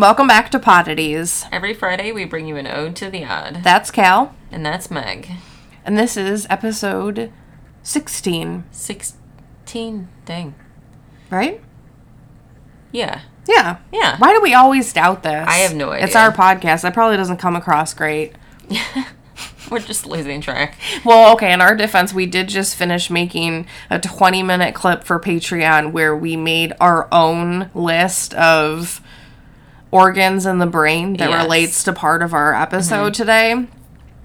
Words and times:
welcome 0.00 0.26
back 0.26 0.50
to 0.50 0.58
Poddities. 0.58 1.46
Every 1.52 1.74
Friday, 1.74 2.12
we 2.12 2.24
bring 2.24 2.46
you 2.46 2.56
an 2.56 2.66
ode 2.66 2.94
to 2.96 3.10
the 3.10 3.24
odd. 3.24 3.60
That's 3.62 3.90
Cal, 3.90 4.34
And 4.50 4.64
that's 4.64 4.90
Meg. 4.90 5.28
and 5.84 5.96
this 5.98 6.16
is 6.16 6.46
episode 6.50 7.32
16, 7.82 8.64
16. 8.70 10.08
Dang. 10.24 10.54
right? 11.30 11.60
Yeah. 12.92 13.22
Yeah. 13.46 13.78
Yeah. 13.92 14.16
Why 14.18 14.34
do 14.34 14.40
we 14.42 14.54
always 14.54 14.92
doubt 14.92 15.22
this? 15.22 15.46
I 15.48 15.56
have 15.58 15.74
no 15.74 15.90
idea. 15.90 16.06
It's 16.06 16.16
our 16.16 16.32
podcast. 16.32 16.82
That 16.82 16.94
probably 16.94 17.16
doesn't 17.16 17.38
come 17.38 17.56
across 17.56 17.94
great. 17.94 18.34
We're 19.70 19.78
just 19.80 20.06
losing 20.06 20.40
track. 20.40 20.76
Well, 21.04 21.32
okay, 21.34 21.52
in 21.52 21.60
our 21.60 21.74
defense, 21.76 22.14
we 22.14 22.24
did 22.26 22.48
just 22.48 22.74
finish 22.76 23.10
making 23.10 23.66
a 23.90 23.98
20 23.98 24.42
minute 24.42 24.74
clip 24.74 25.04
for 25.04 25.20
Patreon 25.20 25.92
where 25.92 26.16
we 26.16 26.36
made 26.36 26.72
our 26.80 27.06
own 27.12 27.70
list 27.74 28.32
of 28.34 29.02
organs 29.90 30.46
in 30.46 30.58
the 30.58 30.66
brain 30.66 31.14
that 31.14 31.28
Yes. 31.30 31.38
Mm-hmm. 31.38 31.42
relates 31.44 31.84
to 31.84 31.92
part 31.92 32.22
of 32.22 32.34
our 32.34 32.54
episode 32.54 33.14
today. 33.14 33.66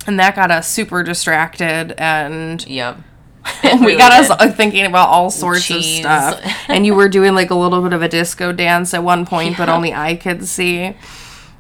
And 0.06 0.20
that 0.20 0.36
got 0.36 0.52
us 0.52 0.68
super 0.68 1.04
distracted 1.04 1.94
and 1.98 2.66
Yep. 2.68 2.98
we 3.64 3.70
really 3.72 3.96
got 3.98 4.12
us 4.12 4.28
did. 4.30 4.38
uh, 4.40 4.52
thinking 4.52 4.86
about 4.86 5.10
all 5.10 5.30
sorts 5.30 5.66
Cheese. 5.66 6.06
of 6.06 6.34
stuff. 6.36 6.56
and 6.70 6.86
you 6.86 6.94
were 6.96 7.08
doing 7.10 7.34
like 7.36 7.50
a 7.52 7.56
little 7.56 7.82
bit 7.82 7.94
of 7.94 8.02
a 8.02 8.10
disco 8.10 8.52
dance 8.52 8.94
at 8.94 9.04
one 9.04 9.26
point, 9.26 9.58
but 9.58 9.70
only 9.70 9.94
I 9.94 10.16
could 10.16 10.46
see. 10.46 10.96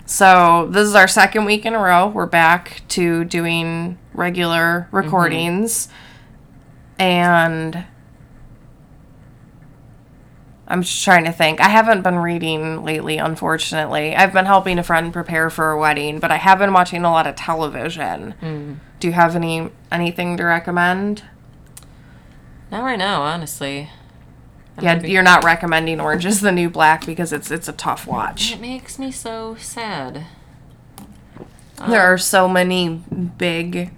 So 0.05 0.67
this 0.69 0.85
is 0.87 0.95
our 0.95 1.07
second 1.07 1.45
week 1.45 1.65
in 1.65 1.73
a 1.73 1.79
row. 1.79 2.07
We're 2.07 2.25
back 2.25 2.81
to 2.89 3.23
doing 3.25 3.97
regular 4.13 4.87
Mm-hmm. 4.87 4.95
recordings. 4.97 5.87
And 6.99 7.85
I'm 10.67 10.81
just 10.81 11.03
trying 11.03 11.25
to 11.25 11.31
think. 11.31 11.59
I 11.59 11.67
haven't 11.69 12.03
been 12.03 12.19
reading 12.19 12.83
lately, 12.83 13.17
unfortunately. 13.17 14.15
I've 14.15 14.31
been 14.31 14.45
helping 14.45 14.79
a 14.79 14.83
friend 14.83 15.11
prepare 15.11 15.49
for 15.49 15.71
a 15.71 15.77
wedding, 15.79 16.19
but 16.19 16.31
I 16.31 16.37
have 16.37 16.59
been 16.59 16.71
watching 16.71 17.03
a 17.03 17.11
lot 17.11 17.27
of 17.27 17.35
television. 17.35 18.33
Mm. 18.41 18.77
Do 18.99 19.07
you 19.07 19.13
have 19.13 19.35
any 19.35 19.69
anything 19.91 20.37
to 20.37 20.43
recommend? 20.43 21.23
Not 22.71 22.83
right 22.83 22.97
now, 22.97 23.21
honestly. 23.21 23.89
I'm 24.77 24.83
Yeah, 24.83 24.95
be- 24.99 25.11
you're 25.11 25.21
not 25.21 25.43
recommending 25.43 25.99
Orange 25.99 26.25
is 26.25 26.41
the 26.41 26.51
New 26.51 26.69
Black 26.69 27.05
because 27.05 27.33
it's 27.33 27.51
it's 27.51 27.67
a 27.67 27.73
tough 27.73 28.07
watch. 28.07 28.53
It 28.53 28.61
makes 28.61 28.97
me 28.97 29.11
so 29.11 29.55
sad. 29.59 30.25
There 31.87 32.01
are 32.01 32.17
so 32.17 32.47
many 32.47 33.01
big 33.37 33.91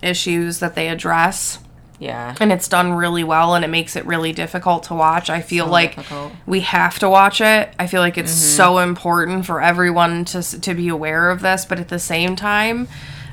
issues 0.00 0.60
that 0.60 0.76
they 0.76 0.88
address 0.88 1.58
Yeah. 2.00 2.34
and 2.38 2.52
it's 2.52 2.68
done 2.68 2.92
really 2.92 3.24
well 3.24 3.54
and 3.54 3.64
it 3.64 3.68
makes 3.68 3.96
it 3.96 4.06
really 4.06 4.32
difficult 4.32 4.84
to 4.84 4.94
watch. 4.94 5.28
I 5.30 5.40
feel 5.40 5.66
So 5.66 5.72
like 5.72 5.96
difficult. 5.96 6.32
we 6.46 6.60
have 6.60 6.98
to 7.00 7.08
watch 7.10 7.40
it. 7.40 7.72
I 7.78 7.86
feel 7.88 8.00
like 8.00 8.16
it's 8.16 8.32
mm-hmm. 8.32 8.56
so 8.56 8.78
important 8.78 9.46
for 9.46 9.60
everyone 9.60 10.24
to 10.26 10.42
to 10.60 10.74
be 10.74 10.88
aware 10.88 11.30
of 11.30 11.40
this, 11.40 11.64
but 11.64 11.80
at 11.80 11.88
the 11.88 11.98
same 11.98 12.36
time, 12.36 12.86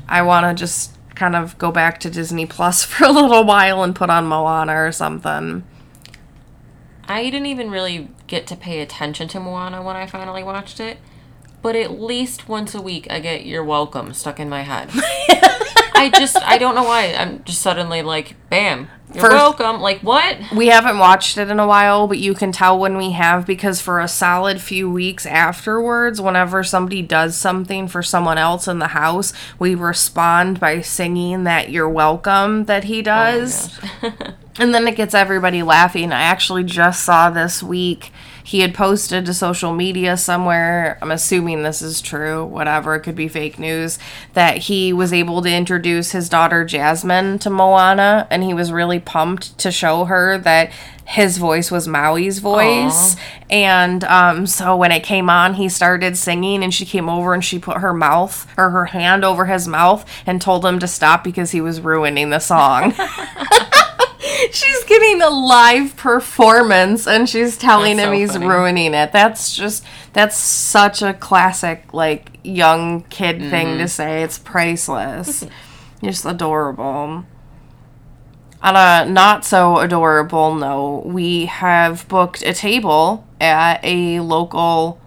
I 0.09 0.21
want 0.23 0.45
to 0.45 0.59
just 0.59 0.91
kind 1.15 1.35
of 1.35 1.57
go 1.57 1.71
back 1.71 1.99
to 2.01 2.09
Disney 2.09 2.45
Plus 2.45 2.83
for 2.85 3.05
a 3.05 3.11
little 3.11 3.43
while 3.43 3.83
and 3.83 3.95
put 3.95 4.09
on 4.09 4.25
Moana 4.27 4.75
or 4.75 4.91
something. 4.91 5.63
I 7.07 7.23
didn't 7.25 7.45
even 7.45 7.69
really 7.69 8.09
get 8.27 8.47
to 8.47 8.55
pay 8.55 8.81
attention 8.81 9.27
to 9.29 9.39
Moana 9.39 9.83
when 9.83 9.95
I 9.95 10.07
finally 10.07 10.43
watched 10.43 10.79
it. 10.79 10.97
But 11.65 11.75
at 11.75 11.99
least 11.99 12.47
once 12.47 12.75
a 12.75 12.79
week, 12.79 13.07
I 13.09 13.19
get 13.19 13.43
"You're 13.43 13.63
welcome" 13.63 14.13
stuck 14.13 14.39
in 14.39 14.49
my 14.49 14.61
head. 14.61 14.87
I 15.95 16.11
just, 16.13 16.37
I 16.43 16.59
don't 16.59 16.75
know 16.75 16.83
why. 16.83 17.15
I'm 17.15 17.43
just 17.43 17.63
suddenly 17.63 18.03
like, 18.03 18.35
bam, 18.51 18.87
you're 19.11 19.23
First- 19.23 19.33
welcome. 19.33 19.81
Like, 19.81 20.01
what? 20.01 20.37
We 20.55 20.67
haven't 20.67 20.99
watched 20.99 21.39
it 21.39 21.49
in 21.49 21.59
a 21.59 21.65
while, 21.65 22.05
but 22.07 22.19
you 22.19 22.35
can 22.35 22.51
tell 22.51 22.77
when 22.77 22.97
we 22.97 23.13
have 23.13 23.47
because 23.47 23.81
for 23.81 23.99
a 23.99 24.07
solid 24.07 24.61
few 24.61 24.91
weeks 24.91 25.25
afterwards, 25.25 26.21
whenever 26.21 26.63
somebody 26.63 27.01
does 27.01 27.35
something 27.35 27.87
for 27.87 28.03
someone 28.03 28.37
else 28.37 28.67
in 28.67 28.77
the 28.77 28.89
house, 28.89 29.33
we 29.57 29.73
respond 29.73 30.59
by 30.59 30.81
singing 30.81 31.45
that 31.45 31.71
you're 31.71 31.89
welcome 31.89 32.65
that 32.65 32.83
he 32.83 32.99
oh 32.99 33.01
does. 33.01 33.79
and 34.59 34.71
then 34.71 34.87
it 34.87 34.95
gets 34.95 35.15
everybody 35.15 35.63
laughing. 35.63 36.11
I 36.11 36.21
actually 36.21 36.63
just 36.63 37.03
saw 37.03 37.31
this 37.31 37.63
week 37.63 38.11
he 38.45 38.59
had 38.59 38.75
posted 38.75 39.25
to 39.25 39.33
social 39.33 39.73
media 39.73 40.15
somewhere. 40.15 40.99
I'm 41.01 41.09
assuming 41.09 41.63
this 41.63 41.81
is 41.81 41.99
true, 41.99 42.45
whatever, 42.45 42.93
it 42.93 43.01
could 43.01 43.15
be 43.15 43.27
fake 43.27 43.57
news, 43.57 43.97
that 44.33 44.57
he 44.59 44.93
was 44.93 45.11
able 45.11 45.41
to 45.41 45.51
introduce 45.51 46.11
his 46.11 46.29
daughter 46.29 46.63
Jasmine 46.63 47.39
to 47.39 47.49
Moana 47.49 48.27
and 48.29 48.43
he 48.43 48.53
was 48.53 48.71
really 48.71 48.99
pumped 48.99 49.57
to 49.57 49.71
show 49.71 50.05
her 50.05 50.37
that 50.37 50.71
his 51.05 51.39
voice 51.39 51.71
was 51.71 51.87
Maui's 51.87 52.37
voice. 52.37 53.15
And 53.49 54.03
um, 54.03 54.45
so 54.45 54.75
when 54.75 54.91
it 54.91 55.03
came 55.03 55.27
on, 55.27 55.55
he 55.55 55.67
started 55.67 56.15
singing 56.15 56.63
and 56.63 56.73
she 56.73 56.85
came 56.85 57.09
over 57.09 57.33
and 57.33 57.43
she 57.43 57.57
put 57.57 57.77
her 57.77 57.93
mouth 57.93 58.47
or 58.57 58.69
her 58.69 58.85
hand 58.85 59.25
over 59.25 59.45
his 59.45 59.67
mouth 59.67 60.07
and 60.27 60.39
told 60.39 60.63
him 60.63 60.77
to 60.79 60.87
stop 60.87 61.23
because 61.23 61.49
he 61.49 61.61
was 61.61 61.81
ruining 61.81 62.29
the 62.29 62.39
song. 62.39 62.93
she's 64.51 64.83
getting 64.85 65.21
a 65.21 65.29
live 65.29 65.95
performance 65.97 67.07
and 67.07 67.27
she's 67.29 67.57
telling 67.57 67.97
That's 67.97 68.07
him 68.07 68.13
so 68.13 68.19
he's 68.19 68.31
funny. 68.33 68.47
ruining 68.47 68.93
it. 68.93 69.11
That's 69.11 69.55
just 69.55 69.83
that's 70.13 70.37
such 70.37 71.01
a 71.01 71.13
classic 71.13 71.93
like 71.93 72.39
young 72.43 73.03
kid 73.03 73.39
thing 73.39 73.67
Mm-hmm. 73.67 73.79
to 73.79 73.87
say. 73.87 74.23
It's 74.23 74.37
priceless. 74.39 75.45
just 76.03 76.25
adorable. 76.25 77.25
On 78.61 78.75
a 78.75 79.05
not 79.09 79.45
so 79.45 79.77
adorable 79.79 80.55
note, 80.55 81.03
we 81.05 81.45
have 81.45 82.07
booked 82.07 82.41
a 82.41 82.53
table 82.53 83.27
at 83.39 83.79
a 83.83 84.19
local 84.21 84.99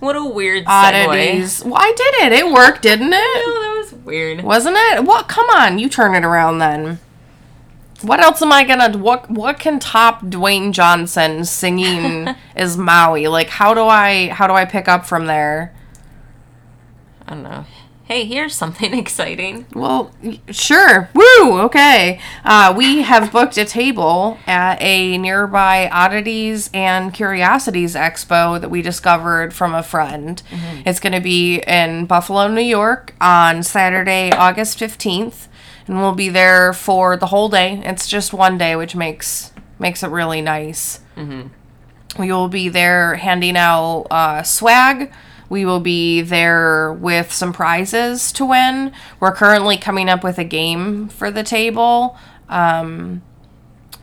What 0.00 0.16
a 0.16 0.24
weird 0.24 0.64
segue. 0.64 0.68
oddities. 0.68 1.62
Well, 1.64 1.74
I 1.76 1.92
did 1.94 2.14
it. 2.26 2.32
It 2.32 2.50
worked, 2.52 2.82
didn't 2.82 3.12
it? 3.12 3.18
Oh, 3.46 3.60
that 3.62 3.92
was 3.92 4.04
weird. 4.04 4.42
Wasn't 4.42 4.76
it? 4.78 5.04
What? 5.04 5.28
Come 5.28 5.48
on, 5.50 5.78
you 5.78 5.88
turn 5.90 6.14
it 6.14 6.24
around 6.24 6.58
then. 6.58 6.98
What 8.02 8.20
else 8.20 8.40
am 8.42 8.52
I 8.52 8.64
gonna? 8.64 8.96
What 8.96 9.30
What 9.30 9.58
can 9.58 9.78
top 9.80 10.22
Dwayne 10.22 10.72
Johnson 10.72 11.44
singing 11.44 12.28
is 12.56 12.76
Maui? 12.76 13.26
Like, 13.28 13.48
how 13.48 13.74
do 13.74 13.82
I 13.82 14.28
how 14.28 14.46
do 14.46 14.52
I 14.54 14.64
pick 14.64 14.88
up 14.88 15.04
from 15.06 15.26
there? 15.26 15.74
I 17.26 17.34
don't 17.34 17.42
know. 17.42 17.64
Hey, 18.04 18.24
here's 18.24 18.54
something 18.54 18.94
exciting. 18.98 19.66
Well, 19.74 20.12
sure. 20.50 21.10
Woo. 21.12 21.60
Okay. 21.60 22.18
Uh, 22.42 22.72
we 22.74 23.02
have 23.02 23.30
booked 23.30 23.58
a 23.58 23.66
table 23.66 24.38
at 24.46 24.80
a 24.80 25.18
nearby 25.18 25.90
oddities 25.92 26.70
and 26.72 27.12
curiosities 27.12 27.94
expo 27.94 28.58
that 28.58 28.70
we 28.70 28.80
discovered 28.80 29.52
from 29.52 29.74
a 29.74 29.82
friend. 29.82 30.42
It's 30.86 31.00
going 31.00 31.12
to 31.12 31.20
be 31.20 31.58
in 31.66 32.06
Buffalo, 32.06 32.48
New 32.48 32.62
York, 32.62 33.14
on 33.20 33.62
Saturday, 33.62 34.30
August 34.32 34.78
fifteenth, 34.78 35.47
and 35.88 35.98
we'll 35.98 36.14
be 36.14 36.28
there 36.28 36.72
for 36.72 37.16
the 37.16 37.26
whole 37.26 37.48
day. 37.48 37.80
It's 37.84 38.06
just 38.06 38.32
one 38.32 38.58
day, 38.58 38.76
which 38.76 38.94
makes 38.94 39.52
makes 39.78 40.02
it 40.02 40.10
really 40.10 40.40
nice. 40.42 41.00
We 42.18 42.32
will 42.32 42.48
be 42.48 42.68
there 42.68 43.16
handing 43.16 43.56
out 43.56 44.06
uh, 44.10 44.42
swag. 44.42 45.12
We 45.48 45.64
will 45.64 45.80
be 45.80 46.20
there 46.20 46.92
with 46.92 47.32
some 47.32 47.52
prizes 47.52 48.32
to 48.32 48.44
win. 48.44 48.92
We're 49.18 49.32
currently 49.34 49.76
coming 49.78 50.08
up 50.08 50.22
with 50.22 50.38
a 50.38 50.44
game 50.44 51.08
for 51.08 51.30
the 51.30 51.42
table 51.42 52.18
um, 52.48 53.22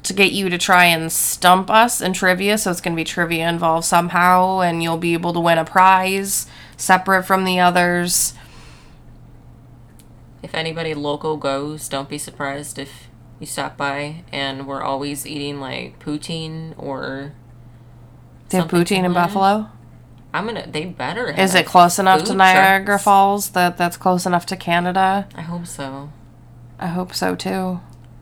to 0.03 0.13
get 0.13 0.31
you 0.31 0.49
to 0.49 0.57
try 0.57 0.85
and 0.85 1.11
stump 1.11 1.69
us 1.69 2.01
in 2.01 2.13
trivia. 2.13 2.57
So 2.57 2.71
it's 2.71 2.81
going 2.81 2.95
to 2.95 2.99
be 2.99 3.03
trivia 3.03 3.47
involved 3.47 3.85
somehow, 3.85 4.61
and 4.61 4.81
you'll 4.81 4.97
be 4.97 5.13
able 5.13 5.33
to 5.33 5.39
win 5.39 5.57
a 5.57 5.65
prize 5.65 6.47
separate 6.77 7.23
from 7.23 7.43
the 7.43 7.59
others. 7.59 8.33
If 10.45 10.53
anybody 10.53 10.93
local 10.93 11.37
goes, 11.37 11.89
don't 11.89 12.07
be 12.07 12.19
surprised 12.19 12.77
if 12.77 13.07
you 13.39 13.47
stop 13.47 13.77
by 13.77 14.23
and 14.31 14.67
we're 14.67 14.83
always 14.83 15.25
eating 15.25 15.59
like 15.59 15.97
poutine 15.97 16.75
or 16.77 17.33
you 18.51 18.59
have 18.59 18.69
poutine 18.69 19.05
in? 19.05 19.13
Buffalo? 19.13 19.71
I'm 20.35 20.45
gonna. 20.45 20.67
They 20.67 20.85
better. 20.85 21.29
Is 21.29 21.55
it 21.55 21.65
close 21.65 21.97
enough 21.97 22.25
to 22.25 22.35
Niagara 22.35 22.85
trucks. 22.85 23.03
Falls 23.03 23.49
that 23.49 23.75
that's 23.75 23.97
close 23.97 24.27
enough 24.27 24.45
to 24.45 24.55
Canada? 24.55 25.27
I 25.33 25.41
hope 25.41 25.65
so. 25.65 26.11
I 26.77 26.87
hope 26.89 27.15
so 27.15 27.35
too. 27.35 27.79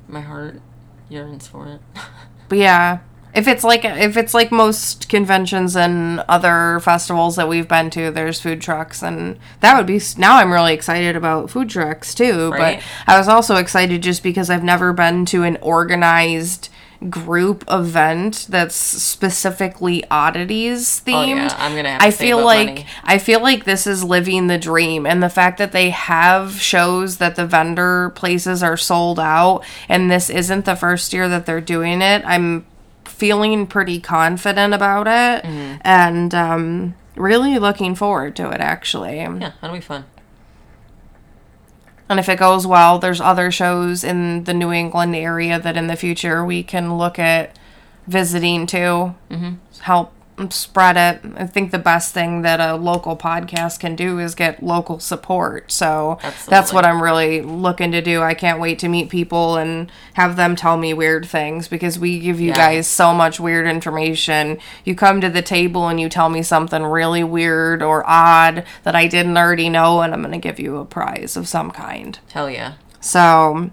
My 0.07 0.21
heart 0.21 0.61
yearns 1.09 1.45
for 1.45 1.67
it. 1.67 1.81
But 2.49 2.57
yeah, 2.57 2.99
If 3.33 3.47
it's 3.47 3.63
like 3.63 3.83
if 3.83 4.15
it's 4.15 4.33
like 4.33 4.51
most 4.51 5.09
conventions 5.09 5.75
and 5.75 6.19
other 6.29 6.79
festivals 6.81 7.35
that 7.35 7.49
we've 7.49 7.67
been 7.67 7.89
to, 7.91 8.11
there's 8.11 8.39
food 8.39 8.61
trucks, 8.61 9.01
and 9.01 9.39
that 9.59 9.75
would 9.77 9.87
be. 9.87 9.99
Now 10.17 10.37
I'm 10.37 10.51
really 10.51 10.73
excited 10.73 11.15
about 11.15 11.49
food 11.49 11.69
trucks 11.69 12.13
too. 12.13 12.51
Right. 12.51 12.81
But 13.07 13.13
I 13.13 13.17
was 13.17 13.27
also 13.27 13.55
excited 13.55 14.03
just 14.03 14.21
because 14.21 14.49
I've 14.49 14.63
never 14.63 14.93
been 14.93 15.25
to 15.27 15.43
an 15.43 15.57
organized 15.61 16.69
group 17.09 17.63
event 17.69 18.47
that's 18.49 18.75
specifically 18.75 20.03
oddities 20.09 21.01
themed. 21.05 21.33
Oh, 21.33 21.35
yeah, 21.35 21.55
I'm 21.57 21.75
gonna 21.75 21.97
I 21.99 22.11
feel 22.11 22.43
like 22.43 22.67
money. 22.67 22.85
I 23.03 23.17
feel 23.17 23.41
like 23.41 23.65
this 23.65 23.87
is 23.87 24.03
living 24.03 24.47
the 24.47 24.57
dream 24.57 25.05
and 25.05 25.21
the 25.21 25.29
fact 25.29 25.57
that 25.57 25.71
they 25.71 25.89
have 25.89 26.61
shows 26.61 27.17
that 27.17 27.35
the 27.35 27.45
vendor 27.45 28.11
places 28.11 28.63
are 28.63 28.77
sold 28.77 29.19
out 29.19 29.63
and 29.89 30.09
this 30.09 30.29
isn't 30.29 30.65
the 30.65 30.75
first 30.75 31.13
year 31.13 31.27
that 31.29 31.45
they're 31.45 31.61
doing 31.61 32.01
it. 32.01 32.23
I'm 32.25 32.65
feeling 33.07 33.67
pretty 33.67 33.99
confident 33.99 34.73
about 34.73 35.07
it 35.07 35.43
Mm-hmm. 35.43 35.77
and 35.81 36.33
um 36.33 36.95
really 37.15 37.59
looking 37.59 37.93
forward 37.95 38.35
to 38.37 38.49
it 38.49 38.59
actually. 38.59 39.17
Yeah, 39.17 39.51
that'll 39.61 39.75
be 39.75 39.81
fun. 39.81 40.05
And 42.09 42.19
if 42.19 42.27
it 42.29 42.37
goes 42.39 42.67
well, 42.67 42.99
there's 42.99 43.21
other 43.21 43.49
shows 43.51 44.03
in 44.03 44.43
the 44.43 44.53
New 44.53 44.71
England 44.71 45.15
area 45.15 45.59
that 45.59 45.77
in 45.77 45.87
the 45.87 45.95
future 45.95 46.43
we 46.43 46.61
can 46.63 46.97
look 46.97 47.17
at 47.17 47.57
visiting 48.07 48.65
too. 48.67 49.15
Mm-hmm. 49.29 49.53
Help 49.81 50.11
spread 50.49 50.97
it. 50.97 51.31
I 51.37 51.45
think 51.45 51.71
the 51.71 51.79
best 51.79 52.13
thing 52.13 52.41
that 52.41 52.59
a 52.59 52.75
local 52.75 53.15
podcast 53.15 53.79
can 53.79 53.95
do 53.95 54.19
is 54.19 54.35
get 54.35 54.63
local 54.63 54.99
support. 54.99 55.71
So 55.71 56.17
that's 56.47 56.73
what 56.73 56.85
I'm 56.85 57.01
really 57.01 57.41
looking 57.41 57.91
to 57.91 58.01
do. 58.01 58.21
I 58.21 58.33
can't 58.33 58.59
wait 58.59 58.79
to 58.79 58.87
meet 58.89 59.09
people 59.09 59.57
and 59.57 59.91
have 60.13 60.35
them 60.35 60.55
tell 60.55 60.77
me 60.77 60.93
weird 60.93 61.25
things 61.25 61.67
because 61.67 61.99
we 61.99 62.19
give 62.19 62.39
you 62.39 62.49
Yeah. 62.49 62.55
guys 62.57 62.87
so 62.87 63.13
much 63.13 63.39
weird 63.39 63.67
information. 63.67 64.57
You 64.83 64.95
come 64.95 65.21
to 65.21 65.29
the 65.29 65.41
table 65.41 65.87
and 65.87 65.99
you 65.99 66.09
tell 66.09 66.29
me 66.29 66.41
something 66.43 66.83
really 66.83 67.23
weird 67.23 67.81
or 67.83 68.03
odd 68.07 68.63
that 68.83 68.95
I 68.95 69.07
didn't 69.07 69.37
already 69.37 69.69
know, 69.69 70.01
and 70.01 70.13
I'm 70.13 70.21
going 70.21 70.31
to 70.33 70.37
give 70.39 70.59
you 70.59 70.77
a 70.77 70.85
prize 70.85 71.37
of 71.37 71.47
some 71.47 71.71
kind. 71.71 72.17
Hell 72.33 72.49
yeah. 72.49 72.73
So 72.99 73.69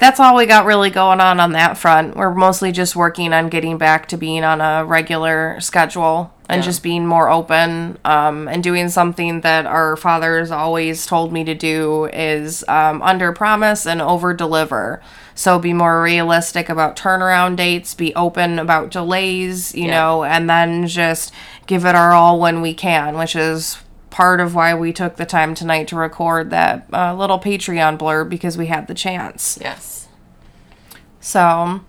that's 0.00 0.18
all 0.18 0.34
we 0.36 0.46
got 0.46 0.64
really 0.64 0.90
going 0.90 1.20
on 1.20 1.38
on 1.38 1.52
that 1.52 1.78
front. 1.78 2.16
We're 2.16 2.34
mostly 2.34 2.72
just 2.72 2.96
working 2.96 3.32
on 3.32 3.48
getting 3.48 3.78
back 3.78 4.08
to 4.08 4.16
being 4.16 4.42
on 4.42 4.60
a 4.60 4.84
regular 4.84 5.60
schedule 5.60 6.32
and 6.48 6.60
Yeah. 6.62 6.64
just 6.64 6.82
being 6.82 7.06
more 7.06 7.30
open 7.30 7.98
um, 8.04 8.48
and 8.48 8.62
doing 8.62 8.88
something 8.88 9.42
that 9.42 9.66
our 9.66 9.96
fathers 9.96 10.50
always 10.50 11.06
told 11.06 11.32
me 11.32 11.44
to 11.44 11.54
do 11.54 12.06
is 12.12 12.64
um, 12.66 13.00
under 13.02 13.30
promise 13.32 13.86
and 13.86 14.02
over 14.02 14.34
deliver. 14.34 15.00
So 15.36 15.58
be 15.58 15.72
more 15.72 16.02
realistic 16.02 16.68
about 16.68 16.96
turnaround 16.96 17.56
dates, 17.56 17.94
be 17.94 18.14
open 18.16 18.58
about 18.58 18.90
delays, 18.90 19.74
you 19.74 19.84
Yeah. 19.84 19.90
know, 20.00 20.24
and 20.24 20.50
then 20.50 20.86
just 20.88 21.32
give 21.66 21.84
it 21.84 21.94
our 21.94 22.12
all 22.12 22.40
when 22.40 22.60
we 22.62 22.74
can, 22.74 23.16
which 23.16 23.36
is 23.36 23.76
part 24.10 24.40
of 24.40 24.54
why 24.54 24.74
we 24.74 24.92
took 24.92 25.16
the 25.16 25.26
time 25.26 25.54
tonight 25.54 25.88
to 25.88 25.96
record 25.96 26.50
that 26.50 26.86
uh, 26.92 27.14
little 27.14 27.38
Patreon 27.38 27.98
blurb 27.98 28.28
because 28.28 28.58
we 28.58 28.66
had 28.66 28.86
the 28.86 28.94
chance. 28.94 29.58
Yes. 29.60 30.08
So, 31.20 31.80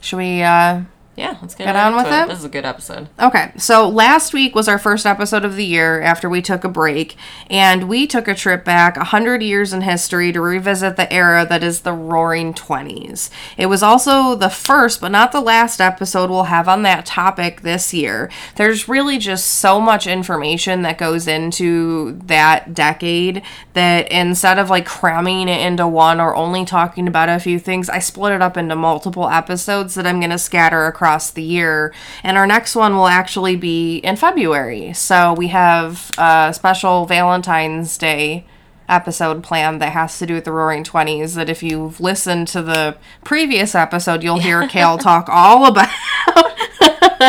should 0.00 0.16
we 0.18 0.42
uh, 0.42 0.82
Yeah, 1.16 1.36
let's 1.40 1.54
get, 1.54 1.66
Get 1.66 1.76
on 1.76 1.94
with 1.94 2.06
it? 2.06 2.28
This 2.28 2.40
is 2.40 2.44
a 2.44 2.48
good 2.48 2.64
episode. 2.64 3.08
Okay, 3.20 3.52
so 3.56 3.88
last 3.88 4.32
week 4.34 4.54
was 4.54 4.66
our 4.66 4.80
first 4.80 5.06
episode 5.06 5.44
of 5.44 5.54
the 5.54 5.64
year 5.64 6.02
after 6.02 6.28
we 6.28 6.42
took 6.42 6.64
a 6.64 6.68
break, 6.68 7.14
and 7.48 7.88
we 7.88 8.06
took 8.06 8.26
a 8.26 8.34
trip 8.34 8.64
back 8.64 8.96
100 8.96 9.40
years 9.40 9.72
in 9.72 9.82
history 9.82 10.32
to 10.32 10.40
revisit 10.40 10.96
the 10.96 11.12
era 11.12 11.46
that 11.48 11.62
is 11.62 11.82
the 11.82 11.92
Roaring 11.92 12.52
Twenties. 12.52 13.30
It 13.56 13.66
was 13.66 13.80
also 13.80 14.34
the 14.34 14.48
first, 14.48 15.00
but 15.00 15.12
not 15.12 15.30
the 15.30 15.40
last 15.40 15.80
episode 15.80 16.30
we'll 16.30 16.44
have 16.44 16.68
on 16.68 16.82
that 16.82 17.06
topic 17.06 17.60
this 17.60 17.94
year. 17.94 18.28
There's 18.56 18.88
really 18.88 19.18
just 19.18 19.46
so 19.46 19.80
much 19.80 20.08
information 20.08 20.82
that 20.82 20.98
goes 20.98 21.28
into 21.28 22.18
that 22.24 22.74
decade 22.74 23.42
that 23.74 24.10
instead 24.10 24.58
of 24.58 24.68
like 24.68 24.86
cramming 24.86 25.48
it 25.48 25.64
into 25.64 25.86
one 25.86 26.20
or 26.20 26.34
only 26.34 26.64
talking 26.64 27.06
about 27.06 27.28
a 27.28 27.38
few 27.38 27.60
things, 27.60 27.88
I 27.88 28.00
split 28.00 28.32
it 28.32 28.42
up 28.42 28.56
into 28.56 28.74
multiple 28.74 29.28
episodes 29.28 29.94
that 29.94 30.08
I'm 30.08 30.18
going 30.18 30.30
to 30.30 30.38
scatter 30.38 30.86
across 30.86 31.03
the 31.30 31.42
year. 31.42 31.94
And 32.22 32.36
our 32.36 32.46
next 32.46 32.74
one 32.74 32.96
will 32.96 33.06
actually 33.06 33.56
be 33.56 33.98
in 33.98 34.16
February. 34.16 34.92
So 34.92 35.32
we 35.34 35.48
have 35.48 36.10
a 36.18 36.52
special 36.54 37.06
Valentine's 37.06 37.96
Day 37.98 38.46
episode 38.88 39.42
planned 39.42 39.80
that 39.80 39.92
has 39.92 40.18
to 40.18 40.26
do 40.26 40.34
with 40.34 40.44
the 40.44 40.52
Roaring 40.52 40.84
Twenties. 40.84 41.34
That 41.34 41.48
if 41.48 41.62
you've 41.62 42.00
listened 42.00 42.48
to 42.48 42.62
the 42.62 42.96
previous 43.24 43.74
episode, 43.74 44.22
you'll 44.22 44.38
hear 44.38 44.66
Kale 44.74 44.98
talk 44.98 45.28
all 45.28 45.66
about. 45.66 45.88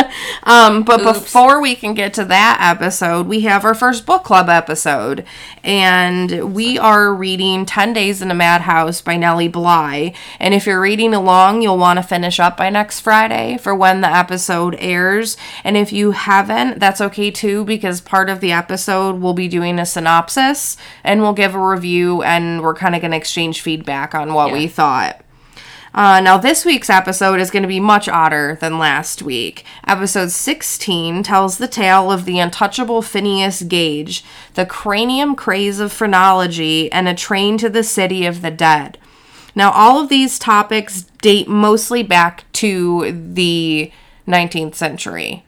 um, 0.44 0.82
but 0.82 1.00
Oops. 1.00 1.18
before 1.18 1.60
we 1.60 1.74
can 1.74 1.94
get 1.94 2.14
to 2.14 2.24
that 2.26 2.58
episode, 2.60 3.26
we 3.26 3.40
have 3.40 3.64
our 3.64 3.74
first 3.74 4.06
book 4.06 4.24
club 4.24 4.48
episode, 4.48 5.24
and 5.62 6.54
we 6.54 6.78
are 6.78 7.14
reading 7.14 7.66
Ten 7.66 7.92
Days 7.92 8.22
in 8.22 8.30
a 8.30 8.34
Madhouse 8.34 9.00
by 9.00 9.16
Nellie 9.16 9.48
Bly. 9.48 10.12
And 10.40 10.54
if 10.54 10.66
you're 10.66 10.80
reading 10.80 11.14
along, 11.14 11.62
you'll 11.62 11.78
want 11.78 11.98
to 11.98 12.02
finish 12.02 12.40
up 12.40 12.56
by 12.56 12.70
next 12.70 13.00
Friday 13.00 13.58
for 13.58 13.74
when 13.74 14.00
the 14.00 14.10
episode 14.10 14.76
airs. 14.78 15.36
And 15.64 15.76
if 15.76 15.92
you 15.92 16.12
haven't, 16.12 16.78
that's 16.78 17.00
okay 17.00 17.30
too, 17.30 17.64
because 17.64 18.00
part 18.00 18.30
of 18.30 18.40
the 18.40 18.52
episode 18.52 19.20
we'll 19.20 19.34
be 19.34 19.48
doing 19.48 19.78
a 19.78 19.86
synopsis 19.86 20.76
and 21.04 21.20
we'll 21.20 21.32
give 21.32 21.54
a 21.54 21.68
review, 21.68 22.22
and 22.22 22.62
we're 22.62 22.74
kind 22.74 22.94
of 22.94 23.00
going 23.00 23.10
to 23.12 23.16
exchange 23.16 23.60
feedback 23.60 24.14
on 24.14 24.34
what 24.34 24.52
we 24.52 24.66
thought. 24.66 25.25
Uh, 25.96 26.20
now, 26.20 26.36
this 26.36 26.66
week's 26.66 26.90
episode 26.90 27.40
is 27.40 27.50
going 27.50 27.62
to 27.62 27.66
be 27.66 27.80
much 27.80 28.06
odder 28.06 28.58
than 28.60 28.78
last 28.78 29.22
week. 29.22 29.64
Episode 29.86 30.30
16 30.30 31.22
tells 31.22 31.56
the 31.56 31.66
tale 31.66 32.12
of 32.12 32.26
the 32.26 32.38
untouchable 32.38 33.00
Phineas 33.00 33.62
Gage, 33.62 34.22
the 34.52 34.66
cranium 34.66 35.34
craze 35.34 35.80
of 35.80 35.90
phrenology, 35.90 36.92
and 36.92 37.08
a 37.08 37.14
train 37.14 37.56
to 37.56 37.70
the 37.70 37.82
city 37.82 38.26
of 38.26 38.42
the 38.42 38.50
dead. 38.50 38.98
Now, 39.54 39.70
all 39.70 39.98
of 39.98 40.10
these 40.10 40.38
topics 40.38 41.04
date 41.22 41.48
mostly 41.48 42.02
back 42.02 42.44
to 42.52 43.10
the 43.12 43.90
19th 44.28 44.74
century. 44.74 45.45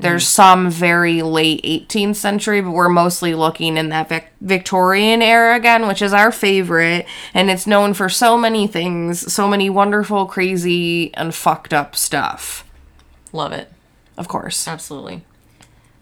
There's 0.00 0.28
some 0.28 0.70
very 0.70 1.22
late 1.22 1.62
18th 1.64 2.16
century, 2.16 2.60
but 2.60 2.70
we're 2.70 2.88
mostly 2.88 3.34
looking 3.34 3.76
in 3.76 3.88
that 3.88 4.08
Vic- 4.08 4.32
Victorian 4.40 5.22
era 5.22 5.56
again, 5.56 5.88
which 5.88 6.02
is 6.02 6.12
our 6.12 6.30
favorite. 6.30 7.06
And 7.34 7.50
it's 7.50 7.66
known 7.66 7.94
for 7.94 8.08
so 8.08 8.38
many 8.38 8.68
things, 8.68 9.32
so 9.32 9.48
many 9.48 9.68
wonderful, 9.68 10.26
crazy, 10.26 11.12
and 11.14 11.34
fucked 11.34 11.74
up 11.74 11.96
stuff. 11.96 12.64
Love 13.32 13.52
it. 13.52 13.72
Of 14.16 14.28
course. 14.28 14.68
Absolutely. 14.68 15.24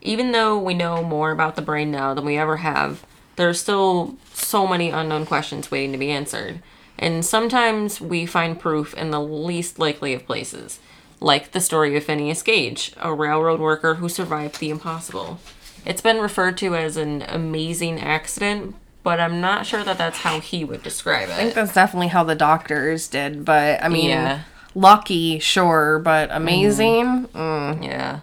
Even 0.03 0.33
though 0.33 0.59
we 0.59 0.75
know 0.75 1.03
more 1.03 1.31
about 1.31 1.57
the 1.57 1.63
brain 1.63 1.91
now 1.91 2.13
than 2.13 2.27
we 2.27 2.37
ever 2.37 2.59
have, 2.59 3.05
there's 3.37 3.61
still 3.61 4.17
so 4.35 4.67
many 4.67 4.91
unknown 4.91 5.27
questions 5.27 5.71
waiting 5.71 5.93
to 5.93 5.99
be 5.99 6.11
answered. 6.11 6.63
And 6.99 7.25
sometimes 7.25 8.01
we 8.01 8.25
find 8.27 8.59
proof 8.59 8.95
in 8.95 9.11
the 9.11 9.21
least 9.21 9.79
likely 9.79 10.15
of 10.15 10.27
places, 10.27 10.81
like 11.21 11.53
the 11.53 11.61
story 11.61 11.97
of 11.97 12.05
Phineas 12.05 12.43
Gage, 12.43 12.93
a 12.99 13.13
railroad 13.13 13.61
worker 13.61 13.95
who 13.97 14.09
survived 14.09 14.61
the 14.61 14.71
impossible. 14.71 15.39
It's 15.85 16.01
been 16.01 16.19
referred 16.19 16.59
to 16.59 16.75
as 16.75 16.97
an 16.97 17.23
amazing 17.23 18.01
accident, 18.01 18.75
but 19.03 19.21
I'm 19.21 19.41
not 19.41 19.67
sure 19.67 19.85
that 19.85 19.99
that's 19.99 20.19
how 20.19 20.41
he 20.41 20.65
would 20.65 20.83
describe 20.83 21.29
it. 21.29 21.33
I 21.33 21.37
think 21.37 21.55
that's 21.55 21.75
definitely 21.75 22.09
how 22.09 22.25
the 22.25 22.35
doctors 22.35 23.09
did, 23.09 23.45
but 23.45 23.83
I 23.83 23.89
mean, 23.89 24.11
Yeah. 24.11 24.41
lucky, 24.75 25.39
sure, 25.39 25.99
but 26.01 26.29
amazing? 26.33 27.29
Mm. 27.29 27.85
Yeah. 27.85 28.21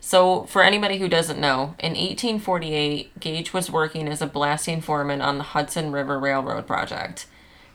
So, 0.00 0.44
for 0.44 0.62
anybody 0.62 0.98
who 0.98 1.08
doesn't 1.08 1.38
know, 1.38 1.74
in 1.80 1.94
1848, 1.94 3.20
Gage 3.20 3.52
was 3.52 3.70
working 3.70 4.08
as 4.08 4.22
a 4.22 4.26
blasting 4.26 4.80
foreman 4.80 5.20
on 5.20 5.36
the 5.36 5.44
Hudson 5.44 5.92
River 5.92 6.18
Railroad 6.18 6.66
project. 6.66 7.26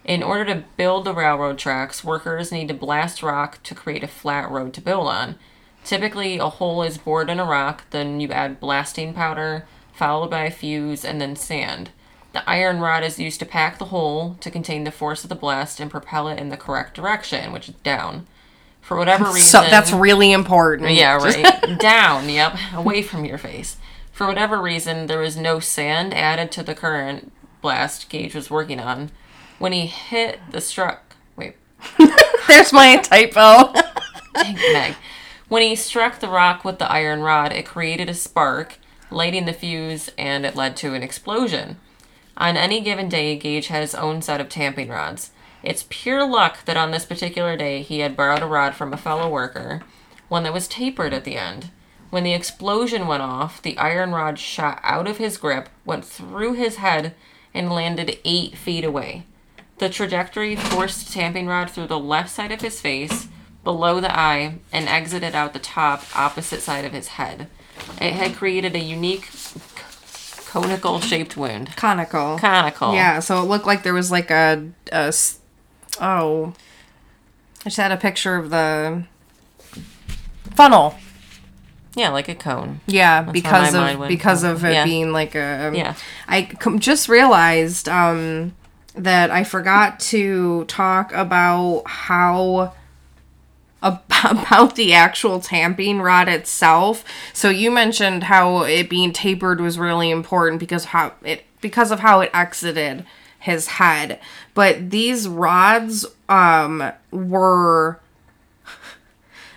In 0.06 0.22
order 0.22 0.46
to 0.46 0.64
build 0.76 1.06
the 1.06 1.14
railroad 1.14 1.58
tracks, 1.58 2.04
workers 2.04 2.52
need 2.52 2.68
to 2.68 2.74
blast 2.74 3.24
rock 3.24 3.62
to 3.64 3.76
create 3.76 4.04
a 4.04 4.08
flat 4.08 4.50
road 4.52 4.74
to 4.74 4.82
build 4.82 5.08
on. 5.08 5.36
Typically, 5.84 6.38
a 6.38 6.50
hole 6.50 6.84
is 6.84 6.98
bored 6.98 7.30
in 7.30 7.40
a 7.40 7.46
rock, 7.46 7.84
then 7.92 8.20
you 8.20 8.30
add 8.30 8.60
blasting 8.60 9.14
powder, 9.14 9.66
followed 9.94 10.30
by 10.30 10.46
a 10.46 10.52
fuse, 10.52 11.06
and 11.06 11.22
then 11.22 11.36
sand. 11.36 11.92
The 12.34 12.48
iron 12.50 12.80
rod 12.80 13.04
is 13.04 13.20
used 13.20 13.40
to 13.42 13.46
pack 13.46 13.78
the 13.78 13.86
hole 13.86 14.36
to 14.40 14.50
contain 14.52 14.84
the 14.86 14.92
force 14.92 15.24
of 15.24 15.30
the 15.30 15.36
blast 15.36 15.80
and 15.80 15.92
propel 15.92 16.28
it 16.28 16.40
in 16.40 16.50
the 16.50 16.58
correct 16.58 16.96
direction, 16.96 17.52
which 17.52 17.70
is 17.70 17.76
down. 17.76 18.28
For 18.82 18.98
whatever 18.98 19.26
reason, 19.26 19.42
So 19.42 19.62
that's 19.62 19.92
really 19.94 20.32
important. 20.34 20.92
yeah, 20.92 21.16
right. 21.18 21.80
Down, 21.80 22.28
yep. 22.28 22.58
Away 22.74 23.02
from 23.02 23.24
your 23.24 23.38
face. 23.38 23.78
For 24.12 24.28
whatever 24.28 24.62
reason, 24.62 25.08
there 25.08 25.20
was 25.20 25.38
no 25.38 25.60
sand 25.60 26.14
added 26.14 26.52
to 26.54 26.64
the 26.64 26.76
current 26.76 27.32
blast 27.62 28.10
Gage 28.10 28.36
was 28.36 28.50
working 28.52 28.80
on. 28.80 29.12
When 29.64 29.72
he 29.72 29.86
hit 29.86 30.42
the 30.52 30.60
struck. 30.60 31.16
Wait, 31.38 31.56
There's 32.50 32.74
my 32.74 32.98
typo. 32.98 33.72
dang 34.34 34.56
Meg. 34.56 34.96
When 35.48 35.62
he 35.62 35.74
struck 35.78 36.20
the 36.20 36.28
rock 36.28 36.66
with 36.66 36.80
the 36.80 36.92
iron 36.92 37.22
rod, 37.22 37.54
it 37.54 37.66
created 37.66 38.10
a 38.10 38.14
spark, 38.14 38.78
lighting 39.10 39.46
the 39.46 39.54
fuse, 39.54 40.10
and 40.18 40.46
it 40.46 40.58
led 40.58 40.76
to 40.76 40.96
an 40.96 41.02
explosion. 41.02 41.78
On 42.36 42.58
any 42.58 42.82
given 42.82 43.08
day, 43.08 43.38
Gage 43.38 43.68
had 43.68 43.80
his 43.80 43.96
own 43.96 44.22
set 44.22 44.42
of 44.42 44.50
tamping 44.50 44.90
rods. 44.90 45.32
It's 45.64 45.86
pure 45.88 46.28
luck 46.28 46.66
that 46.66 46.76
on 46.76 46.92
this 46.92 47.06
particular 47.06 47.56
day 47.56 47.84
he 47.84 48.00
had 48.00 48.18
borrowed 48.18 48.42
a 48.42 48.46
rod 48.46 48.76
from 48.76 48.92
a 48.92 48.98
fellow 48.98 49.30
worker, 49.30 49.82
one 50.28 50.44
that 50.44 50.52
was 50.52 50.68
tapered 50.68 51.14
at 51.14 51.24
the 51.24 51.38
end. 51.38 51.72
When 52.10 52.26
the 52.26 52.34
explosion 52.34 53.08
went 53.08 53.24
off, 53.24 53.62
the 53.62 53.78
iron 53.78 54.12
rod 54.12 54.40
shot 54.40 54.82
out 54.84 55.08
of 55.08 55.20
his 55.20 55.38
grip, 55.38 55.70
went 55.86 56.04
through 56.04 56.56
his 56.56 56.76
head, 56.76 57.16
and 57.54 57.72
landed 57.72 58.20
eight 58.26 58.58
feet 58.58 58.84
away. 58.84 59.24
The 59.80 59.90
trajectory 59.90 60.56
forced 60.56 61.06
the 61.08 61.14
tamping 61.14 61.48
rod 61.48 61.70
through 61.72 61.88
the 61.88 62.00
left 62.00 62.30
side 62.30 62.52
of 62.52 62.62
his 62.62 62.80
face, 62.80 63.28
below 63.64 64.00
the 64.00 64.16
eye, 64.18 64.60
and 64.72 64.88
exited 64.88 65.36
out 65.36 65.54
the 65.54 65.60
top, 65.60 66.04
opposite 66.16 66.62
side 66.62 66.86
of 66.86 66.94
his 66.94 67.10
head. 67.10 67.48
It 68.00 68.14
had 68.14 68.36
created 68.36 68.76
a 68.76 68.80
unique 68.80 69.30
conical 70.46 71.00
shaped 71.00 71.36
wound. 71.36 71.76
Conical. 71.76 72.38
Conical. 72.38 72.94
Yeah, 72.94 73.20
so 73.20 73.42
it 73.42 73.46
looked 73.46 73.66
like 73.66 73.84
there 73.84 73.94
was 73.94 74.12
like 74.12 74.30
a, 74.30 74.70
a 74.92 74.96
s- 75.08 75.40
oh, 76.00 76.54
I 77.62 77.64
just 77.66 77.78
had 77.78 77.92
a 77.92 77.98
picture 77.98 78.36
of 78.36 78.50
the 78.52 79.04
funnel. 80.56 80.96
Yeah, 81.96 82.10
like 82.10 82.28
a 82.28 82.36
cone. 82.36 82.82
Yeah, 82.88 83.24
where 83.24 83.34
because 83.34 83.74
of 83.74 84.08
because 84.08 84.44
of 84.44 84.64
it 84.66 84.74
Yeah. 84.74 84.84
being 84.86 85.12
like 85.12 85.36
a 85.36 85.72
Yeah. 85.76 85.96
I 86.28 86.44
com- 86.44 86.80
just 86.80 87.08
realized 87.08 87.88
um 87.88 88.54
that 88.96 89.32
I 89.32 89.44
forgot 89.44 90.00
to 90.02 90.66
talk 90.66 91.12
about 91.14 91.84
how 91.86 92.74
about 93.84 94.76
the 94.76 94.94
actual 94.94 95.40
tamping 95.42 96.02
rod 96.02 96.30
itself. 96.30 97.04
So 97.34 97.50
you 97.50 97.70
mentioned 97.70 98.24
how 98.24 98.64
it 98.64 98.90
being 98.90 99.12
tapered 99.12 99.60
was 99.60 99.78
really 99.78 100.10
important 100.10 100.60
because 100.60 100.86
how 100.86 101.14
it 101.24 101.44
because 101.60 101.92
of 101.92 102.00
how 102.00 102.22
it 102.22 102.32
exited 102.34 103.06
his 103.40 103.68
head. 103.68 104.20
But 104.54 104.90
these 104.90 105.28
rods 105.28 106.06
um 106.30 106.92
were 107.12 108.00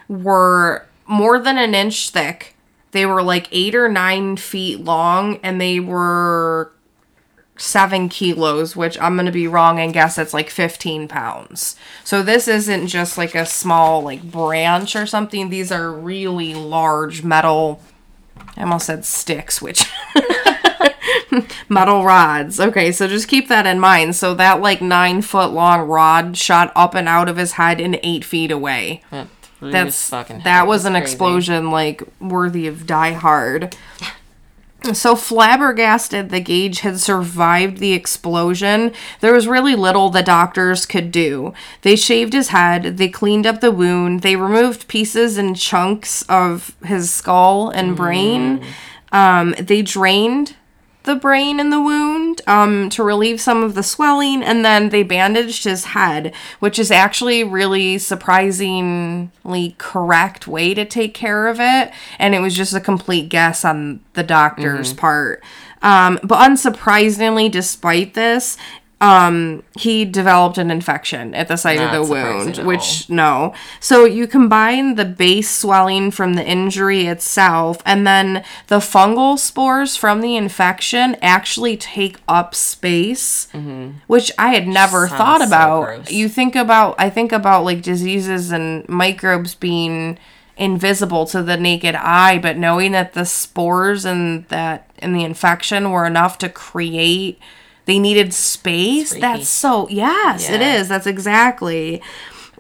were 0.09 0.87
more 1.07 1.39
than 1.39 1.59
an 1.59 1.75
inch 1.75 2.11
thick. 2.11 2.57
They 2.91 3.07
were 3.07 3.23
like 3.23 3.49
eight 3.53 3.75
or 3.75 3.89
nine 3.89 4.37
feet 4.37 4.81
long, 4.81 5.39
and 5.43 5.61
they 5.61 5.79
were 5.79 6.73
seven 7.77 8.09
kilos, 8.09 8.75
which 8.75 8.99
I'm 9.03 9.17
gonna 9.17 9.31
be 9.31 9.47
wrong 9.47 9.79
and 9.79 9.93
guess 9.93 10.17
it's 10.17 10.33
like 10.33 10.49
15 10.49 11.09
pounds. 11.09 11.77
So 12.05 12.23
this 12.23 12.49
isn't 12.49 12.87
just 12.87 13.19
like 13.19 13.35
a 13.35 13.45
small 13.45 14.01
like 14.01 14.23
branch 14.23 14.97
or 14.97 15.05
something. 15.05 15.51
These 15.51 15.71
are 15.71 15.93
really 15.93 16.55
large 16.55 17.23
metal. 17.23 17.83
I 18.57 18.63
almost 18.63 18.87
said 18.87 19.05
sticks, 19.05 19.61
which 19.61 19.85
metal 21.69 22.03
rods. 22.03 22.59
Okay, 22.59 22.93
so 22.93 23.07
just 23.07 23.29
keep 23.29 23.49
that 23.49 23.67
in 23.67 23.79
mind. 23.79 24.17
So 24.17 24.33
that 24.33 24.63
like 24.63 24.81
nine 24.81 25.21
foot 25.21 25.51
long 25.51 25.87
rod 25.87 26.35
shot 26.39 26.73
up 26.75 26.95
and 26.95 27.07
out 27.07 27.29
of 27.29 27.37
his 27.37 27.53
head 27.53 27.79
and 27.79 28.01
eight 28.03 28.25
feet 28.25 28.51
away. 28.51 29.03
That's 29.61 30.09
fucking 30.09 30.41
that 30.45 30.67
was 30.67 30.87
an 30.87 30.95
crazy. 30.95 31.03
explosion 31.03 31.71
like 31.71 32.03
worthy 32.23 32.67
of 32.69 32.87
Die 32.87 33.13
Hard. 33.13 33.77
So 34.95 35.17
flabbergasted 35.17 36.31
the 36.31 36.41
Gage 36.41 36.81
had 36.81 37.01
survived 37.01 37.79
the 37.79 37.93
explosion, 37.93 38.93
there 39.21 39.33
was 39.33 39.49
really 39.49 39.75
little 39.75 40.11
the 40.11 40.23
doctors 40.23 40.87
could 40.87 41.11
do. 41.11 41.55
They 41.83 41.97
shaved 41.97 42.33
his 42.33 42.49
head, 42.49 42.97
they 42.97 43.09
cleaned 43.09 43.47
up 43.47 43.61
the 43.61 43.73
wound, 43.73 44.23
they 44.23 44.37
removed 44.37 44.89
pieces 44.89 45.39
and 45.39 45.57
chunks 45.57 46.23
of 46.29 46.77
his 46.85 47.13
skull 47.13 47.71
and 47.71 47.97
brain. 47.97 48.65
Um, 49.13 49.55
they 49.59 49.83
drained 49.83 50.57
the 51.07 51.17
brain 51.17 51.59
in 51.59 51.71
the 51.71 51.81
wound 51.81 52.43
um, 52.47 52.91
to 52.91 53.03
relieve 53.03 53.41
some 53.41 53.63
of 53.63 53.75
the 53.75 53.83
swelling, 53.83 54.43
and 54.43 54.65
then 54.65 54.91
they 54.91 55.03
bandaged 55.03 55.65
his 55.65 55.87
head, 55.87 56.35
which 56.61 56.79
is 56.79 56.91
actually 56.91 57.43
really 57.43 57.97
surprisingly 57.97 59.75
correct 59.79 60.47
way 60.47 60.75
to 60.75 60.85
take 60.85 61.15
care 61.15 61.47
of 61.49 61.59
it. 61.61 61.91
And 62.19 62.35
it 62.35 62.41
was 62.41 62.55
just 62.55 62.75
a 62.75 62.81
complete 62.81 63.29
guess 63.31 63.65
on 63.65 64.01
the 64.13 64.23
doctor's 64.23 64.93
part. 64.93 65.43
Um, 65.83 66.19
but 66.23 66.39
unsurprisingly, 66.49 67.51
despite 67.51 68.15
this, 68.15 68.57
um, 68.99 69.63
he 69.79 70.07
developed 70.07 70.57
an 70.57 70.71
infection 70.71 71.35
at 71.35 71.49
the 71.49 71.57
site 71.57 71.79
Not 71.79 71.95
of 71.95 72.09
the 72.09 72.13
wound, 72.13 72.57
which 72.59 73.11
no. 73.11 73.53
So 73.79 74.07
you 74.07 74.27
combine 74.27 74.95
the 74.95 75.05
base 75.05 75.51
swelling 75.51 76.11
from 76.11 76.33
the 76.33 76.45
injury 76.45 77.07
itself 77.07 77.83
and 77.85 78.07
then 78.07 78.43
the 78.69 78.79
fungal 78.79 79.39
spores 79.39 79.97
from 79.97 80.23
the 80.23 80.35
infection 80.35 81.17
actually 81.21 81.77
take 81.77 82.17
up 82.27 82.55
space, 82.55 83.49
which 84.07 84.33
I 84.39 84.55
had 84.55 84.67
never 84.67 85.09
Sounds 85.09 85.19
thought 85.19 85.47
about. 85.47 85.85
gross. 85.85 86.11
you 86.11 86.31
think 86.31 86.57
about 86.57 86.95
I 86.99 87.11
think 87.11 87.33
about 87.33 87.65
like 87.65 87.83
diseases 87.83 88.51
and 88.51 88.89
microbes 88.89 89.55
being 89.55 90.19
invisible 90.57 91.27
to 91.27 91.43
the 91.43 91.59
naked 91.59 91.95
eye, 91.95 92.39
but 92.39 92.57
knowing 92.57 92.93
that 92.93 93.13
the 93.13 93.27
spores 93.27 94.07
and 94.07 94.49
that 94.49 94.91
and 95.01 95.15
the 95.15 95.23
infection 95.23 95.91
were 95.91 96.07
enough 96.07 96.39
to 96.39 96.49
create 96.49 97.39
they 97.87 97.99
needed 97.99 98.33
space. 98.35 99.15
That's 99.15 99.49
so 99.49 99.89
yes, 99.89 100.49
it 100.51 100.61
Yeah. 100.61 100.75
is. 100.77 100.89
That's 100.89 101.07
exactly. 101.07 102.03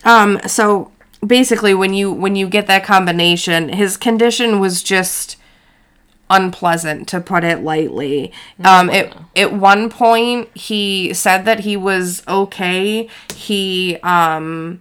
Um 0.04 0.40
so 0.47 0.90
basically 1.26 1.75
when 1.75 1.92
you 1.95 2.11
when 2.12 2.37
you 2.37 2.49
get 2.49 2.66
that 2.68 2.85
combination, 2.85 3.68
his 3.71 3.97
condition 3.97 4.59
was 4.61 4.83
just 4.83 5.37
unpleasant 6.28 7.06
to 7.09 7.21
put 7.21 7.45
it 7.45 7.62
lightly. 7.62 8.33
Um 8.64 8.90
it, 8.90 9.14
at 9.37 9.52
one 9.52 9.88
point 9.90 10.49
he 10.56 11.12
said 11.14 11.45
that 11.45 11.61
he 11.61 11.76
was 11.76 12.23
okay. 12.26 13.09
He 13.35 13.97
um 14.02 14.80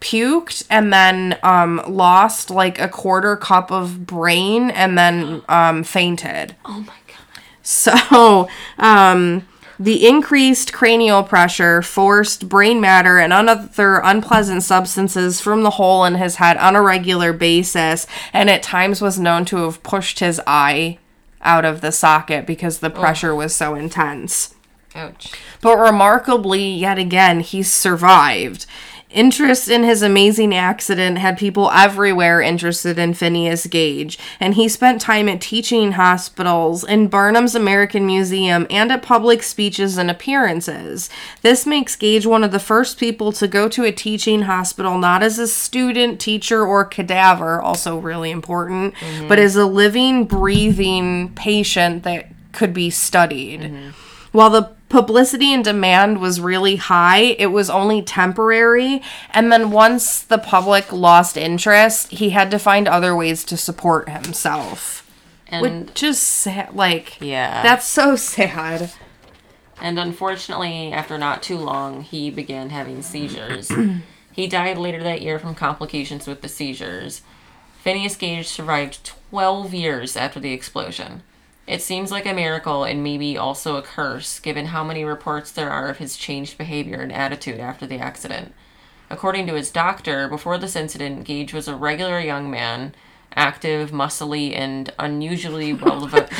puked 0.00 0.64
and 0.68 0.92
then 0.92 1.38
um 1.44 1.80
lost 1.86 2.50
like 2.50 2.80
a 2.80 2.88
quarter 2.88 3.36
cup 3.36 3.70
of 3.70 4.04
brain 4.06 4.70
and 4.70 4.98
then 4.98 5.42
um 5.48 5.84
fainted. 5.84 6.56
Oh 6.64 6.80
my 6.80 6.86
god. 6.86 7.42
So, 7.64 8.48
um, 8.78 9.46
the 9.78 10.06
increased 10.06 10.72
cranial 10.72 11.22
pressure 11.22 11.82
forced 11.82 12.48
brain 12.48 12.80
matter 12.80 13.18
and 13.18 13.32
other 13.32 14.00
unpleasant 14.04 14.62
substances 14.62 15.40
from 15.40 15.62
the 15.62 15.70
hole 15.70 16.04
in 16.04 16.14
his 16.16 16.36
head 16.36 16.56
on 16.56 16.76
a 16.76 16.82
regular 16.82 17.32
basis, 17.32 18.06
and 18.32 18.50
at 18.50 18.62
times 18.62 19.00
was 19.00 19.18
known 19.18 19.44
to 19.46 19.56
have 19.58 19.82
pushed 19.82 20.20
his 20.20 20.40
eye 20.46 20.98
out 21.42 21.64
of 21.64 21.80
the 21.80 21.92
socket 21.92 22.46
because 22.46 22.78
the 22.78 22.90
pressure 22.90 23.34
was 23.34 23.54
so 23.54 23.74
intense. 23.74 24.54
Ouch. 24.94 25.32
But 25.60 25.78
remarkably, 25.78 26.68
yet 26.68 26.98
again, 26.98 27.40
he 27.40 27.62
survived. 27.62 28.66
Interest 29.12 29.68
in 29.68 29.82
his 29.82 30.02
amazing 30.02 30.54
accident 30.54 31.18
had 31.18 31.36
people 31.36 31.70
everywhere 31.70 32.40
interested 32.40 32.98
in 32.98 33.12
Phineas 33.12 33.66
Gage, 33.66 34.18
and 34.40 34.54
he 34.54 34.68
spent 34.68 35.02
time 35.02 35.28
at 35.28 35.40
teaching 35.40 35.92
hospitals, 35.92 36.82
in 36.82 37.08
Barnum's 37.08 37.54
American 37.54 38.06
Museum, 38.06 38.66
and 38.70 38.90
at 38.90 39.02
public 39.02 39.42
speeches 39.42 39.98
and 39.98 40.10
appearances. 40.10 41.10
This 41.42 41.66
makes 41.66 41.94
Gage 41.94 42.26
one 42.26 42.42
of 42.42 42.52
the 42.52 42.58
first 42.58 42.98
people 42.98 43.32
to 43.32 43.46
go 43.46 43.68
to 43.68 43.84
a 43.84 43.92
teaching 43.92 44.42
hospital 44.42 44.96
not 44.96 45.22
as 45.22 45.38
a 45.38 45.46
student, 45.46 46.18
teacher, 46.18 46.64
or 46.64 46.84
cadaver, 46.84 47.60
also 47.60 47.98
really 47.98 48.30
important, 48.30 48.94
mm-hmm. 48.94 49.28
but 49.28 49.38
as 49.38 49.56
a 49.56 49.66
living, 49.66 50.24
breathing 50.24 51.34
patient 51.34 52.02
that 52.04 52.28
could 52.52 52.72
be 52.72 52.88
studied. 52.88 53.60
Mm-hmm. 53.60 53.90
While 54.32 54.48
the 54.48 54.70
publicity 54.92 55.54
and 55.54 55.64
demand 55.64 56.20
was 56.20 56.38
really 56.38 56.76
high, 56.76 57.34
it 57.38 57.46
was 57.46 57.70
only 57.70 58.02
temporary. 58.02 59.02
And 59.30 59.50
then 59.50 59.70
once 59.70 60.20
the 60.20 60.36
public 60.36 60.92
lost 60.92 61.38
interest, 61.38 62.10
he 62.12 62.30
had 62.30 62.50
to 62.50 62.58
find 62.58 62.86
other 62.86 63.16
ways 63.16 63.42
to 63.44 63.56
support 63.56 64.10
himself. 64.10 65.10
And 65.48 65.88
Which 65.88 66.02
is 66.02 66.20
sad. 66.20 66.74
Like, 66.74 67.18
yeah. 67.20 67.62
that's 67.62 67.86
so 67.86 68.16
sad. 68.16 68.92
And 69.80 69.98
unfortunately, 69.98 70.92
after 70.92 71.16
not 71.16 71.42
too 71.42 71.56
long, 71.56 72.02
he 72.02 72.30
began 72.30 72.68
having 72.68 73.00
seizures. 73.00 73.72
he 74.32 74.46
died 74.46 74.76
later 74.76 75.02
that 75.02 75.22
year 75.22 75.38
from 75.38 75.54
complications 75.54 76.26
with 76.26 76.42
the 76.42 76.48
seizures. 76.48 77.22
Phineas 77.80 78.14
Gage 78.14 78.46
survived 78.46 79.12
12 79.30 79.72
years 79.72 80.16
after 80.18 80.38
the 80.38 80.52
explosion. 80.52 81.22
It 81.72 81.80
seems 81.80 82.10
like 82.10 82.26
a 82.26 82.34
miracle 82.34 82.84
and 82.84 83.02
maybe 83.02 83.38
also 83.38 83.76
a 83.76 83.82
curse, 83.82 84.38
given 84.40 84.66
how 84.66 84.84
many 84.84 85.06
reports 85.06 85.50
there 85.50 85.70
are 85.70 85.88
of 85.88 85.96
his 85.96 86.18
changed 86.18 86.58
behavior 86.58 87.00
and 87.00 87.10
attitude 87.10 87.60
after 87.60 87.86
the 87.86 87.96
accident. 87.96 88.52
According 89.08 89.46
to 89.46 89.54
his 89.54 89.70
doctor, 89.70 90.28
before 90.28 90.58
this 90.58 90.76
incident, 90.76 91.24
Gage 91.24 91.54
was 91.54 91.68
a 91.68 91.74
regular 91.74 92.20
young 92.20 92.50
man, 92.50 92.94
active, 93.34 93.90
muscly, 93.90 94.54
and 94.54 94.92
unusually 94.98 95.72
well 95.72 96.00
developed. 96.00 96.34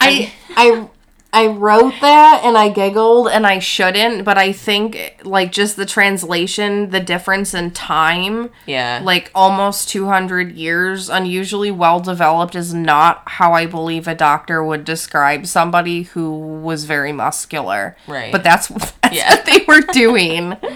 I, 0.00 0.32
I, 0.56 0.88
I 1.30 1.46
wrote 1.46 1.92
that 2.00 2.40
and 2.42 2.56
I 2.56 2.70
giggled 2.70 3.28
and 3.28 3.46
I 3.46 3.58
shouldn't, 3.58 4.24
but 4.24 4.38
I 4.38 4.50
think, 4.50 5.16
like, 5.24 5.52
just 5.52 5.76
the 5.76 5.84
translation, 5.84 6.88
the 6.88 7.00
difference 7.00 7.52
in 7.52 7.70
time. 7.72 8.50
yeah. 8.66 9.00
like 9.04 9.30
almost 9.34 9.90
200 9.90 10.52
years 10.52 11.10
unusually 11.10 11.70
well 11.70 12.00
developed 12.00 12.54
is 12.54 12.72
not 12.72 13.22
how 13.26 13.52
i 13.52 13.66
believe 13.66 14.08
a 14.08 14.14
doctor 14.14 14.64
would 14.64 14.84
describe 14.84 15.46
somebody 15.46 16.02
who 16.04 16.30
was 16.62 16.84
very 16.84 17.12
muscular 17.12 17.94
Right. 18.06 18.32
but 18.32 18.42
that's, 18.42 18.68
that's 19.02 19.14
Yeah. 19.16 19.28
what 19.34 19.44
they 19.46 19.64
were 19.68 19.80
doing 19.92 20.56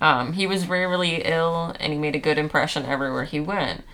Um, 0.00 0.32
he 0.32 0.46
was 0.46 0.66
rarely 0.66 1.16
ill, 1.26 1.74
and 1.78 1.92
he 1.92 1.98
made 1.98 2.14
a 2.16 2.18
good 2.18 2.38
impression 2.38 2.86
everywhere 2.86 3.24
he 3.24 3.38
went. 3.38 3.84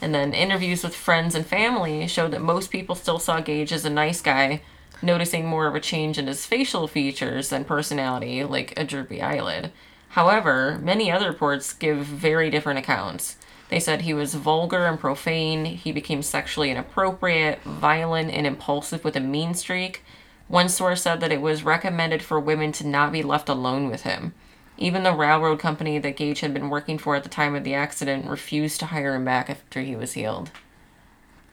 And 0.00 0.14
then 0.14 0.32
interviews 0.32 0.84
with 0.84 0.94
friends 0.94 1.34
and 1.34 1.44
family 1.44 2.06
showed 2.06 2.30
that 2.30 2.40
most 2.40 2.70
people 2.70 2.94
still 2.94 3.18
saw 3.18 3.40
Gage 3.40 3.72
as 3.72 3.84
a 3.84 3.90
nice 3.90 4.20
guy, 4.20 4.62
noticing 5.02 5.46
more 5.46 5.66
of 5.66 5.74
a 5.74 5.80
change 5.80 6.18
in 6.18 6.26
his 6.26 6.46
facial 6.46 6.88
features 6.88 7.50
than 7.50 7.64
personality, 7.64 8.42
like 8.44 8.72
a 8.76 8.84
droopy 8.84 9.20
eyelid. 9.20 9.72
However, 10.10 10.78
many 10.82 11.10
other 11.10 11.28
reports 11.28 11.72
give 11.72 11.98
very 11.98 12.50
different 12.50 12.78
accounts. 12.78 13.36
They 13.68 13.80
said 13.80 14.02
he 14.02 14.14
was 14.14 14.34
vulgar 14.34 14.86
and 14.86 14.98
profane, 14.98 15.64
he 15.64 15.92
became 15.92 16.22
sexually 16.22 16.70
inappropriate, 16.70 17.62
violent, 17.62 18.30
and 18.30 18.46
impulsive 18.46 19.04
with 19.04 19.16
a 19.16 19.20
mean 19.20 19.54
streak. 19.54 20.04
One 20.48 20.68
source 20.68 21.02
said 21.02 21.20
that 21.20 21.32
it 21.32 21.40
was 21.40 21.64
recommended 21.64 22.22
for 22.22 22.38
women 22.38 22.70
to 22.72 22.86
not 22.86 23.10
be 23.10 23.22
left 23.22 23.48
alone 23.48 23.90
with 23.90 24.02
him. 24.02 24.32
Even 24.78 25.02
the 25.02 25.14
railroad 25.14 25.58
company 25.58 25.98
that 25.98 26.16
Gage 26.16 26.40
had 26.40 26.54
been 26.54 26.70
working 26.70 26.98
for 26.98 27.16
at 27.16 27.22
the 27.22 27.28
time 27.28 27.54
of 27.54 27.64
the 27.64 27.74
accident 27.74 28.26
refused 28.26 28.78
to 28.80 28.86
hire 28.86 29.14
him 29.14 29.24
back 29.24 29.50
after 29.50 29.80
he 29.80 29.96
was 29.96 30.12
healed. 30.12 30.50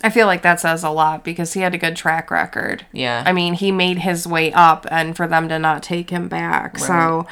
I 0.04 0.10
feel 0.10 0.28
like 0.28 0.42
that 0.42 0.60
says 0.60 0.84
a 0.84 0.90
lot 0.90 1.24
because 1.24 1.54
he 1.54 1.62
had 1.62 1.74
a 1.74 1.78
good 1.78 1.96
track 1.96 2.30
record. 2.30 2.86
Yeah. 2.92 3.24
I 3.26 3.32
mean, 3.32 3.54
he 3.54 3.72
made 3.72 4.00
his 4.00 4.28
way 4.28 4.52
up, 4.52 4.86
and 4.92 5.16
for 5.16 5.28
them 5.28 5.48
to 5.48 5.58
not 5.58 5.82
take 5.82 6.10
him 6.10 6.28
back. 6.28 6.78
So, 6.78 7.26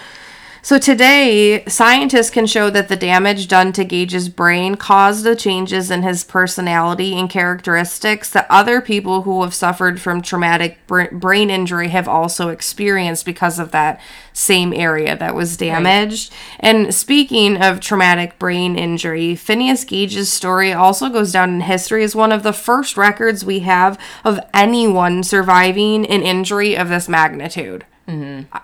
so 0.61 0.77
today, 0.77 1.63
scientists 1.65 2.29
can 2.29 2.45
show 2.45 2.69
that 2.69 2.87
the 2.87 2.95
damage 2.95 3.47
done 3.47 3.71
to 3.73 3.83
Gage's 3.83 4.29
brain 4.29 4.75
caused 4.75 5.23
the 5.23 5.35
changes 5.35 5.89
in 5.89 6.03
his 6.03 6.23
personality 6.23 7.17
and 7.17 7.29
characteristics 7.29 8.29
that 8.31 8.47
other 8.49 8.81
people 8.81 9.23
who 9.23 9.41
have 9.41 9.53
suffered 9.53 9.99
from 9.99 10.21
traumatic 10.21 10.77
br- 10.87 11.11
brain 11.11 11.49
injury 11.49 11.89
have 11.89 12.07
also 12.07 12.49
experienced 12.49 13.25
because 13.25 13.59
of 13.59 13.71
that 13.71 13.99
same 14.33 14.73
area 14.73 15.17
that 15.17 15.35
was 15.35 15.57
damaged. 15.57 16.31
And 16.59 16.93
speaking 16.93 17.61
of 17.61 17.79
traumatic 17.79 18.37
brain 18.39 18.77
injury, 18.77 19.35
Phineas 19.35 19.83
Gage's 19.83 20.31
story 20.31 20.71
also 20.71 21.09
goes 21.09 21.31
down 21.31 21.49
in 21.55 21.61
history 21.61 22.03
as 22.03 22.15
one 22.15 22.31
of 22.31 22.43
the 22.43 22.53
first 22.53 22.97
records 22.97 23.43
we 23.43 23.59
have 23.59 23.99
of 24.23 24.39
anyone 24.53 25.23
surviving 25.23 26.05
an 26.05 26.21
injury 26.21 26.77
of 26.77 26.89
this 26.89 27.09
magnitude. 27.09 27.85
Mm-hmm. 28.07 28.57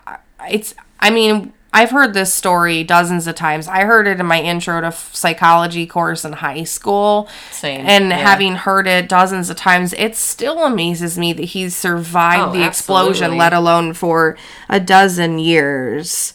It's, 0.49 0.75
I 0.99 1.09
mean, 1.09 1.53
I've 1.77 1.91
heard 1.91 2.13
this 2.15 2.34
story 2.34 2.84
dozens 2.84 3.27
of 3.27 3.36
times. 3.36 3.67
I 3.67 3.81
heard 3.84 4.07
it 4.07 4.19
in 4.19 4.25
my 4.25 4.41
intro 4.41 4.81
to 4.81 4.91
psychology 4.91 5.86
course 5.86 6.25
in 6.25 6.34
high 6.34 6.63
school. 6.63 7.29
Same, 7.51 7.86
And 7.86 8.10
yeah. 8.10 8.17
having 8.17 8.55
heard 8.55 8.88
it 8.88 9.07
dozens 9.07 9.50
of 9.51 9.57
times, 9.57 9.93
it 9.93 10.15
still 10.15 10.65
amazes 10.65 11.19
me 11.19 11.34
that 11.34 11.43
he's 11.46 11.75
survived 11.75 12.50
Oh, 12.50 12.51
the 12.53 12.65
explosion, 12.65 13.25
absolutely. 13.25 13.38
let 13.39 13.53
alone 13.53 13.93
for 13.93 14.38
a 14.69 14.79
dozen 14.79 15.38
years. 15.38 16.34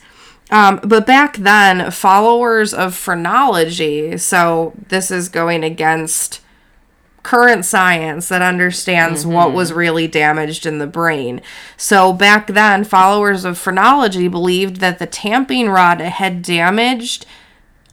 Um, 0.51 0.81
but 0.85 1.07
back 1.07 1.39
then, 1.39 1.91
followers 1.91 2.75
of 2.75 2.95
phrenology, 2.95 4.19
so 4.19 4.75
this 4.89 5.11
is 5.11 5.29
going 5.31 5.65
against 5.65 6.42
current 7.23 7.65
science 7.65 8.29
that 8.29 8.43
understands 8.43 9.25
what 9.25 9.49
mm-hmm. 9.49 9.57
was 9.57 9.73
really 9.73 10.09
damaged 10.09 10.67
in 10.67 10.79
the 10.79 10.87
brain. 10.87 11.41
So 11.77 12.13
back 12.13 12.49
then, 12.49 12.85
followers 12.85 13.45
of 13.45 13.59
phrenology 13.59 14.29
believed 14.29 14.77
that 14.77 14.99
the 14.99 15.07
tamping 15.07 15.69
rod 15.69 16.01
had 16.01 16.43
damaged 16.43 17.27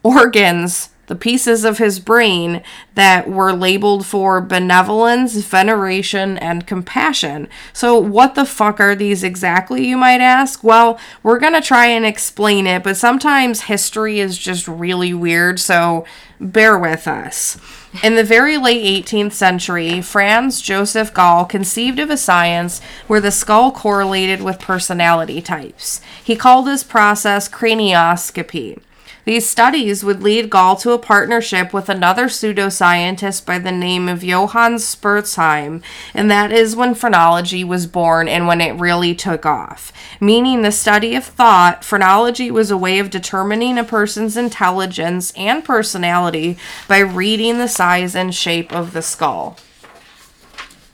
organs, 0.04 0.90
the 1.10 1.16
pieces 1.16 1.66
of 1.66 1.80
his 1.80 2.00
brain 2.00 2.62
that 2.94 3.28
were 3.28 3.52
labeled 3.52 4.06
for 4.06 4.40
benevolence, 4.40 5.36
veneration, 5.38 6.38
and 6.38 6.68
compassion. 6.68 7.50
So, 7.74 7.98
what 7.98 8.36
the 8.36 8.46
fuck 8.46 8.80
are 8.80 8.96
these 8.96 9.24
exactly, 9.24 9.88
you 9.88 9.98
might 9.98 10.22
ask? 10.22 10.64
Well, 10.64 11.00
we're 11.24 11.40
gonna 11.40 11.62
try 11.62 11.88
and 11.88 12.06
explain 12.06 12.68
it, 12.68 12.84
but 12.84 12.96
sometimes 12.96 13.62
history 13.62 14.20
is 14.20 14.38
just 14.38 14.68
really 14.68 15.12
weird, 15.12 15.60
so 15.60 16.06
bear 16.40 16.78
with 16.78 17.08
us. 17.08 17.58
In 18.04 18.16
the 18.16 18.24
very 18.24 18.60
late 18.60 19.06
18th 19.06 19.34
century, 19.34 20.02
Franz 20.02 20.62
Joseph 20.62 21.12
Gall 21.12 21.44
conceived 21.44 21.98
of 21.98 22.12
a 22.12 22.18
science 22.18 22.82
where 23.08 23.20
the 23.20 23.32
skull 23.32 23.72
correlated 23.72 24.44
with 24.44 24.60
personality 24.60 25.42
types. 25.42 26.02
He 26.24 26.36
called 26.36 26.68
this 26.68 26.84
process 26.84 27.48
cranioscopy. 27.48 28.78
These 29.26 29.50
studies 29.50 30.04
would 30.04 30.24
lead 30.24 30.50
Gall 30.50 30.76
to 30.78 30.92
a 30.92 30.98
partnership 30.98 31.74
with 31.74 31.90
another 31.90 32.26
pseudoscientist 32.26 33.46
by 33.46 33.60
the 33.60 33.72
name 33.72 34.08
of 34.08 34.24
Johann 34.24 34.76
Spurzheim, 34.76 35.84
and 36.14 36.32
that 36.32 36.52
is 36.52 36.76
when 36.76 36.96
phrenology 36.96 37.64
was 37.64 37.86
born 37.86 38.28
and 38.28 38.48
when 38.48 38.62
it 38.62 38.80
really 38.80 39.14
took 39.14 39.46
off. 39.46 39.92
Meaning 40.20 40.62
the 40.62 40.72
study 40.72 41.16
of 41.16 41.26
thought, 41.26 41.84
phrenology 41.84 42.50
was 42.50 42.72
a 42.72 42.78
way 42.78 43.00
of 43.00 43.10
determining 43.10 43.78
a 43.78 43.84
person's 43.84 44.38
intelligence 44.38 45.34
and 45.36 45.64
personality 45.64 46.58
by 46.88 47.00
reading 47.00 47.58
the 47.58 47.68
size 47.68 48.16
and 48.16 48.34
shape 48.34 48.74
of 48.74 48.94
the 48.94 49.02
skull. 49.02 49.58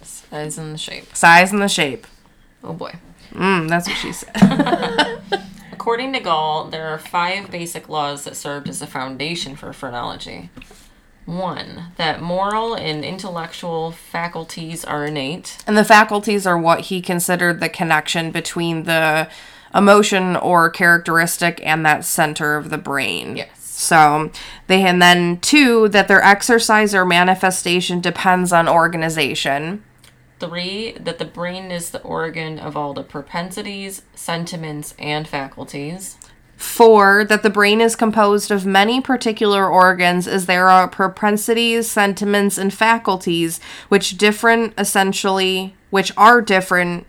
Size 0.01 0.57
and 0.57 0.73
the 0.73 0.77
shape. 0.77 1.15
Size 1.15 1.51
and 1.53 1.61
the 1.61 1.67
shape. 1.67 2.07
Oh 2.63 2.73
boy. 2.73 2.95
Mm, 3.31 3.69
that's 3.69 3.87
what 3.87 3.97
she 3.97 4.11
said. 4.11 5.21
According 5.85 6.13
to 6.13 6.19
Gall, 6.19 6.65
there 6.65 6.87
are 6.87 6.97
five 6.97 7.51
basic 7.51 7.87
laws 7.87 8.23
that 8.23 8.35
served 8.35 8.67
as 8.69 8.81
a 8.81 8.87
foundation 8.87 9.55
for 9.55 9.71
phrenology. 9.71 10.49
One, 11.27 11.91
that 11.97 12.23
moral 12.23 12.73
and 12.73 13.05
intellectual 13.05 13.91
faculties 13.91 14.83
are 14.83 15.05
innate. 15.05 15.63
And 15.67 15.77
the 15.77 15.85
faculties 15.85 16.47
are 16.47 16.57
what 16.57 16.79
he 16.79 17.03
considered 17.03 17.59
the 17.59 17.69
connection 17.69 18.31
between 18.31 18.85
the 18.85 19.29
emotion 19.75 20.35
or 20.35 20.71
characteristic 20.71 21.61
and 21.63 21.85
that 21.85 22.03
center 22.03 22.55
of 22.55 22.71
the 22.71 22.79
brain. 22.79 23.35
Yes. 23.35 23.49
So 23.59 24.31
they 24.65 24.81
and 24.85 24.99
then 24.99 25.37
two 25.37 25.87
that 25.89 26.07
their 26.07 26.23
exercise 26.23 26.95
or 26.95 27.05
manifestation 27.05 28.01
depends 28.01 28.51
on 28.51 28.67
organization. 28.67 29.83
Three, 30.39 30.91
that 30.93 31.17
the 31.17 31.25
brain 31.25 31.71
is 31.71 31.91
the 31.91 32.01
organ 32.01 32.59
of 32.59 32.75
all 32.75 32.93
the 32.93 33.03
propensities, 33.03 34.01
sentiments, 34.13 34.93
and 34.99 35.27
faculties. 35.27 36.17
Four, 36.57 37.25
that 37.25 37.43
the 37.43 37.49
brain 37.49 37.81
is 37.81 37.95
composed 37.95 38.51
of 38.51 38.65
many 38.65 39.01
particular 39.01 39.67
organs 39.67 40.27
as 40.27 40.45
there 40.45 40.69
are 40.69 40.87
propensities, 40.87 41.89
sentiments, 41.89 42.57
and 42.57 42.73
faculties 42.73 43.59
which 43.89 44.17
different 44.17 44.73
essentially 44.77 45.75
which 45.89 46.11
are 46.17 46.41
different 46.41 47.07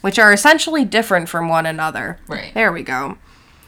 which 0.00 0.18
are 0.18 0.32
essentially 0.32 0.84
different 0.84 1.28
from 1.28 1.48
one 1.48 1.66
another. 1.66 2.18
Right. 2.28 2.54
There 2.54 2.72
we 2.72 2.82
go. 2.82 3.18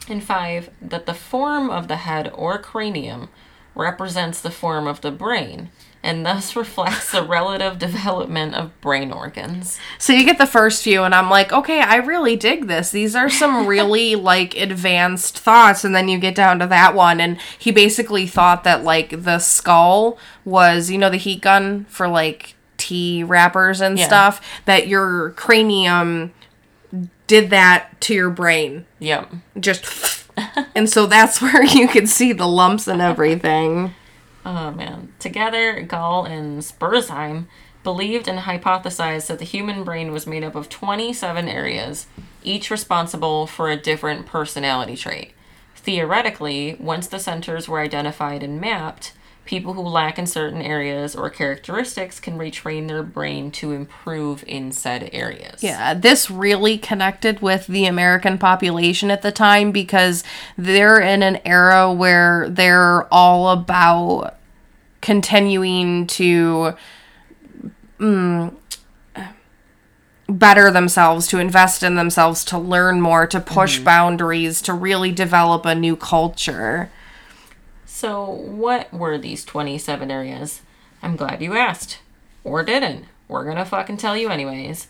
And 0.09 0.23
five, 0.23 0.71
that 0.81 1.07
the 1.07 1.15
form 1.15 1.71
of 1.71 1.89
the 1.89 1.97
head 1.97 2.31
or 2.35 2.59
cranium 2.59 3.29
represents 3.75 4.41
the 4.41 4.51
form 4.51 4.87
of 4.87 5.01
the 5.01 5.11
brain 5.11 5.71
and 6.03 6.25
thus 6.25 6.57
reflects 6.57 7.13
the 7.13 7.23
relative 7.23 7.79
development 7.79 8.55
of 8.55 8.79
brain 8.81 9.13
organs. 9.13 9.79
So 9.99 10.13
you 10.13 10.25
get 10.25 10.39
the 10.39 10.47
first 10.47 10.83
few, 10.83 11.03
and 11.03 11.15
I'm 11.15 11.29
like, 11.31 11.53
okay, 11.53 11.81
I 11.81 11.97
really 11.97 12.37
dig 12.37 12.67
this. 12.67 12.91
These 12.91 13.15
are 13.15 13.29
some 13.29 13.67
really 13.69 14.15
like 14.15 14.57
advanced 14.57 15.39
thoughts. 15.39 15.85
And 15.85 15.95
then 15.95 16.09
you 16.09 16.19
get 16.19 16.35
down 16.35 16.59
to 16.61 16.67
that 16.69 16.95
one, 16.95 17.21
and 17.21 17.39
he 17.59 17.71
basically 17.71 18.27
thought 18.27 18.65
that 18.65 18.85
like 18.85 19.23
the 19.25 19.39
skull 19.39 20.19
was, 20.45 20.91
you 20.91 20.99
know, 20.99 21.11
the 21.11 21.17
heat 21.17 21.43
gun 21.43 21.85
for 21.89 22.09
like 22.09 22.55
tea 22.77 23.23
wrappers 23.23 23.81
and 23.81 23.99
Yeah. 23.99 24.07
stuff, 24.07 24.41
that 24.65 24.89
your 24.89 25.31
cranium 25.33 26.33
did 27.27 27.51
that 27.51 28.01
to 28.01 28.15
your 28.15 28.31
brain. 28.31 28.87
Yep. 28.99 29.33
Just. 29.61 30.25
and 30.75 30.89
so 30.89 31.07
that's 31.07 31.41
where 31.43 31.63
you 31.63 31.87
could 31.87 32.09
see 32.09 32.33
the 32.33 32.47
lumps 32.49 32.89
and 32.89 33.01
everything. 33.03 33.95
Oh 34.45 34.71
man. 34.71 35.13
Together, 35.19 35.83
Gall 35.83 36.25
and 36.25 36.63
Spurzheim 36.63 37.47
believed 37.83 38.29
and 38.29 38.41
hypothesized 38.41 39.27
that 39.29 39.39
the 39.39 39.45
human 39.45 39.85
brain 39.85 40.13
was 40.13 40.27
made 40.27 40.45
up 40.45 40.55
of 40.55 40.69
27 40.69 41.49
areas, 41.49 42.07
each 42.43 42.71
responsible 42.71 43.47
for 43.47 43.71
a 43.71 43.77
different 43.81 44.27
personality 44.27 44.97
trait. 44.97 45.33
Theoretically, 45.77 46.77
once 46.79 47.07
the 47.07 47.19
centers 47.19 47.69
were 47.69 47.81
identified 47.81 48.43
and 48.43 48.61
mapped, 48.61 49.13
people 49.45 49.73
who 49.73 49.83
lack 49.83 50.19
in 50.19 50.27
certain 50.27 50.63
areas 50.63 51.17
or 51.17 51.29
characteristics 51.29 52.21
can 52.21 52.39
retrain 52.39 52.87
their 52.87 53.03
brain 53.03 53.51
to 53.51 53.73
improve 53.73 54.45
in 54.47 54.71
said 54.71 55.11
areas. 55.13 55.63
Yeah, 55.63 55.95
this 55.95 56.31
really 56.31 56.79
connected 56.79 57.41
with 57.41 57.67
the 57.67 57.87
American 57.87 58.39
population 58.39 59.11
at 59.11 59.23
the 59.23 59.33
time 59.33 59.73
because 59.73 60.23
they're 60.57 61.01
in 61.01 61.23
an 61.23 61.41
era 61.45 61.93
where 61.93 62.49
they're 62.49 63.13
all 63.13 63.51
about 63.51 64.37
continuing 65.01 66.07
to 66.07 66.75
mm, 67.99 68.55
better 70.29 70.71
themselves, 70.71 71.27
to 71.29 71.39
invest 71.39 71.83
in 71.83 71.97
themselves, 71.97 72.45
to 72.47 72.59
learn 72.59 73.01
more, 73.01 73.27
to 73.27 73.41
push 73.41 73.79
boundaries, 73.79 74.63
to 74.63 74.73
really 74.73 75.13
develop 75.13 75.65
a 75.67 75.75
new 75.75 75.97
culture. 75.97 76.91
So, 78.01 78.25
what 78.31 78.91
were 78.95 79.19
these 79.19 79.45
27 79.45 80.11
areas? 80.11 80.63
I'm 81.03 81.17
glad 81.17 81.43
you 81.43 81.55
asked. 81.55 81.99
Or 82.45 82.63
didn't. 82.63 83.05
We're 83.29 83.45
gonna 83.45 83.67
fucking 83.67 83.99
tell 83.99 84.17
you 84.17 84.31
anyways. 84.31 84.89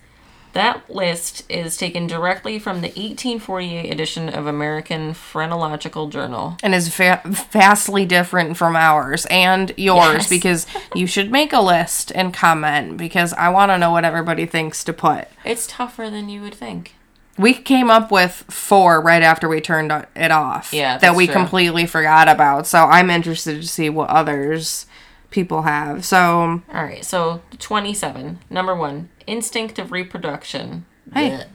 That 0.52 0.88
list 0.88 1.42
is 1.50 1.76
taken 1.76 2.06
directly 2.06 2.60
from 2.60 2.82
the 2.82 2.86
1848 2.90 3.90
edition 3.90 4.28
of 4.28 4.46
American 4.46 5.12
Phrenological 5.14 6.06
Journal. 6.08 6.56
and 6.62 6.72
is 6.72 6.86
va- 6.86 7.20
vastly 7.24 8.06
different 8.06 8.56
from 8.56 8.76
ours 8.76 9.26
and 9.28 9.72
yours 9.76 10.14
Yes. 10.14 10.28
because 10.36 10.66
you 10.94 11.08
should 11.08 11.32
make 11.32 11.52
a 11.52 11.60
list 11.60 12.12
and 12.14 12.32
comment 12.32 12.96
because 12.96 13.32
I 13.32 13.48
want 13.48 13.70
to 13.72 13.78
know 13.78 13.90
what 13.90 14.04
everybody 14.04 14.46
thinks 14.46 14.84
to 14.84 14.92
put. 14.92 15.26
It's 15.44 15.66
tougher 15.66 16.10
than 16.10 16.28
you 16.28 16.42
would 16.42 16.54
think. 16.54 16.94
We 17.38 17.54
came 17.54 17.90
up 17.90 18.10
with 18.10 18.32
four 18.48 19.00
right 19.00 19.22
after 19.22 19.48
we 19.48 19.60
turned 19.60 19.90
it 20.14 20.30
off. 20.30 20.72
Yeah, 20.72 20.98
that 20.98 21.14
we 21.16 21.26
true. 21.26 21.34
completely 21.34 21.86
forgot 21.86 22.28
about. 22.28 22.66
So 22.66 22.84
I'm 22.84 23.08
interested 23.10 23.62
to 23.62 23.66
see 23.68 23.88
what 23.88 24.10
others 24.10 24.86
people 25.30 25.62
have. 25.62 26.04
So 26.04 26.62
All 26.74 26.84
right, 26.84 27.04
so 27.04 27.40
27. 27.58 28.40
Number 28.50 28.74
one, 28.74 29.08
instinct 29.26 29.78
of 29.78 29.90
reproduction. 29.92 30.84
Hey. 31.14 31.30
Blech. 31.30 31.46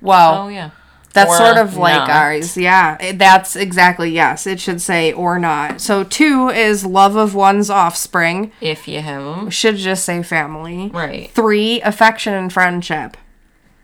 well, 0.00 0.42
Oh, 0.44 0.48
yeah. 0.48 0.70
That's 1.14 1.30
Or 1.30 1.36
sort 1.36 1.58
of 1.58 1.76
like 1.76 1.94
not. 1.94 2.08
ours. 2.08 2.56
Yeah, 2.56 3.12
that's 3.12 3.54
exactly 3.54 4.10
yes. 4.10 4.46
It 4.46 4.58
should 4.60 4.80
say 4.80 5.12
or 5.12 5.38
not. 5.38 5.82
So 5.82 6.04
two 6.04 6.48
is 6.48 6.86
love 6.86 7.16
of 7.16 7.34
one's 7.34 7.68
offspring. 7.68 8.50
If 8.62 8.88
you 8.88 9.02
have 9.02 9.22
them. 9.22 9.50
Should 9.50 9.76
just 9.76 10.06
say 10.06 10.22
family. 10.22 10.88
Right. 10.88 11.30
Three, 11.32 11.82
affection 11.82 12.32
and 12.32 12.50
friendship. 12.50 13.18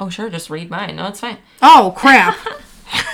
Oh, 0.01 0.09
sure, 0.09 0.31
just 0.31 0.51
read 0.51 0.71
mine. 0.71 0.97
No, 0.97 1.09
it's 1.09 1.21
fine. 1.21 1.39
Oh 1.63 1.93
crap. 1.97 2.37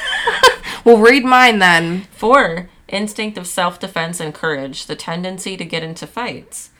well, 0.84 0.98
read 0.98 1.24
mine 1.24 1.58
then. 1.58 2.02
Four, 2.12 2.68
instinct 2.88 3.38
of 3.38 3.46
self 3.46 3.78
defense 3.80 4.20
and 4.20 4.34
courage, 4.34 4.86
the 4.86 4.96
tendency 4.96 5.56
to 5.56 5.64
get 5.64 5.82
into 5.82 6.06
fights. 6.06 6.70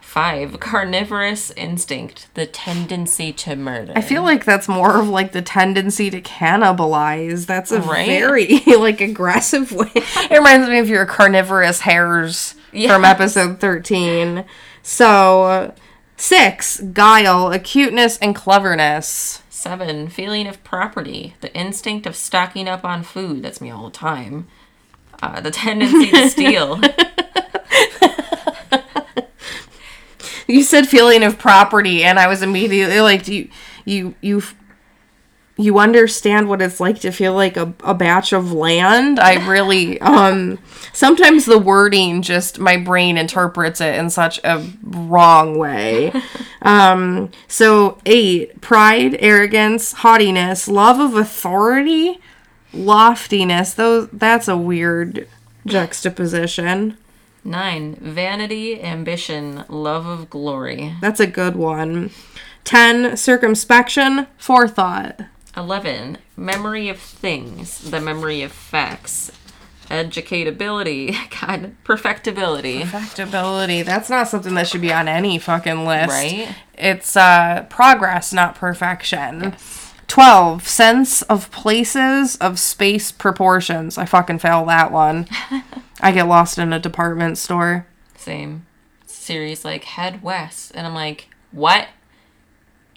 Five, 0.00 0.60
carnivorous 0.60 1.50
instinct, 1.52 2.28
the 2.34 2.46
tendency 2.46 3.32
to 3.34 3.54
murder. 3.54 3.92
I 3.94 4.00
feel 4.00 4.22
like 4.22 4.46
that's 4.46 4.66
more 4.66 4.98
of 4.98 5.08
like 5.08 5.32
the 5.32 5.42
tendency 5.42 6.08
to 6.10 6.22
cannibalize. 6.22 7.44
That's 7.46 7.70
a 7.70 7.82
Right? 7.82 8.06
very 8.06 8.60
like 8.78 9.00
aggressive 9.02 9.72
way. 9.72 9.90
It 9.94 10.30
reminds 10.38 10.68
me 10.70 10.78
of 10.78 10.88
your 10.88 11.04
carnivorous 11.04 11.80
hares 11.80 12.54
from 12.72 13.04
episode 13.04 13.60
13. 13.60 14.44
So, 14.82 15.74
six, 16.16 16.80
guile, 16.80 17.52
acuteness, 17.52 18.18
and 18.18 18.34
cleverness. 18.34 19.42
Seven, 19.50 20.08
feeling 20.08 20.46
of 20.46 20.62
property, 20.64 21.34
the 21.40 21.54
instinct 21.54 22.06
of 22.06 22.14
stocking 22.14 22.68
up 22.68 22.84
on 22.84 23.02
food. 23.02 23.42
That's 23.42 23.60
me 23.60 23.70
all 23.70 23.86
the 23.86 23.90
time. 23.90 24.46
Uh, 25.22 25.40
the 25.40 25.50
tendency 25.50 26.10
to 26.10 26.28
steal. 26.28 26.80
You 30.48 30.62
said 30.62 30.86
feeling 30.86 31.24
of 31.24 31.38
property, 31.38 32.04
and 32.04 32.18
I 32.18 32.28
was 32.28 32.42
immediately 32.42 33.00
like, 33.00 33.24
do 33.24 33.34
you, 33.34 33.48
you, 33.84 34.14
you, 34.20 34.42
you 35.56 35.78
understand 35.78 36.48
what 36.48 36.60
it's 36.60 36.80
like 36.80 37.00
to 37.00 37.10
feel 37.10 37.34
like 37.34 37.56
a, 37.56 37.72
a 37.82 37.94
batch 37.94 38.32
of 38.32 38.52
land? 38.52 39.18
I 39.18 39.46
really, 39.48 40.00
um, 40.02 40.58
sometimes 40.92 41.46
the 41.46 41.58
wording 41.58 42.22
just, 42.22 42.58
my 42.58 42.76
brain 42.76 43.16
interprets 43.16 43.80
it 43.80 43.94
in 43.94 44.10
such 44.10 44.38
a 44.44 44.64
wrong 44.82 45.58
way. 45.58 46.12
Um, 46.62 47.30
so 47.46 47.98
eight, 48.06 48.60
pride, 48.60 49.16
arrogance, 49.20 49.92
haughtiness, 49.92 50.66
love 50.66 50.98
of 50.98 51.14
authority, 51.14 52.18
loftiness. 52.72 53.72
Those, 53.72 54.08
that's 54.12 54.48
a 54.48 54.56
weird 54.56 55.28
juxtaposition. 55.64 56.98
Nine, 57.44 57.94
vanity, 58.00 58.82
ambition, 58.82 59.64
love 59.68 60.06
of 60.06 60.28
glory. 60.28 60.94
That's 61.00 61.20
a 61.20 61.26
good 61.28 61.54
one. 61.54 62.10
10. 62.64 63.16
Circumspection, 63.16 64.26
forethought. 64.36 65.20
11. 65.56 66.18
Memory 66.36 66.88
of 66.88 66.98
things, 66.98 67.90
the 67.90 68.00
memory 68.00 68.42
of 68.42 68.52
facts. 68.52 69.32
Educatability, 69.88 71.16
God, 71.40 71.76
perfectibility. 71.84 72.82
Perfectibility. 72.82 73.82
That's 73.82 74.10
not 74.10 74.28
something 74.28 74.54
that 74.54 74.66
should 74.66 74.80
be 74.80 74.92
on 74.92 75.06
any 75.08 75.38
fucking 75.38 75.86
list. 75.86 76.10
Right? 76.10 76.54
It's 76.74 77.16
uh, 77.16 77.66
progress, 77.70 78.32
not 78.32 78.56
perfection. 78.56 79.54
12. 80.08 80.66
Sense 80.66 81.22
of 81.22 81.50
places, 81.50 82.36
of 82.36 82.58
space 82.58 83.12
proportions. 83.12 83.98
I 83.98 84.06
fucking 84.06 84.40
fail 84.40 84.64
that 84.66 84.92
one. 84.92 85.28
I 86.00 86.12
get 86.12 86.24
lost 86.28 86.58
in 86.58 86.72
a 86.72 86.78
department 86.78 87.38
store. 87.38 87.86
Same. 88.16 88.66
Siri's 89.06 89.64
like 89.64 89.84
head 89.84 90.22
west. 90.22 90.72
And 90.74 90.86
I'm 90.86 90.94
like, 90.94 91.28
what? 91.52 91.88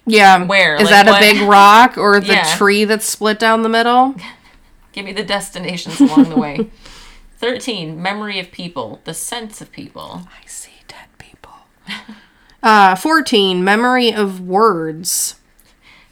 Yeah. 0.06 0.44
Where? 0.44 0.74
Is 0.76 0.90
Like, 0.90 1.06
that 1.06 1.08
a 1.08 1.18
big 1.20 1.42
rock 1.48 1.96
or 1.98 2.20
the 2.20 2.34
Yeah. 2.34 2.56
tree 2.56 2.84
that's 2.84 3.04
split 3.06 3.38
down 3.38 3.62
the 3.62 3.68
middle? 3.68 4.14
Give 4.92 5.04
me 5.04 5.12
the 5.12 5.22
destinations 5.24 6.00
along 6.00 6.30
the 6.30 6.36
way. 6.36 6.68
13. 7.38 8.00
Memory 8.02 8.38
of 8.38 8.50
people, 8.50 9.00
the 9.04 9.14
sense 9.14 9.60
of 9.60 9.70
people. 9.72 10.22
I 10.42 10.46
see 10.46 10.72
dead 10.88 11.06
people. 11.18 11.52
Uh, 12.62 12.94
14. 12.94 13.64
Memory 13.64 14.12
of 14.12 14.38
words. 14.46 15.36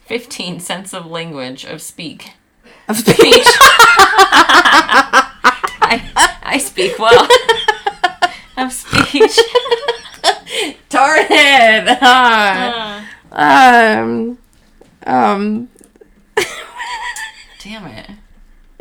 15. 0.06 0.60
Sense 0.60 0.94
of 0.94 1.04
language, 1.04 1.66
of 1.66 1.82
speak. 1.82 2.30
Of 2.88 2.96
speech. 2.96 3.44
I, 5.80 6.38
I 6.42 6.56
speak 6.56 6.98
well. 6.98 7.28
of 8.56 8.72
speech. 8.72 9.38
Darn 10.88 11.26
it. 11.28 11.88
Uh, 12.02 12.54
um, 13.38 14.36
um, 15.06 15.68
damn 17.62 17.86
it. 17.86 18.10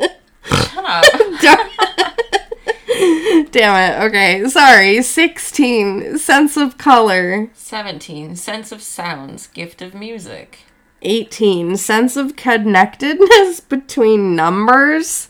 Shut 0.00 0.84
up. 0.84 1.04
damn 3.52 3.76
it. 3.76 4.04
Okay, 4.06 4.48
sorry. 4.48 5.02
16. 5.02 6.18
Sense 6.18 6.56
of 6.56 6.76
color. 6.76 7.50
17. 7.54 8.34
Sense 8.34 8.72
of 8.72 8.82
sounds, 8.82 9.46
gift 9.46 9.80
of 9.80 9.94
music. 9.94 10.58
18. 11.02 11.76
Sense 11.76 12.16
of 12.16 12.34
connectedness 12.34 13.60
between 13.68 14.34
numbers. 14.34 15.28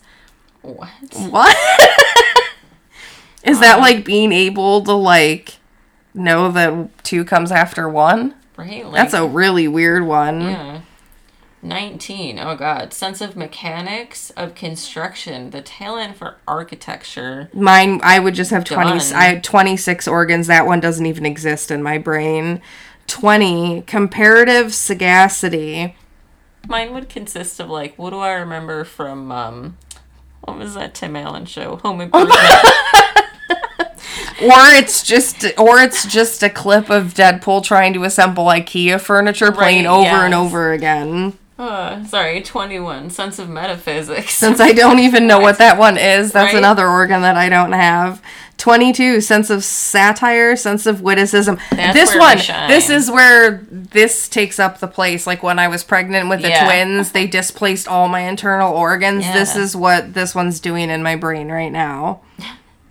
What? 0.62 0.88
What? 1.14 1.56
Is 3.44 3.60
that 3.60 3.78
like 3.78 4.04
being 4.04 4.32
able 4.32 4.82
to 4.84 4.92
like 4.92 5.56
know 6.14 6.50
that 6.50 7.04
two 7.04 7.24
comes 7.24 7.52
after 7.52 7.88
one? 7.88 8.34
Right? 8.58 8.84
Like, 8.84 8.94
That's 8.94 9.14
a 9.14 9.24
really 9.24 9.68
weird 9.68 10.04
one. 10.04 10.40
Yeah. 10.40 10.80
19. 11.62 12.38
Oh 12.40 12.56
god. 12.56 12.92
Sense 12.92 13.20
of 13.20 13.36
mechanics, 13.36 14.30
of 14.30 14.54
construction, 14.54 15.50
the 15.50 15.62
talent 15.62 16.16
for 16.16 16.36
architecture. 16.46 17.50
Mine, 17.54 18.00
I 18.02 18.18
would 18.18 18.34
just 18.34 18.50
have 18.50 18.64
20. 18.64 18.98
Done. 18.98 19.12
I 19.14 19.24
had 19.24 19.44
26 19.44 20.08
organs. 20.08 20.48
That 20.48 20.66
one 20.66 20.80
doesn't 20.80 21.06
even 21.06 21.24
exist 21.24 21.70
in 21.70 21.82
my 21.82 21.98
brain. 21.98 22.60
20. 23.06 23.82
Comparative 23.82 24.74
sagacity. 24.74 25.96
Mine 26.68 26.92
would 26.94 27.08
consist 27.08 27.60
of 27.60 27.70
like, 27.70 27.96
what 27.96 28.10
do 28.10 28.18
I 28.18 28.32
remember 28.32 28.82
from, 28.84 29.30
um, 29.30 29.78
what 30.42 30.58
was 30.58 30.74
that 30.74 30.94
Tim 30.94 31.14
Allen 31.16 31.46
show? 31.46 31.76
Home 31.76 32.00
Improvement. 32.02 32.40
Or 34.40 34.52
it's 34.76 35.02
just 35.02 35.44
or 35.58 35.78
it's 35.80 36.06
just 36.06 36.42
a 36.42 36.50
clip 36.50 36.90
of 36.90 37.14
Deadpool 37.14 37.64
trying 37.64 37.92
to 37.94 38.04
assemble 38.04 38.44
IKEA 38.46 39.00
furniture 39.00 39.50
playing 39.52 39.84
Right, 39.84 39.90
over 39.90 40.24
and 40.24 40.34
over 40.34 40.72
again. 40.72 41.36
uh, 41.58 42.04
sorry, 42.04 42.40
21. 42.40 43.10
Sense 43.10 43.38
of 43.40 43.48
metaphysics. 43.48 44.34
Since 44.34 44.60
I 44.60 44.72
don't 44.72 45.00
even 45.00 45.26
know 45.26 45.40
what 45.40 45.58
that 45.58 45.76
one 45.76 45.96
is, 45.98 46.30
that's 46.32 46.52
Right. 46.54 46.58
another 46.58 46.86
organ 46.88 47.22
that 47.22 47.36
I 47.36 47.48
don't 47.48 47.72
have. 47.72 48.22
22 48.58 49.20
sense 49.20 49.50
of 49.50 49.62
satire, 49.64 50.56
sense 50.56 50.84
of 50.86 51.00
witticism. 51.00 51.58
That's 51.70 51.94
this 51.94 52.14
one, 52.16 52.38
this 52.68 52.90
is 52.90 53.08
where 53.10 53.64
this 53.70 54.28
takes 54.28 54.58
up 54.58 54.78
the 54.80 54.88
place. 54.88 55.26
Like 55.28 55.42
when 55.44 55.58
I 55.60 55.68
was 55.68 55.84
pregnant 55.84 56.28
with 56.28 56.42
the 56.42 56.48
Yeah. 56.48 56.64
twins, 56.64 57.12
they 57.12 57.26
displaced 57.28 57.86
all 57.88 58.08
my 58.08 58.20
internal 58.20 58.72
organs. 58.74 59.24
This 59.32 59.54
is 59.56 59.76
what 59.76 60.14
this 60.14 60.34
one's 60.34 60.58
doing 60.58 60.90
in 60.90 61.02
my 61.04 61.14
brain 61.16 61.50
right 61.52 61.70
now. 61.72 62.20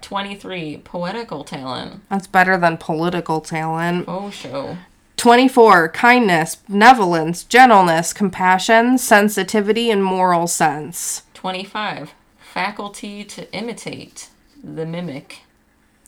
23. 0.08 0.78
Poetical 0.86 1.44
talent. 1.44 2.02
That's 2.08 2.28
better 2.28 2.58
than 2.58 2.78
political 2.78 3.42
talent. 3.42 4.06
Oh, 4.08 4.30
show. 4.30 4.78
24 5.18 5.90
kindness 5.90 6.56
benevolence 6.56 7.44
gentleness 7.44 8.14
compassion 8.14 8.98
sensitivity 9.00 9.90
and 9.92 10.02
moral 10.02 10.48
sense 10.48 11.24
25. 11.34 12.14
Faculty 12.38 13.26
to 13.26 13.52
imitate. 13.54 14.30
The 14.64 14.86
mimic. 14.86 15.42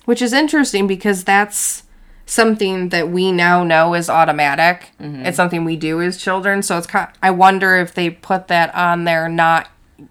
which 0.06 0.22
is 0.22 0.32
interesting 0.32 0.88
because 0.88 1.26
that's 1.26 1.84
something 2.26 2.90
that 2.90 3.10
we 3.10 3.34
now 3.34 3.66
know 3.66 3.96
is 3.96 4.10
automatic 4.10 4.92
mm-hmm. 5.02 5.26
it's 5.26 5.36
something 5.36 5.66
we 5.66 5.76
do 5.76 6.02
as 6.02 6.16
children 6.18 6.62
so 6.64 6.78
it's 6.78 6.88
kind 6.88 7.12
i 7.22 7.30
wonder 7.30 7.76
if 7.76 7.94
they 7.94 8.10
put 8.10 8.48
that 8.48 8.74
on 8.74 9.04
there 9.04 9.28
not 9.28 9.68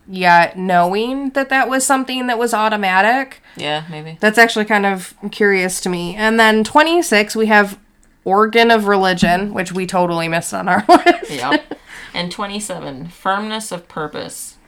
yet 0.08 0.58
knowing 0.58 1.30
that 1.30 1.48
that 1.48 1.68
was 1.68 1.84
something 1.86 2.26
that 2.26 2.38
was 2.38 2.52
automatic 2.54 3.40
Yeah, 3.56 3.84
maybe. 3.90 4.16
that's 4.20 4.38
actually 4.38 4.64
kind 4.66 4.84
of 4.86 5.14
curious 5.30 5.80
to 5.82 5.88
me 5.88 6.14
and 6.16 6.38
then 6.38 6.64
26 6.64 7.34
we 7.36 7.46
have 7.46 7.78
organ 8.24 8.70
of 8.70 8.86
religion, 8.86 9.54
which 9.54 9.72
we 9.72 9.86
totally 9.86 10.28
missed 10.28 10.52
on 10.52 10.68
our 10.68 10.84
list. 10.88 11.30
Yep. 11.30 11.78
And 12.12 12.30
27, 12.30 13.08
firmness 13.08 13.72
of 13.72 13.88
purpose. 13.88 14.58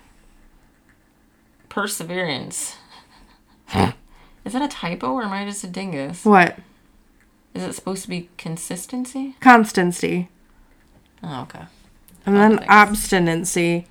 Perseverance. 1.69 2.77
Is 4.45 4.53
that 4.55 4.63
a 4.63 4.69
typo 4.69 5.13
or 5.13 5.23
am 5.25 5.33
I 5.33 5.45
just 5.45 5.63
a 5.63 5.67
dingus? 5.67 6.25
What? 6.25 6.59
Is 7.55 7.63
it 7.63 7.75
supposed 7.75 8.03
to 8.05 8.09
be 8.09 8.31
consistency? 8.39 9.37
Constancy. 9.41 10.29
Oh, 11.23 11.43
okay. 11.43 11.65
And 12.25 12.37
then 12.37 12.65
obstinacy. 12.69 13.87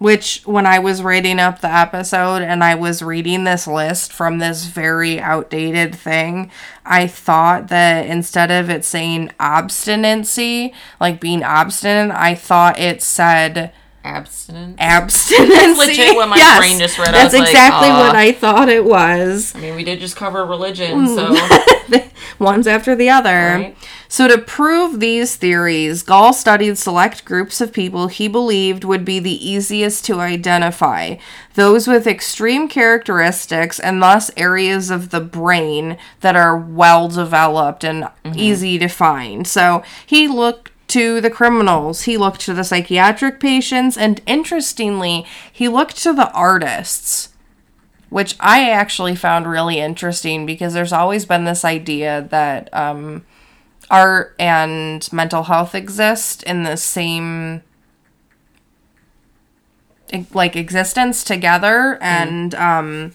Which, 0.00 0.40
when 0.46 0.64
I 0.64 0.78
was 0.78 1.02
writing 1.02 1.38
up 1.38 1.60
the 1.60 1.70
episode 1.70 2.40
and 2.40 2.64
I 2.64 2.74
was 2.74 3.02
reading 3.02 3.44
this 3.44 3.66
list 3.66 4.14
from 4.14 4.38
this 4.38 4.64
very 4.64 5.20
outdated 5.20 5.94
thing, 5.94 6.50
I 6.86 7.06
thought 7.06 7.68
that 7.68 8.06
instead 8.06 8.50
of 8.50 8.70
it 8.70 8.82
saying 8.86 9.30
obstinacy, 9.38 10.72
like 11.00 11.20
being 11.20 11.44
obstinate, 11.44 12.16
I 12.16 12.34
thought 12.34 12.80
it 12.80 13.02
said 13.02 13.74
Abstinence. 14.02 14.80
abstinency. 14.80 15.48
That's 15.48 15.78
legit 15.78 16.16
what 16.16 16.28
my 16.28 16.58
brain 16.58 16.78
just 16.78 16.98
read. 16.98 17.08
I 17.08 17.12
That's 17.12 17.34
was 17.34 17.40
like, 17.40 17.50
exactly 17.50 17.90
uh, 17.90 17.98
what 17.98 18.16
I 18.16 18.32
thought 18.32 18.68
it 18.68 18.84
was. 18.84 19.54
I 19.54 19.60
mean, 19.60 19.74
we 19.76 19.84
did 19.84 20.00
just 20.00 20.16
cover 20.16 20.44
religion, 20.44 21.06
so. 21.06 21.36
One's 22.38 22.66
after 22.66 22.94
the 22.96 23.10
other. 23.10 23.30
Right. 23.30 23.76
So, 24.08 24.26
to 24.26 24.38
prove 24.38 24.98
these 24.98 25.36
theories, 25.36 26.02
Gall 26.02 26.32
studied 26.32 26.78
select 26.78 27.24
groups 27.24 27.60
of 27.60 27.72
people 27.72 28.08
he 28.08 28.26
believed 28.26 28.82
would 28.82 29.04
be 29.04 29.20
the 29.20 29.48
easiest 29.48 30.04
to 30.06 30.18
identify, 30.20 31.16
those 31.54 31.86
with 31.86 32.06
extreme 32.06 32.68
characteristics 32.68 33.78
and 33.78 34.02
thus 34.02 34.30
areas 34.36 34.90
of 34.90 35.10
the 35.10 35.20
brain 35.20 35.96
that 36.22 36.34
are 36.34 36.56
well 36.56 37.08
developed 37.08 37.84
and 37.84 38.08
easy 38.34 38.78
to 38.78 38.88
find. 38.88 39.46
So, 39.46 39.84
he 40.06 40.26
looked 40.26 40.69
to 40.90 41.20
the 41.20 41.30
criminals, 41.30 42.02
he 42.02 42.16
looked 42.16 42.40
to 42.42 42.54
the 42.54 42.64
psychiatric 42.64 43.40
patients, 43.40 43.96
and 43.96 44.20
interestingly, 44.26 45.26
he 45.52 45.68
looked 45.68 45.96
to 46.02 46.12
the 46.12 46.30
artists 46.32 47.28
which 48.10 48.34
I 48.40 48.68
actually 48.68 49.14
found 49.14 49.46
really 49.46 49.78
interesting 49.78 50.44
because 50.44 50.74
there's 50.74 50.92
always 50.92 51.24
been 51.24 51.44
this 51.44 51.64
idea 51.64 52.26
that 52.30 52.68
um, 52.74 53.24
art 53.90 54.34
and 54.38 55.10
mental 55.12 55.44
health 55.44 55.74
exist 55.74 56.42
in 56.44 56.62
the 56.62 56.76
same 56.76 57.62
like 60.32 60.56
existence 60.56 61.22
together 61.22 61.96
and 62.00 62.52
um 62.56 63.12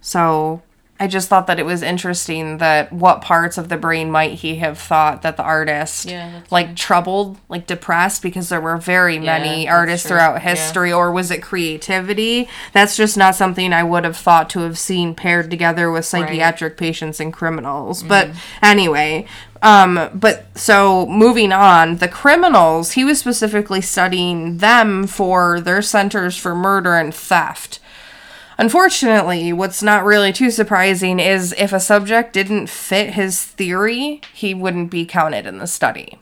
so 0.00 0.60
I 0.98 1.06
just 1.08 1.28
thought 1.28 1.46
that 1.48 1.58
it 1.58 1.66
was 1.66 1.82
interesting 1.82 2.56
that 2.58 2.90
what 2.90 3.20
parts 3.20 3.58
of 3.58 3.68
the 3.68 3.76
brain 3.76 4.10
might 4.10 4.32
he 4.32 4.56
have 4.56 4.78
thought 4.78 5.20
that 5.22 5.36
the 5.36 5.42
artist 5.42 6.06
Yeah, 6.06 6.40
like 6.50 6.74
troubled, 6.74 7.36
like 7.50 7.66
depressed 7.66 8.22
because 8.22 8.48
there 8.48 8.62
were 8.62 8.78
very 8.78 9.18
many 9.18 9.64
that's 9.66 9.74
artists 9.76 10.06
true. 10.06 10.16
throughout 10.16 10.34
Yeah. 10.36 10.50
history 10.54 10.92
or 10.92 11.12
was 11.12 11.30
it 11.30 11.42
creativity? 11.42 12.48
That's 12.72 12.96
just 12.96 13.16
not 13.16 13.34
something 13.34 13.72
I 13.74 13.82
would 13.82 14.04
have 14.04 14.16
thought 14.16 14.48
to 14.50 14.60
have 14.60 14.78
seen 14.78 15.14
paired 15.14 15.50
together 15.50 15.90
with 15.90 16.06
psychiatric 16.06 16.78
patients 16.78 17.20
and 17.20 17.32
criminals. 17.32 18.02
But 18.02 18.30
anyway, 18.62 19.26
um 19.62 20.08
but 20.14 20.46
so 20.56 21.06
moving 21.06 21.52
on, 21.52 21.96
the 21.98 22.08
criminals, 22.08 22.92
he 22.92 23.04
was 23.04 23.18
specifically 23.18 23.80
studying 23.82 24.58
them 24.58 25.06
for 25.06 25.60
their 25.60 25.82
centers 25.82 26.36
for 26.36 26.54
murder 26.54 26.94
and 26.94 27.14
theft. 27.14 27.80
Unfortunately, 28.58 29.52
what's 29.52 29.82
not 29.82 30.04
really 30.04 30.32
too 30.32 30.50
surprising 30.50 31.20
is 31.20 31.54
if 31.58 31.72
a 31.72 31.80
subject 31.80 32.32
didn't 32.32 32.68
fit 32.68 33.14
his 33.14 33.42
theory, 33.44 34.20
he 34.32 34.54
wouldn't 34.54 34.90
be 34.90 35.04
counted 35.04 35.46
in 35.46 35.58
the 35.58 35.66
study. 35.66 36.18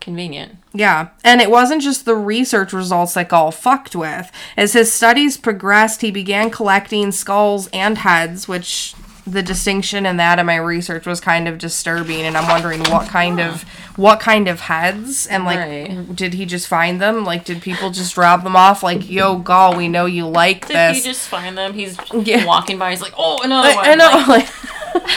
Convenient. 0.00 0.58
Yeah, 0.72 1.08
and 1.24 1.40
it 1.40 1.50
wasn't 1.50 1.82
just 1.82 2.04
the 2.04 2.14
research 2.14 2.72
results 2.72 3.14
that 3.14 3.30
Gall 3.30 3.50
fucked 3.50 3.96
with. 3.96 4.30
As 4.56 4.74
his 4.74 4.92
studies 4.92 5.36
progressed, 5.36 6.02
he 6.02 6.10
began 6.10 6.50
collecting 6.50 7.10
skulls 7.10 7.68
and 7.72 7.98
heads, 7.98 8.46
which 8.46 8.94
the 9.26 9.42
distinction 9.42 10.04
in 10.04 10.18
that 10.18 10.38
in 10.38 10.44
my 10.46 10.56
research 10.56 11.06
was 11.06 11.18
kind 11.20 11.48
of 11.48 11.56
disturbing 11.58 12.20
and 12.22 12.36
I'm 12.36 12.46
wondering 12.48 12.80
what 12.90 13.08
kind 13.08 13.40
of 13.40 13.62
what 13.96 14.20
kind 14.20 14.48
of 14.48 14.60
heads 14.60 15.26
and 15.26 15.44
like 15.46 15.58
Right. 15.58 16.14
did 16.14 16.34
he 16.34 16.44
just 16.44 16.66
find 16.68 17.00
them? 17.00 17.24
Like 17.24 17.44
did 17.44 17.62
people 17.62 17.90
just 17.90 18.14
drop 18.14 18.42
them 18.44 18.54
off 18.56 18.82
like, 18.82 19.08
"Yo, 19.08 19.38
Gall, 19.38 19.76
we 19.76 19.88
know 19.88 20.04
you 20.04 20.26
like 20.28 20.66
Did 20.66 20.76
this." 20.76 20.96
he 20.98 21.02
just 21.10 21.26
find 21.28 21.56
them? 21.56 21.72
He's 21.72 21.96
Yeah. 22.12 22.44
walking 22.44 22.78
by. 22.78 22.90
He's 22.90 23.00
like, 23.00 23.14
oh, 23.16 23.40
another 23.42 23.74
one. 23.74 23.86
I, 23.86 23.92
I 23.92 23.94
know. 23.94 24.24
Like, 24.28 24.48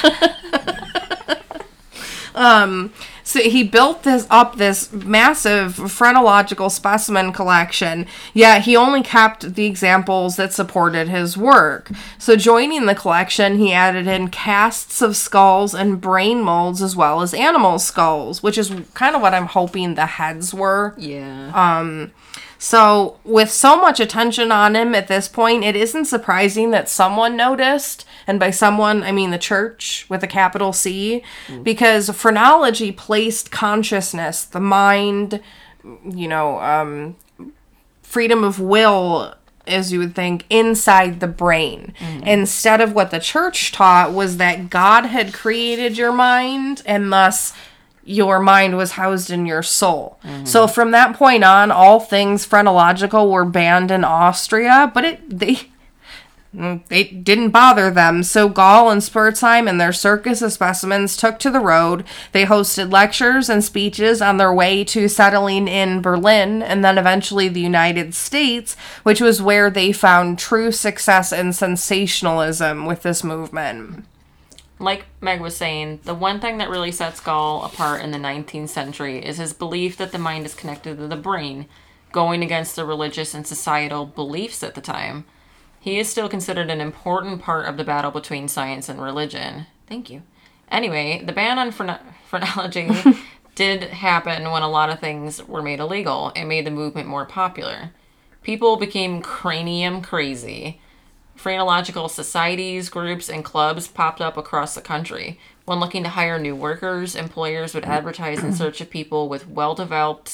Like, 0.04 0.32
um, 2.38 2.94
so 3.24 3.42
he 3.42 3.64
built 3.64 4.04
this 4.04 4.28
up 4.30 4.56
this 4.58 4.94
massive 4.94 5.76
phrenological 5.76 6.70
specimen 6.70 7.34
collection. 7.34 8.06
Yet 8.34 8.62
he 8.64 8.78
only 8.78 9.02
kept 9.04 9.56
the 9.56 9.66
examples 9.66 10.36
that 10.38 10.54
supported 10.54 11.10
his 11.10 11.36
work. 11.36 11.92
So 12.20 12.36
joining 12.36 12.86
the 12.86 12.96
collection, 12.96 13.58
he 13.58 13.74
added 13.74 14.08
in 14.08 14.30
casts 14.30 15.02
of 15.02 15.18
skulls 15.18 15.74
and 15.74 16.00
brain 16.00 16.42
molds 16.42 16.82
as 16.82 16.96
well 16.96 17.22
as 17.22 17.34
animal 17.34 17.80
skulls, 17.80 18.42
which 18.44 18.58
is 18.58 18.72
kind 18.94 19.16
of 19.16 19.22
what 19.22 19.34
I'm 19.34 19.48
hoping 19.48 19.96
the 19.96 20.06
heads 20.06 20.54
were. 20.54 20.94
yeah. 20.98 21.52
Um. 21.54 22.12
So, 22.60 23.20
with 23.24 23.52
so 23.52 23.80
much 23.80 24.00
attention 24.00 24.52
on 24.52 24.76
him 24.76 24.96
at 24.96 25.08
this 25.08 25.28
point, 25.28 25.64
it 25.64 25.76
isn't 25.76 26.06
surprising 26.06 26.72
that 26.72 26.90
someone 26.90 27.38
noticed, 27.38 28.04
and 28.28 28.40
by 28.40 28.52
someone, 28.52 29.02
I 29.04 29.12
mean 29.12 29.32
the 29.32 29.38
church 29.38 30.06
with 30.10 30.22
a 30.24 30.28
capital 30.28 30.74
C, 30.74 31.24
because 31.64 32.10
phrenology 32.10 32.92
placed 32.92 33.50
consciousness, 33.50 34.44
the 34.44 34.60
mind, 34.60 35.40
you 36.06 36.28
know, 36.28 36.60
um, 36.60 37.16
freedom 38.04 38.44
of 38.44 38.60
will, 38.60 39.34
as 39.66 39.92
you 39.92 40.00
would 40.00 40.16
think, 40.16 40.46
inside 40.50 41.20
the 41.20 41.28
brain. 41.28 41.94
Instead 42.24 42.82
of 42.82 42.94
what 42.94 43.12
the 43.12 43.20
church 43.20 43.72
taught 43.72 44.12
was 44.14 44.38
that 44.38 44.70
God 44.70 45.06
had 45.06 45.34
created 45.34 45.98
your 45.98 46.12
mind, 46.12 46.82
and 46.86 47.12
thus 47.12 47.54
your 48.04 48.40
mind 48.40 48.78
was 48.78 48.92
housed 48.94 49.30
in 49.30 49.46
your 49.46 49.62
soul. 49.62 50.18
So 50.46 50.68
from 50.68 50.92
that 50.92 51.16
point 51.18 51.44
on, 51.44 51.72
all 51.72 52.00
things 52.00 52.46
phrenological 52.46 53.30
were 53.30 53.44
banned 53.44 53.92
in 53.92 54.06
Austria, 54.06 54.90
but 54.94 55.04
it 55.04 55.40
they 55.40 55.56
mm, 55.56 55.68
it 56.54 57.24
didn't 57.24 57.50
bother 57.50 57.92
them. 57.92 58.24
So 58.24 58.50
Gall 58.50 58.90
and 58.90 59.02
Spurzheim 59.02 59.70
and 59.70 59.80
their 59.80 59.94
circus 59.94 60.42
of 60.42 60.54
specimens 60.54 61.18
took 61.18 61.40
to 61.40 61.52
the 61.52 61.60
road. 61.60 62.04
They 62.32 62.46
hosted 62.46 62.92
lectures 62.92 63.50
and 63.50 63.64
speeches 63.64 64.22
on 64.22 64.38
their 64.38 64.54
way 64.54 64.84
to 64.86 65.08
settling 65.08 65.68
in 65.68 66.02
Berlin 66.02 66.64
and 66.64 66.84
then 66.84 66.98
eventually 66.98 67.48
the 67.48 67.60
United 67.60 68.16
States, 68.16 68.76
which 69.04 69.22
was 69.22 69.42
where 69.42 69.70
they 69.70 69.92
found 69.92 70.40
true 70.40 70.72
success 70.72 71.32
and 71.32 71.56
sensationalism 71.56 72.86
with 72.86 73.04
this 73.04 73.24
movement. 73.24 74.06
like 74.80 75.06
Meg 75.22 75.42
was 75.42 75.58
saying, 75.58 76.02
the 76.04 76.14
one 76.14 76.40
thing 76.40 76.60
that 76.60 76.70
really 76.70 76.92
sets 76.92 77.20
Gall 77.20 77.64
apart 77.64 78.02
in 78.02 78.12
the 78.12 78.18
19th 78.18 78.70
century 78.70 79.24
is 79.24 79.38
his 79.38 79.54
belief 79.54 79.98
that 79.98 80.12
the 80.12 80.20
mind 80.20 80.46
is 80.46 80.54
connected 80.54 80.98
to 80.98 81.08
the 81.08 81.16
brain, 81.16 81.66
going 82.12 82.44
against 82.44 82.76
the 82.76 82.86
religious 82.86 83.34
and 83.34 83.46
societal 83.46 84.06
beliefs 84.06 84.64
at 84.64 84.76
the 84.76 84.82
time. 84.82 85.26
He 85.80 86.00
is 86.00 86.10
still 86.10 86.30
considered 86.30 86.70
an 86.70 86.82
important 86.82 87.42
part 87.42 87.68
of 87.68 87.78
the 87.78 87.84
battle 87.84 88.12
between 88.12 88.48
science 88.48 88.90
and 88.90 89.02
religion. 89.02 89.68
Thank 89.88 90.10
you. 90.10 90.24
Anyway, 90.70 91.24
the 91.26 91.32
ban 91.32 91.60
on 91.60 91.72
phrenology 91.72 92.04
phrenology 92.28 92.90
did 93.56 93.84
happen 93.84 94.52
when 94.52 94.62
a 94.62 94.70
lot 94.70 94.90
of 94.90 95.00
things 95.00 95.44
were 95.48 95.62
made 95.62 95.80
illegal. 95.80 96.32
It 96.36 96.46
made 96.46 96.66
the 96.66 96.72
movement 96.72 97.08
more 97.08 97.26
popular. 97.26 97.92
People 98.44 98.78
became 98.78 99.22
cranium 99.22 100.02
crazy. 100.02 100.80
Phrenological 101.36 102.10
societies, 102.10 102.90
groups, 102.90 103.30
and 103.30 103.44
clubs 103.44 103.88
popped 103.88 104.22
up 104.22 104.38
across 104.38 104.76
the 104.76 104.82
country. 104.82 105.40
When 105.66 105.80
looking 105.80 106.04
to 106.04 106.10
hire 106.10 106.40
new 106.40 106.56
workers, 106.56 107.16
employers 107.16 107.74
would 107.74 107.86
advertise 107.86 108.44
in 108.44 108.54
search 108.54 108.82
of 108.82 108.90
people 108.90 109.30
with 109.30 109.48
well-developed, 109.48 110.28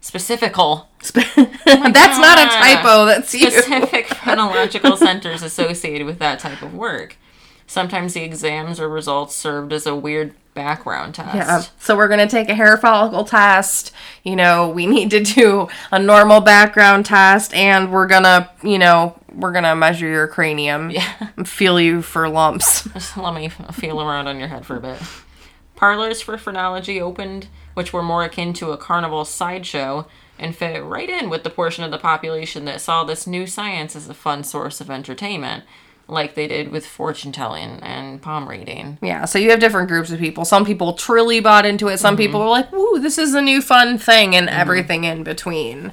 specifical, 0.00 0.88
specifical, 1.02 1.52
That's 1.66 2.18
not 2.18 2.38
a 2.38 2.48
typo, 2.50 3.06
that's 3.06 3.34
you. 3.34 3.50
specific 3.50 4.06
phrenological 4.08 4.96
centers 4.96 5.42
associated 5.42 6.06
with 6.06 6.18
that 6.18 6.38
type 6.38 6.62
of 6.62 6.74
work. 6.74 7.16
Sometimes 7.66 8.14
the 8.14 8.22
exams 8.22 8.80
or 8.80 8.88
results 8.88 9.34
served 9.36 9.72
as 9.72 9.86
a 9.86 9.94
weird 9.94 10.34
background 10.54 11.14
test. 11.14 11.34
Yeah. 11.36 11.62
So 11.78 11.96
we're 11.96 12.08
gonna 12.08 12.28
take 12.28 12.48
a 12.48 12.54
hair 12.54 12.76
follicle 12.76 13.24
test. 13.24 13.92
You 14.24 14.34
know, 14.34 14.68
we 14.68 14.86
need 14.86 15.10
to 15.10 15.20
do 15.22 15.68
a 15.92 15.98
normal 15.98 16.40
background 16.40 17.06
test, 17.06 17.54
and 17.54 17.92
we're 17.92 18.08
gonna, 18.08 18.50
you 18.64 18.78
know, 18.78 19.16
we're 19.32 19.52
gonna 19.52 19.76
measure 19.76 20.08
your 20.08 20.26
cranium. 20.26 20.90
Yeah. 20.90 21.28
Feel 21.44 21.80
you 21.80 22.02
for 22.02 22.28
lumps. 22.28 22.88
Just 22.92 23.16
let 23.16 23.34
me 23.34 23.48
feel 23.48 24.00
around 24.02 24.26
on 24.26 24.38
your 24.40 24.48
head 24.48 24.66
for 24.66 24.76
a 24.76 24.80
bit. 24.80 24.98
Parlors 25.76 26.20
for 26.20 26.36
phrenology 26.36 27.00
opened, 27.00 27.46
which 27.80 27.94
were 27.94 28.02
more 28.02 28.24
akin 28.24 28.52
to 28.52 28.72
a 28.72 28.76
carnival 28.76 29.24
sideshow 29.24 30.06
and 30.38 30.54
fit 30.54 30.84
right 30.84 31.08
in 31.08 31.30
with 31.30 31.44
the 31.44 31.48
portion 31.48 31.82
of 31.82 31.90
the 31.90 31.96
population 31.96 32.66
that 32.66 32.78
saw 32.78 33.04
this 33.04 33.26
new 33.26 33.46
science 33.46 33.96
as 33.96 34.06
a 34.06 34.12
fun 34.12 34.44
source 34.44 34.82
of 34.82 34.90
entertainment. 34.90 35.64
like 36.06 36.34
they 36.34 36.46
did 36.46 36.70
with 36.70 36.84
fortune 36.84 37.32
telling 37.32 37.80
and 37.80 38.20
palm 38.20 38.46
reading. 38.46 38.98
Yeah, 39.00 39.24
so 39.24 39.38
you 39.38 39.48
have 39.48 39.60
different 39.60 39.88
groups 39.88 40.10
of 40.10 40.18
people. 40.18 40.44
Some 40.44 40.66
people 40.66 40.92
truly 40.92 41.40
bought 41.40 41.64
into 41.64 41.88
it. 41.88 42.00
Some 42.00 42.16
mm-hmm. 42.16 42.22
people 42.22 42.40
were 42.40 42.48
like, 42.48 42.70
"Woo, 42.70 42.98
this 42.98 43.16
is 43.16 43.32
a 43.32 43.40
new 43.40 43.62
fun 43.62 43.96
thing," 43.96 44.36
and 44.36 44.46
mm-hmm. 44.46 44.60
everything 44.60 45.04
in 45.04 45.22
between. 45.22 45.92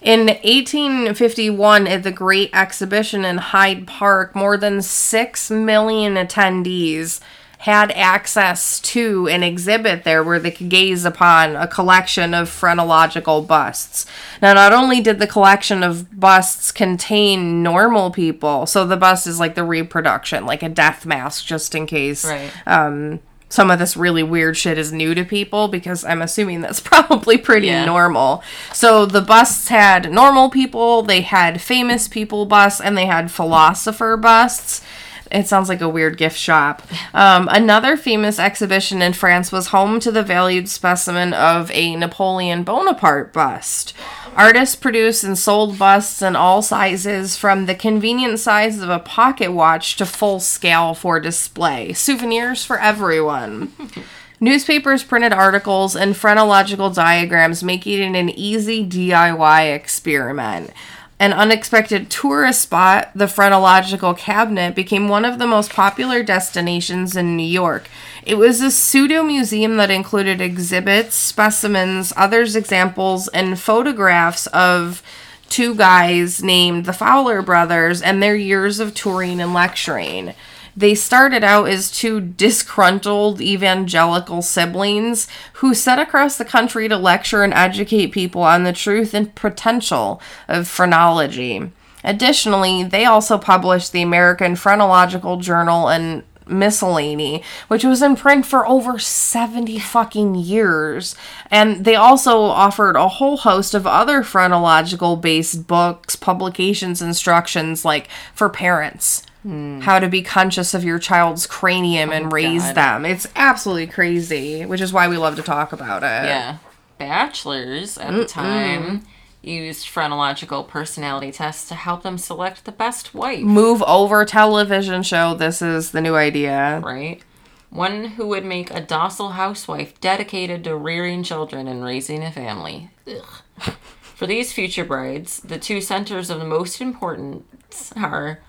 In 0.00 0.26
1851, 0.26 1.88
at 1.88 2.04
the 2.04 2.12
Great 2.12 2.50
Exhibition 2.52 3.24
in 3.24 3.38
Hyde 3.38 3.88
Park, 3.88 4.36
more 4.36 4.56
than 4.56 4.80
6 4.80 5.50
million 5.50 6.14
attendees 6.14 7.18
had 7.66 7.90
access 7.92 8.78
to 8.80 9.26
an 9.28 9.42
exhibit 9.42 10.04
there 10.04 10.22
where 10.22 10.38
they 10.38 10.52
could 10.52 10.68
gaze 10.68 11.04
upon 11.04 11.56
a 11.56 11.66
collection 11.66 12.32
of 12.32 12.48
phrenological 12.48 13.42
busts. 13.42 14.06
Now, 14.40 14.54
not 14.54 14.72
only 14.72 15.00
did 15.00 15.18
the 15.18 15.26
collection 15.26 15.82
of 15.82 16.18
busts 16.18 16.70
contain 16.70 17.64
normal 17.64 18.12
people, 18.12 18.66
so 18.66 18.86
the 18.86 18.96
bust 18.96 19.26
is 19.26 19.40
like 19.40 19.56
the 19.56 19.64
reproduction, 19.64 20.46
like 20.46 20.62
a 20.62 20.68
death 20.68 21.04
mask, 21.04 21.44
just 21.44 21.74
in 21.74 21.86
case 21.86 22.24
Right. 22.24 22.52
um, 22.68 23.18
some 23.48 23.70
of 23.70 23.78
this 23.78 23.96
really 23.96 24.24
weird 24.24 24.56
shit 24.56 24.76
is 24.76 24.92
new 24.92 25.14
to 25.14 25.24
people 25.24 25.68
because 25.68 26.04
I'm 26.04 26.20
assuming 26.20 26.60
that's 26.62 26.80
probably 26.92 27.38
pretty 27.38 27.68
Yeah. 27.68 27.84
normal. 27.84 28.42
So 28.72 29.06
the 29.06 29.20
busts 29.20 29.68
had 29.68 30.10
normal 30.12 30.50
people, 30.50 31.02
they 31.02 31.20
had 31.20 31.60
famous 31.60 32.08
people 32.08 32.44
busts, 32.46 32.80
and 32.80 32.96
they 32.96 33.06
had 33.06 33.30
philosopher 33.30 34.16
busts. 34.16 34.82
It 35.30 35.46
sounds 35.46 35.68
like 35.68 35.80
a 35.80 35.88
weird 35.88 36.16
gift 36.16 36.38
shop. 36.38 36.82
Um, 37.14 37.48
another 37.50 37.96
famous 37.96 38.38
exhibition 38.38 39.02
in 39.02 39.12
France 39.12 39.50
was 39.52 39.68
home 39.68 40.00
to 40.00 40.10
the 40.10 40.22
valued 40.22 40.68
specimen 40.68 41.32
of 41.32 41.70
a 41.72 41.96
Napoleon 41.96 42.62
Bonaparte 42.62 43.32
bust. 43.32 43.94
Artists 44.36 44.76
produced 44.76 45.24
and 45.24 45.38
sold 45.38 45.78
busts 45.78 46.20
in 46.20 46.36
all 46.36 46.60
sizes, 46.60 47.36
from 47.36 47.66
the 47.66 47.74
convenient 47.74 48.38
size 48.38 48.80
of 48.80 48.90
a 48.90 48.98
pocket 48.98 49.50
watch 49.52 49.96
to 49.96 50.04
full 50.04 50.40
scale 50.40 50.92
for 50.92 51.18
display. 51.18 51.92
Souvenirs 51.92 52.64
for 52.64 52.78
everyone. 52.78 53.72
Newspapers 54.40 55.02
printed 55.02 55.32
articles 55.32 55.96
and 55.96 56.14
phrenological 56.14 56.90
diagrams, 56.90 57.64
making 57.64 58.14
it 58.14 58.18
an 58.18 58.28
easy 58.28 58.86
DIY 58.86 59.74
experiment. 59.74 60.70
An 61.18 61.32
unexpected 61.32 62.10
tourist 62.10 62.60
spot, 62.60 63.10
the 63.14 63.26
Phrenological 63.26 64.12
Cabinet 64.12 64.74
became 64.74 65.08
one 65.08 65.24
of 65.24 65.38
the 65.38 65.46
most 65.46 65.72
popular 65.72 66.22
destinations 66.22 67.16
in 67.16 67.36
New 67.36 67.46
York. 67.46 67.88
It 68.22 68.36
was 68.36 68.60
a 68.60 68.70
pseudo 68.70 69.22
museum 69.22 69.78
that 69.78 69.90
included 69.90 70.42
exhibits, 70.42 71.14
specimens, 71.14 72.12
others 72.18 72.54
examples, 72.54 73.28
and 73.28 73.58
photographs 73.58 74.46
of 74.48 75.02
two 75.48 75.74
guys 75.74 76.42
named 76.42 76.84
the 76.84 76.92
Fowler 76.92 77.40
brothers 77.40 78.02
and 78.02 78.22
their 78.22 78.36
years 78.36 78.78
of 78.78 78.92
touring 78.92 79.40
and 79.40 79.54
lecturing. 79.54 80.34
They 80.76 80.94
started 80.94 81.42
out 81.42 81.70
as 81.70 81.90
two 81.90 82.20
disgruntled 82.20 83.40
evangelical 83.40 84.42
siblings 84.42 85.26
who 85.54 85.72
set 85.72 85.98
across 85.98 86.36
the 86.36 86.44
country 86.44 86.86
to 86.88 86.98
lecture 86.98 87.42
and 87.42 87.54
educate 87.54 88.08
people 88.08 88.42
on 88.42 88.64
the 88.64 88.74
truth 88.74 89.14
and 89.14 89.34
potential 89.34 90.20
of 90.48 90.68
phrenology. 90.68 91.70
Additionally, 92.04 92.84
they 92.84 93.06
also 93.06 93.38
published 93.38 93.92
the 93.92 94.02
American 94.02 94.54
Phrenological 94.54 95.38
Journal 95.38 95.88
and 95.88 96.22
Miscellany, 96.46 97.42
which 97.68 97.82
was 97.82 98.02
in 98.02 98.14
print 98.14 98.46
for 98.46 98.66
over 98.68 98.98
70 98.98 99.78
fucking 99.78 100.36
years. 100.36 101.16
And 101.50 101.84
they 101.84 101.96
also 101.96 102.42
offered 102.42 102.94
a 102.96 103.08
whole 103.08 103.38
host 103.38 103.74
of 103.74 103.86
other 103.86 104.22
phrenological 104.22 105.16
based 105.16 105.66
books, 105.66 106.14
publications, 106.14 107.02
instructions 107.02 107.84
like 107.84 108.08
for 108.34 108.48
parents. 108.48 109.25
Hmm. 109.46 109.78
How 109.78 110.00
to 110.00 110.08
be 110.08 110.22
conscious 110.22 110.74
of 110.74 110.82
your 110.82 110.98
child's 110.98 111.46
cranium 111.46 112.10
and 112.10 112.26
oh, 112.26 112.30
raise 112.30 112.64
God. 112.64 112.74
them. 112.74 113.04
It's 113.04 113.28
absolutely 113.36 113.86
crazy, 113.86 114.66
which 114.66 114.80
is 114.80 114.92
why 114.92 115.06
we 115.06 115.18
love 115.18 115.36
to 115.36 115.42
talk 115.42 115.72
about 115.72 116.02
it. 116.02 116.26
Yeah. 116.26 116.58
Bachelors 116.98 117.96
at 117.96 118.12
the 118.12 118.24
time 118.24 119.06
used 119.42 119.86
phrenological 119.86 120.64
personality 120.64 121.30
tests 121.30 121.68
to 121.68 121.76
help 121.76 122.02
them 122.02 122.18
select 122.18 122.64
the 122.64 122.72
best 122.72 123.14
wife, 123.14 123.44
Move 123.44 123.84
over 123.84 124.24
television 124.24 125.04
show. 125.04 125.34
This 125.34 125.62
is 125.62 125.92
the 125.92 126.00
new 126.00 126.16
idea. 126.16 126.80
right? 126.84 127.22
One 127.70 128.06
who 128.06 128.26
would 128.26 128.44
make 128.44 128.72
a 128.72 128.80
docile 128.80 129.30
housewife 129.30 130.00
dedicated 130.00 130.64
to 130.64 130.76
rearing 130.76 131.22
children 131.22 131.68
and 131.68 131.84
raising 131.84 132.24
a 132.24 132.32
family. 132.32 132.90
Ugh. 133.06 133.74
For 134.00 134.26
these 134.26 134.52
future 134.52 134.84
brides, 134.84 135.38
the 135.40 135.58
two 135.58 135.80
centers 135.80 136.30
of 136.30 136.40
the 136.40 136.46
most 136.46 136.80
importance 136.80 137.92
are 137.96 138.40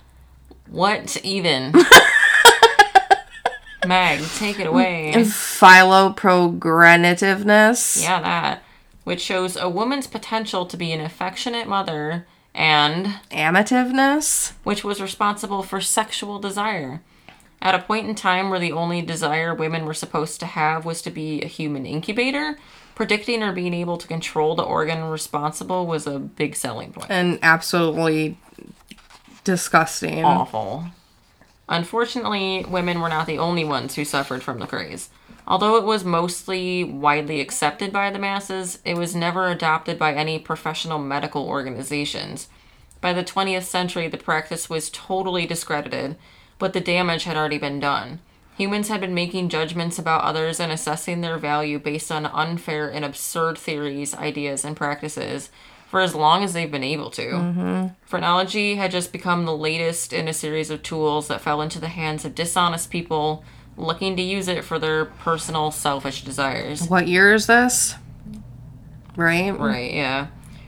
what 0.69 1.17
even? 1.23 1.73
Meg, 3.85 4.21
take 4.35 4.59
it 4.59 4.65
away. 4.67 5.13
Philoprogenitiveness. 5.15 8.01
Yeah, 8.01 8.21
that. 8.21 8.63
Which 9.03 9.21
shows 9.21 9.55
a 9.55 9.69
woman's 9.69 10.07
potential 10.07 10.65
to 10.65 10.75
be 10.75 10.91
an 10.91 10.99
affectionate 10.99 11.67
mother 11.67 12.25
and 12.53 13.05
Amativeness. 13.31 14.51
which 14.63 14.83
was 14.83 15.01
responsible 15.01 15.63
for 15.63 15.79
sexual 15.79 16.39
desire. 16.39 17.01
At 17.61 17.75
a 17.75 17.79
point 17.79 18.07
in 18.09 18.15
time 18.15 18.49
where 18.49 18.59
the 18.59 18.71
only 18.73 19.01
desire 19.01 19.53
women 19.53 19.85
were 19.85 19.93
supposed 19.93 20.39
to 20.41 20.45
have 20.45 20.83
was 20.85 21.01
to 21.03 21.11
be 21.11 21.41
a 21.41 21.47
human 21.47 21.85
incubator, 21.85 22.57
predicting 22.95 23.41
or 23.43 23.51
being 23.53 23.73
able 23.73 23.97
to 23.97 24.07
control 24.07 24.55
the 24.55 24.63
organ 24.63 25.03
responsible 25.05 25.85
was 25.87 26.05
a 26.07 26.19
big 26.19 26.55
selling 26.55 26.91
point. 26.91 27.07
and 27.09 27.39
absolutely 27.41 28.37
disgusting. 29.47 30.25
awful. 30.25 30.85
Unfortunately, 31.69 32.65
women 32.67 32.99
were 32.99 33.07
not 33.07 33.27
the 33.27 33.39
only 33.39 33.63
ones 33.63 33.95
who 33.95 34.03
suffered 34.03 34.43
from 34.43 34.59
the 34.59 34.67
craze. 34.67 35.09
Although 35.47 35.77
it 35.77 35.85
was 35.85 36.03
mostly 36.03 36.83
widely 36.83 37.39
accepted 37.39 37.93
by 37.93 38.11
the 38.11 38.19
masses, 38.19 38.79
it 38.83 38.97
was 38.97 39.15
never 39.15 39.47
adopted 39.47 39.97
by 39.97 40.13
any 40.13 40.37
professional 40.37 40.99
medical 40.99 41.47
organizations. 41.47 42.49
By 42.99 43.13
the 43.13 43.23
20th 43.23 43.63
century, 43.63 44.09
the 44.09 44.17
practice 44.17 44.69
was 44.69 44.89
totally 44.89 45.45
discredited, 45.45 46.17
but 46.59 46.73
the 46.73 46.81
damage 46.81 47.23
had 47.23 47.37
already 47.37 47.57
been 47.57 47.79
done. 47.79 48.19
Humans 48.57 48.89
had 48.89 48.99
been 48.99 49.13
making 49.13 49.47
judgments 49.47 49.97
about 49.97 50.23
others 50.23 50.59
and 50.59 50.73
assessing 50.73 51.21
their 51.21 51.37
value 51.37 51.79
based 51.79 52.11
on 52.11 52.25
unfair 52.25 52.89
and 52.89 53.05
absurd 53.05 53.57
theories, 53.57 54.13
ideas, 54.13 54.65
and 54.65 54.75
practices 54.75 55.49
for 55.87 56.01
as 56.01 56.13
long 56.13 56.43
as 56.43 56.53
they've 56.53 56.71
been 56.71 56.83
able 56.83 57.09
to. 57.11 57.91
Phrenology 58.05 58.75
had 58.75 58.91
just 58.91 59.11
become 59.11 59.45
the 59.45 59.55
latest 59.55 60.13
in 60.13 60.27
a 60.27 60.33
series 60.33 60.69
of 60.69 60.83
tools 60.83 61.27
that 61.27 61.41
fell 61.41 61.61
into 61.61 61.79
the 61.79 61.87
hands 61.87 62.25
of 62.25 62.35
dishonest 62.35 62.91
people 62.91 63.43
looking 63.77 64.15
to 64.15 64.21
use 64.21 64.47
it 64.47 64.63
for 64.63 64.79
their 64.79 65.05
personal 65.05 65.71
selfish 65.71 66.23
desires. 66.23 66.87
What 66.87 67.07
year 67.07 67.33
is 67.33 67.47
this? 67.47 67.95
Right? 69.15 69.57
Right, 69.57 69.93
yeah. 69.93 70.27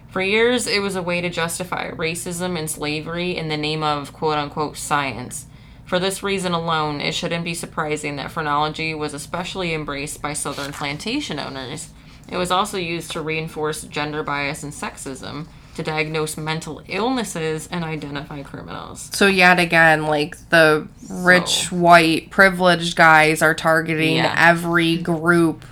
For 0.09 0.21
years, 0.21 0.65
it 0.65 0.81
was 0.81 0.95
a 0.95 1.03
way 1.03 1.21
to 1.21 1.29
justify 1.29 1.91
racism 1.91 2.57
and 2.57 2.69
slavery 2.69 3.37
in 3.37 3.47
the 3.47 3.57
name 3.57 3.83
of 3.83 4.13
quote 4.13 4.37
unquote 4.37 4.77
science. 4.77 5.45
For 5.85 5.99
this 5.99 6.23
reason 6.23 6.53
alone, 6.53 7.01
it 7.01 7.13
shouldn't 7.13 7.43
be 7.43 7.53
surprising 7.53 8.15
that 8.15 8.31
phrenology 8.31 8.93
was 8.93 9.13
especially 9.13 9.73
embraced 9.73 10.21
by 10.21 10.33
southern 10.33 10.71
plantation 10.71 11.39
owners. 11.39 11.89
It 12.31 12.37
was 12.37 12.51
also 12.51 12.77
used 12.77 13.11
to 13.11 13.21
reinforce 13.21 13.81
gender 13.83 14.23
bias 14.23 14.63
and 14.63 14.71
sexism, 14.73 15.47
to 15.75 15.83
diagnose 15.83 16.35
mental 16.35 16.81
illnesses 16.87 17.67
and 17.71 17.83
identify 17.85 18.43
criminals. 18.43 19.09
So 19.13 19.27
yet 19.27 19.59
again, 19.59 20.07
like 20.07 20.35
the 20.49 20.87
rich 21.09 21.67
So- 21.69 21.75
white 21.77 22.29
privileged 22.31 22.95
guys 22.97 23.41
are 23.41 23.53
targeting 23.53 24.17
Yeah. 24.17 24.35
every 24.37 24.97
group 24.97 25.63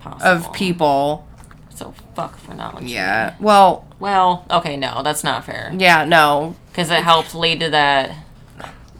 Possible. 0.00 0.26
of 0.26 0.52
people. 0.52 1.26
So 1.74 1.94
fuck 2.14 2.36
phrenology. 2.36 2.90
Yeah. 2.92 3.34
Well, 3.40 3.86
Well, 3.98 4.44
okay, 4.50 4.76
no, 4.76 5.02
that's 5.02 5.24
not 5.24 5.44
fair. 5.44 5.72
yeah, 5.76 6.04
no. 6.04 6.54
Because 6.70 6.90
it 6.90 7.02
helped 7.02 7.34
lead 7.34 7.60
to 7.60 7.70
that. 7.70 8.10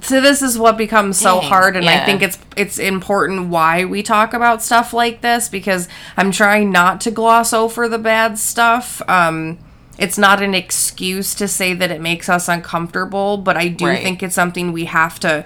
So 0.05 0.21
this 0.21 0.43
is 0.43 0.59
what 0.59 0.77
becomes 0.77 1.19
so 1.19 1.41
Dang, 1.41 1.49
hard 1.49 1.77
and 1.77 1.89
I 1.89 2.05
think 2.05 2.23
it's 2.23 2.39
it's 2.57 2.79
important 2.79 3.49
why 3.49 3.85
we 3.85 4.03
talk 4.03 4.35
about 4.35 4.63
stuff 4.63 4.93
like 4.93 5.21
this 5.23 5.49
because 5.49 5.89
I'm 6.17 6.31
trying 6.31 6.71
not 6.71 7.01
to 7.03 7.11
gloss 7.11 7.53
over 7.53 7.89
the 7.89 7.99
bad 7.99 8.39
stuff. 8.39 9.01
Um 9.09 9.59
it's 9.97 10.19
not 10.19 10.43
an 10.43 10.55
excuse 10.55 11.35
to 11.37 11.47
say 11.49 11.73
that 11.75 11.91
it 11.91 12.01
makes 12.01 12.29
us 12.29 12.49
uncomfortable, 12.49 13.37
but 13.39 13.57
I 13.57 13.69
do 13.69 13.87
Right. 13.87 14.03
think 14.03 14.23
it's 14.23 14.35
something 14.35 14.73
we 14.73 14.87
have 14.87 15.19
to 15.21 15.45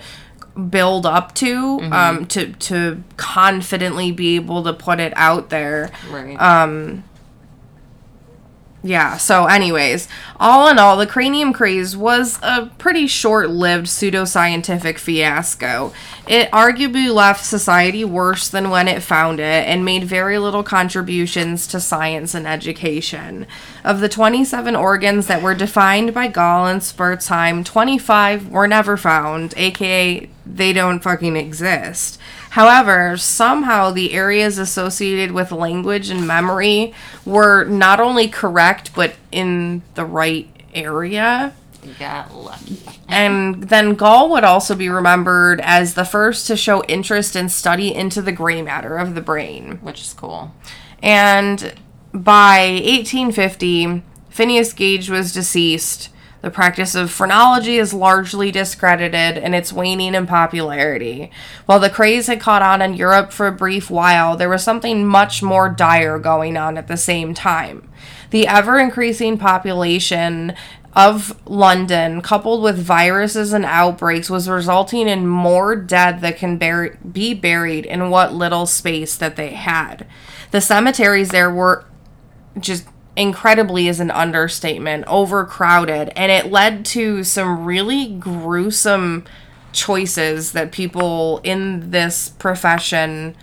build 0.71 1.07
up 1.07 1.35
to 1.37 1.79
Mm-hmm. 1.79 1.93
um 1.93 2.27
to 2.27 2.53
to 2.55 3.03
confidently 3.17 4.11
be 4.11 4.35
able 4.37 4.65
to 4.65 4.73
put 4.73 4.99
it 4.99 5.13
out 5.17 5.51
there. 5.51 5.91
Right. 6.11 6.35
Um, 6.41 7.05
Yeah, 8.83 9.16
so, 9.16 9.47
anyways, 9.47 10.07
all 10.39 10.68
in 10.68 10.79
all, 10.79 10.97
the 10.97 11.07
cranium 11.07 11.53
craze 11.53 11.97
was 11.97 12.39
a 12.43 12.66
pretty 12.79 13.09
short 13.09 13.51
lived 13.51 13.87
pseudoscientific 13.87 14.99
fiasco. 14.99 15.93
It 16.29 16.49
arguably 16.53 17.12
left 17.12 17.45
society 17.45 18.05
worse 18.05 18.49
than 18.49 18.70
when 18.70 18.87
it 18.87 19.03
found 19.03 19.41
it 19.41 19.66
and 19.66 19.85
made 19.85 20.05
very 20.05 20.39
little 20.39 20.62
contributions 20.62 21.66
to 21.68 21.81
science 21.81 22.35
and 22.35 22.47
education. 22.47 23.49
Of 23.83 23.99
the 23.99 24.09
27 24.09 24.76
organs 24.76 25.26
that 25.26 25.43
were 25.43 25.55
defined 25.57 26.14
by 26.14 26.29
Gall 26.29 26.68
and 26.68 26.81
Spurzheim, 26.81 27.64
25 27.64 28.49
were 28.49 28.68
never 28.68 28.97
found, 28.97 29.55
aka 29.57 30.31
they 30.47 30.72
don't 30.72 31.01
fucking 31.01 31.37
exist. 31.37 32.18
However, 32.59 33.17
somehow 33.17 33.93
the 33.93 34.13
areas 34.13 34.59
associated 34.59 35.31
with 35.31 35.53
language 35.53 36.11
and 36.11 36.27
memory 36.27 36.93
were 37.25 37.63
not 37.63 38.01
only 38.01 38.27
correct, 38.27 38.93
but 38.97 39.15
in 39.31 39.83
the 39.95 40.05
right 40.05 40.49
area. 40.75 41.55
You 41.85 41.95
got 42.01 42.35
lucky. 42.35 42.81
And 43.07 43.63
then 43.63 43.95
Gall 43.95 44.29
would 44.31 44.43
also 44.43 44.75
be 44.75 44.89
remembered 44.89 45.61
as 45.61 45.95
the 45.95 46.05
first 46.05 46.49
to 46.49 46.57
show 46.57 46.83
interest 46.87 47.37
and 47.37 47.49
study 47.49 47.95
into 47.95 48.21
the 48.21 48.33
gray 48.33 48.61
matter 48.61 48.97
of 48.97 49.15
the 49.15 49.21
brain. 49.21 49.79
Which 49.81 50.01
is 50.01 50.13
cool. 50.13 50.53
And 51.01 51.75
by 52.13 52.81
1850, 52.83 54.03
Phineas 54.31 54.73
Gage 54.73 55.09
was 55.09 55.33
deceased. 55.33 56.09
The 56.41 56.51
practice 56.51 56.95
of 56.95 57.11
phrenology 57.11 57.78
is 57.78 57.93
largely 57.93 58.53
discredited 58.53 59.36
and 59.36 59.55
it's 59.55 59.72
waning 59.72 60.14
in 60.14 60.26
popularity. 60.26 61.32
While 61.66 61.80
the 61.80 61.91
craze 61.91 62.28
had 62.28 62.41
caught 62.41 62.62
on 62.62 62.80
in 62.80 62.95
Europe 62.95 63.32
for 63.32 63.49
a 63.49 63.53
brief 63.53 63.91
while, 63.91 64.36
there 64.36 64.49
was 64.49 64.62
something 64.62 65.05
much 65.05 65.43
more 65.43 65.68
dire 65.68 66.18
going 66.18 66.57
on 66.57 66.78
at 66.78 66.86
the 66.86 66.97
same 66.97 67.34
time. 67.34 67.89
The 68.30 68.47
ever 68.47 68.78
increasing 68.78 69.36
population 69.36 70.55
of 70.95 71.39
London, 71.47 72.20
coupled 72.22 72.62
with 72.62 72.78
viruses 72.78 73.53
and 73.53 73.64
outbreaks, 73.64 74.30
was 74.30 74.49
resulting 74.49 75.09
in 75.09 75.26
more 75.26 75.76
dead 75.76 76.20
that 76.20 76.36
can 76.36 76.57
bur- 76.57 76.97
be 77.12 77.34
buried 77.34 77.84
in 77.86 78.11
what 78.11 78.34
little 78.34 78.66
space 78.66 79.16
that 79.16 79.36
they 79.36 79.51
had. 79.51 80.07
The 80.51 80.61
cemeteries 80.61 81.30
there 81.30 81.51
were 81.51 81.84
just 82.59 82.86
incredibly 83.19 83.89
is 83.89 84.01
an 84.01 84.11
understatement, 84.11 85.05
overcrowded, 85.07 86.11
and 86.16 86.31
it 86.31 86.51
led 86.51 86.85
to 86.87 87.25
some 87.25 87.64
really 87.64 88.07
gruesome 88.07 89.25
choices 89.73 90.53
that 90.53 90.73
people 90.73 91.41
in 91.43 91.91
this 91.91 92.31
profession 92.31 93.37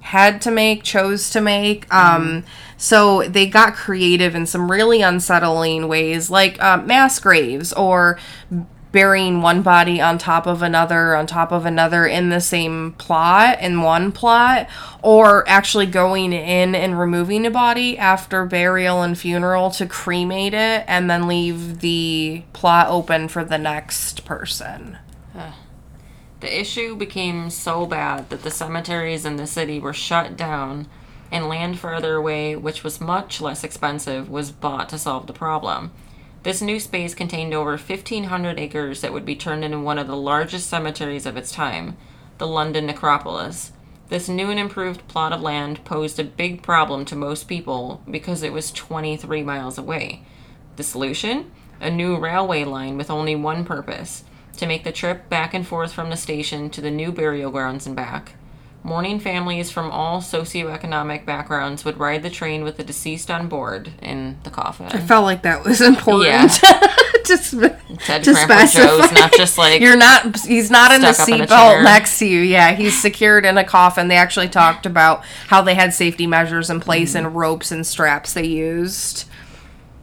had 0.00 0.40
to 0.42 0.50
make, 0.50 0.84
chose 0.84 1.30
to 1.30 1.40
make. 1.40 1.92
Um, 1.92 2.44
so 2.76 3.22
they 3.22 3.46
got 3.46 3.74
creative 3.74 4.34
in 4.36 4.46
some 4.46 4.70
really 4.70 5.02
unsettling 5.02 5.88
ways, 5.88 6.30
like 6.30 6.62
uh, 6.62 6.76
mass 6.76 7.18
graves 7.18 7.72
or 7.72 8.18
burying 8.96 9.42
one 9.42 9.60
body 9.60 10.00
on 10.00 10.16
top 10.16 10.46
of 10.46 10.62
another 10.62 11.14
on 11.14 11.26
top 11.26 11.52
of 11.52 11.66
another 11.66 12.06
in 12.06 12.30
the 12.30 12.40
same 12.40 12.92
plot 12.92 13.60
in 13.60 13.82
one 13.82 14.10
plot 14.10 14.66
or 15.02 15.46
actually 15.46 15.84
going 15.84 16.32
in 16.32 16.74
and 16.74 16.98
removing 16.98 17.44
a 17.44 17.50
body 17.50 17.98
after 17.98 18.46
burial 18.46 19.02
and 19.02 19.18
funeral 19.18 19.70
to 19.70 19.84
cremate 19.84 20.54
it 20.54 20.82
and 20.88 21.10
then 21.10 21.28
leave 21.28 21.80
the 21.80 22.42
plot 22.54 22.88
open 22.88 23.28
for 23.28 23.44
the 23.44 23.58
next 23.58 24.24
person 24.24 24.96
The 26.40 26.58
issue 26.60 26.96
became 26.96 27.50
so 27.50 27.84
bad 27.84 28.30
that 28.30 28.44
the 28.44 28.50
cemeteries 28.50 29.26
in 29.26 29.36
the 29.36 29.46
city 29.46 29.78
were 29.78 29.92
shut 29.92 30.38
down 30.38 30.86
and 31.30 31.48
land 31.48 31.78
further 31.78 32.14
away, 32.14 32.56
which 32.56 32.82
was 32.82 32.98
much 32.98 33.42
less 33.42 33.62
expensive, 33.62 34.30
was 34.30 34.52
bought 34.52 34.88
to 34.88 34.98
solve 34.98 35.26
the 35.26 35.32
problem. 35.34 35.90
This 36.46 36.62
new 36.62 36.78
space 36.78 37.12
contained 37.12 37.52
over 37.52 37.72
1,500 37.72 38.60
acres 38.60 39.00
that 39.00 39.12
would 39.12 39.24
be 39.24 39.34
turned 39.34 39.64
into 39.64 39.80
one 39.80 39.98
of 39.98 40.06
the 40.06 40.14
largest 40.14 40.70
cemeteries 40.70 41.26
of 41.26 41.36
its 41.36 41.50
time, 41.50 41.96
the 42.38 42.46
London 42.46 42.86
Necropolis. 42.86 43.72
This 44.10 44.28
new 44.28 44.48
and 44.50 44.60
improved 44.60 45.08
plot 45.08 45.32
of 45.32 45.42
land 45.42 45.84
posed 45.84 46.20
a 46.20 46.22
big 46.22 46.62
problem 46.62 47.04
to 47.06 47.16
most 47.16 47.48
people 47.48 48.00
because 48.08 48.44
it 48.44 48.52
was 48.52 48.70
23 48.70 49.42
miles 49.42 49.76
away. 49.76 50.22
The 50.76 50.84
solution? 50.84 51.50
A 51.80 51.90
new 51.90 52.16
railway 52.16 52.62
line 52.62 52.96
with 52.96 53.10
only 53.10 53.34
one 53.34 53.64
purpose 53.64 54.22
to 54.58 54.68
make 54.68 54.84
the 54.84 54.92
trip 54.92 55.28
back 55.28 55.52
and 55.52 55.66
forth 55.66 55.92
from 55.92 56.10
the 56.10 56.16
station 56.16 56.70
to 56.70 56.80
the 56.80 56.92
new 56.92 57.10
burial 57.10 57.50
grounds 57.50 57.88
and 57.88 57.96
back. 57.96 58.34
Mourning 58.86 59.18
families 59.18 59.68
from 59.68 59.90
all 59.90 60.20
socioeconomic 60.20 61.24
backgrounds 61.26 61.84
would 61.84 61.98
ride 61.98 62.22
the 62.22 62.30
train 62.30 62.62
with 62.62 62.76
the 62.76 62.84
deceased 62.84 63.32
on 63.32 63.48
board 63.48 63.90
in 64.00 64.38
the 64.44 64.50
coffin. 64.50 64.86
I 64.86 65.00
felt 65.00 65.24
like 65.24 65.42
that 65.42 65.64
was 65.64 65.80
important. 65.92 66.28
Yeah. 66.28 66.46
sp- 67.26 67.74
Ted 68.04 68.22
to 68.22 68.32
Grandpa 68.32 68.66
Joe's 68.66 69.10
not 69.10 69.32
just 69.32 69.58
like 69.58 69.80
You're 69.80 69.96
not. 69.96 70.38
He's 70.38 70.70
not 70.70 70.92
in 70.92 71.04
a 71.04 71.12
stuck 71.12 71.28
up 71.28 71.34
in 71.34 71.40
a 71.40 71.46
seatbelt 71.48 71.82
next 71.82 72.20
to 72.20 72.26
you. 72.26 72.40
Yeah, 72.42 72.74
he's 72.74 72.96
secured 73.02 73.44
in 73.44 73.58
a 73.58 73.64
coffin. 73.64 74.06
They 74.06 74.16
actually 74.16 74.48
talked 74.48 74.86
about 74.86 75.24
how 75.48 75.62
they 75.62 75.74
had 75.74 75.92
safety 75.92 76.28
measures 76.28 76.70
in 76.70 76.78
place 76.78 77.14
Mm-hmm. 77.14 77.26
and 77.26 77.34
ropes 77.36 77.72
and 77.72 77.84
straps 77.84 78.34
they 78.34 78.46
used. 78.46 79.24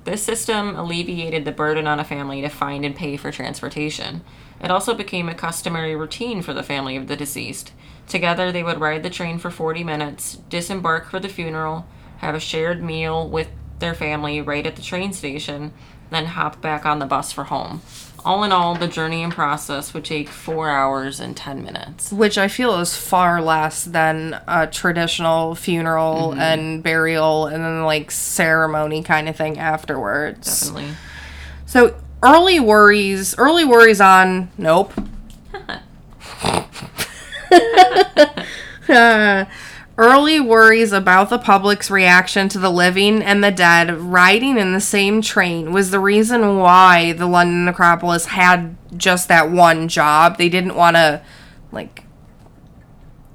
This 0.04 0.22
system 0.24 0.76
alleviated 0.76 1.46
the 1.46 1.54
burden 1.54 1.88
on 1.88 2.02
a 2.02 2.04
family 2.04 2.42
to 2.42 2.50
find 2.50 2.84
and 2.84 2.94
pay 2.94 3.16
for 3.16 3.32
transportation. 3.32 4.22
It 4.62 4.70
also 4.70 4.94
became 4.94 5.30
a 5.30 5.34
customary 5.34 5.96
routine 5.96 6.42
for 6.42 6.54
the 6.54 6.64
family 6.64 6.98
of 6.98 7.08
the 7.08 7.16
deceased. 7.16 7.72
Together, 8.08 8.52
they 8.52 8.64
would 8.64 8.80
ride 8.80 9.04
the 9.04 9.10
train 9.10 9.40
for 9.40 9.50
40 9.50 9.84
minutes, 9.84 10.36
disembark 10.50 11.10
for 11.10 11.20
the 11.20 11.30
funeral, 11.30 11.86
have 12.18 12.36
a 12.36 12.40
shared 12.40 12.84
meal 12.84 13.28
with 13.28 13.48
their 13.80 13.94
family 13.94 14.42
right 14.42 14.66
at 14.66 14.76
the 14.76 14.82
train 14.82 15.14
station, 15.14 15.74
then 16.10 16.26
hop 16.26 16.62
back 16.62 16.86
on 16.86 17.00
the 17.00 17.06
bus 17.06 17.32
for 17.32 17.46
home. 17.46 17.82
All 18.26 18.44
in 18.46 18.54
all, 18.54 18.76
the 18.76 18.88
journey 18.88 19.22
and 19.22 19.34
process 19.34 19.94
would 19.94 20.06
take 20.06 20.30
four 20.30 20.70
hours 20.70 21.20
and 21.20 21.36
10 21.36 21.62
minutes. 21.64 22.10
Which 22.12 22.38
I 22.38 22.48
feel 22.48 22.80
is 22.80 22.96
far 22.96 23.42
less 23.42 23.84
than 23.84 24.40
a 24.48 24.68
traditional 24.68 25.56
funeral 25.56 26.30
Mm-hmm. 26.32 26.40
and 26.40 26.84
burial 26.84 27.48
and 27.48 27.62
then 27.64 27.84
like 27.84 28.12
ceremony 28.12 29.04
kind 29.04 29.28
of 29.28 29.36
thing 29.36 29.58
afterwards. 29.60 30.62
Definitely. 30.70 30.96
So 31.66 31.96
early 32.22 32.60
worries, 32.62 33.36
early 33.38 33.66
worries 33.66 34.00
on 34.00 34.50
nope. 34.58 34.94
Uh, 38.90 39.46
early 39.98 40.40
worries 40.40 40.92
about 40.92 41.30
the 41.30 41.38
public's 41.38 41.92
reaction 41.92 42.50
to 42.50 42.60
the 42.60 42.72
living 42.72 43.22
and 43.22 43.44
the 43.44 43.52
dead 43.52 43.92
riding 43.92 44.58
in 44.58 44.74
the 44.74 44.82
same 44.82 45.22
train 45.22 45.72
was 45.72 45.92
the 45.92 46.00
reason 46.00 46.58
why 46.58 47.14
the 47.14 47.28
London 47.28 47.66
Necropolis 47.66 48.26
had 48.26 48.76
just 48.98 49.28
that 49.28 49.52
one 49.52 49.88
job. 49.88 50.38
They 50.38 50.50
didn't 50.50 50.76
want 50.76 50.96
to 50.96 51.22
like 51.72 52.03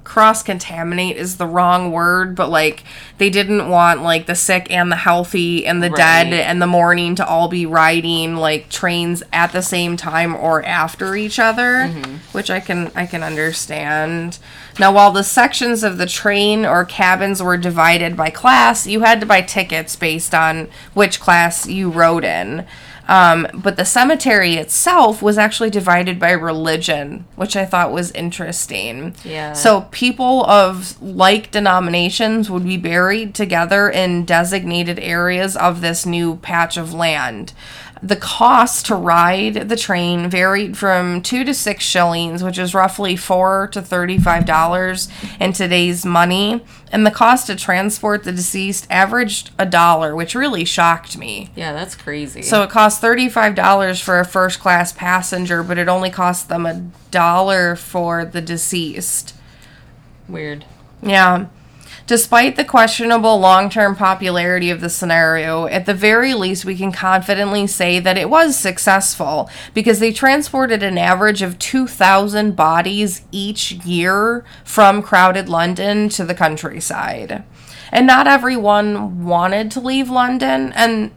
cross 0.09 0.43
contaminate 0.43 1.19
is 1.19 1.37
the 1.37 1.47
wrong 1.47 1.93
word, 1.93 2.35
but 2.35 2.49
like 2.49 2.83
they 3.19 3.29
didn't 3.29 3.69
want 3.69 4.03
like 4.03 4.27
the 4.27 4.35
sick 4.35 4.67
and 4.71 4.91
the 4.91 4.97
healthy 4.97 5.67
and 5.67 5.83
the 5.83 5.91
dead 5.91 6.33
and 6.33 6.63
the 6.63 6.67
mourning 6.67 7.15
to 7.15 7.27
all 7.27 7.47
be 7.47 7.67
riding 7.67 8.35
like 8.35 8.71
trains 8.71 9.23
at 9.35 9.53
the 9.53 9.61
same 9.61 9.99
time 9.99 10.35
or 10.35 10.65
after 10.65 11.15
each 11.15 11.39
other, 11.39 11.89
mm-hmm. 11.89 12.17
which 12.33 12.51
I 12.51 12.59
can 12.59 12.91
I 12.97 13.05
can 13.05 13.23
understand. 13.23 14.39
Now, 14.79 14.93
while 14.93 15.11
the 15.11 15.25
sections 15.25 15.85
of 15.85 15.99
the 15.99 16.07
train 16.07 16.65
or 16.65 16.85
cabins 16.87 17.43
were 17.43 17.59
divided 17.59 18.17
by 18.17 18.31
class, 18.31 18.87
you 18.87 19.01
had 19.01 19.21
to 19.21 19.27
buy 19.27 19.43
tickets 19.43 19.95
based 19.95 20.35
on 20.35 20.71
which 20.95 21.21
class 21.21 21.69
you 21.69 21.91
rode 21.91 22.25
in. 22.25 22.65
Um, 23.09 23.47
but 23.55 23.77
the 23.77 23.87
cemetery 23.87 24.57
itself 24.57 25.23
was 25.23 25.39
actually 25.39 25.71
divided 25.71 26.21
by 26.21 26.33
religion, 26.33 27.25
which 27.37 27.57
I 27.57 27.65
thought 27.65 27.91
was 27.91 28.13
interesting. 28.13 29.17
Yeah. 29.25 29.55
So 29.55 29.89
people 29.91 30.45
of 30.45 31.01
like 31.01 31.51
denominations 31.51 32.51
would 32.51 32.65
be 32.65 32.77
buried 32.77 33.35
together 33.35 33.89
in 33.89 34.27
designated 34.27 34.99
areas 34.99 35.57
of 35.57 35.81
this 35.81 36.05
new 36.05 36.37
patch 36.37 36.77
of 36.77 36.93
land. 36.93 37.55
The 38.03 38.17
cost 38.17 38.87
to 38.87 38.95
ride 38.95 39.69
the 39.69 39.77
train 39.77 40.31
varied 40.31 40.77
from 40.79 41.21
two 41.21 41.43
to 41.45 41.53
six 41.53 41.85
shillings, 41.85 42.45
which 42.45 42.59
is 42.59 42.75
roughly 42.75 43.17
four 43.17 43.69
to 43.73 43.83
thirty-five 43.83 44.45
dollars 44.45 45.09
in 45.41 45.53
today's 45.53 46.05
money, 46.07 46.65
and 46.93 47.05
the 47.05 47.11
cost 47.11 47.49
to 47.49 47.57
transport 47.57 48.23
the 48.25 48.33
deceased 48.33 48.87
averaged 48.89 49.51
a 49.59 49.67
dollar, 49.67 50.15
which 50.15 50.35
really 50.35 50.65
shocked 50.65 51.19
me. 51.19 51.51
Yeah, 51.57 51.73
that's 51.73 51.97
crazy. 51.97 52.43
So 52.43 52.63
it 52.63 52.71
cost 52.71 53.01
thirty-five 53.01 53.55
dollars 53.55 54.01
for 54.01 54.21
a 54.21 54.25
first-class 54.25 54.93
passenger, 54.93 55.63
but 55.63 55.77
it 55.79 55.89
only 55.89 56.11
cost 56.11 56.49
them 56.49 56.67
a 56.67 56.89
dollar 57.11 57.75
for 57.75 58.25
the 58.25 58.41
deceased. 58.41 59.35
weird. 60.29 60.65
Yeah. 61.03 61.47
Despite 62.09 62.57
the 62.57 62.65
questionable 62.65 63.39
long 63.39 63.69
term 63.69 63.95
popularity 63.95 64.71
of 64.71 64.81
the 64.81 64.89
scenario, 64.89 65.67
at 65.67 65.85
the 65.85 65.93
very 65.93 66.33
least, 66.33 66.65
we 66.65 66.75
can 66.75 66.91
confidently 66.91 67.67
say 67.67 68.01
that 68.01 68.17
it 68.17 68.31
was 68.31 68.57
successful 68.57 69.51
because 69.75 69.99
they 69.99 70.11
transported 70.11 70.83
an 70.83 70.97
average 70.97 71.43
of 71.43 71.59
2,000 71.59 72.57
bodies 72.57 73.21
each 73.31 73.73
year 73.73 74.43
from 74.65 75.03
crowded 75.03 75.51
London 75.51 76.09
to 76.09 76.25
the 76.25 76.35
countryside. 76.35 77.45
And 77.93 78.07
not 78.07 78.27
everyone 78.27 79.27
wanted 79.27 79.71
to 79.73 79.81
leave 79.81 80.09
London, 80.09 80.73
and 80.75 81.11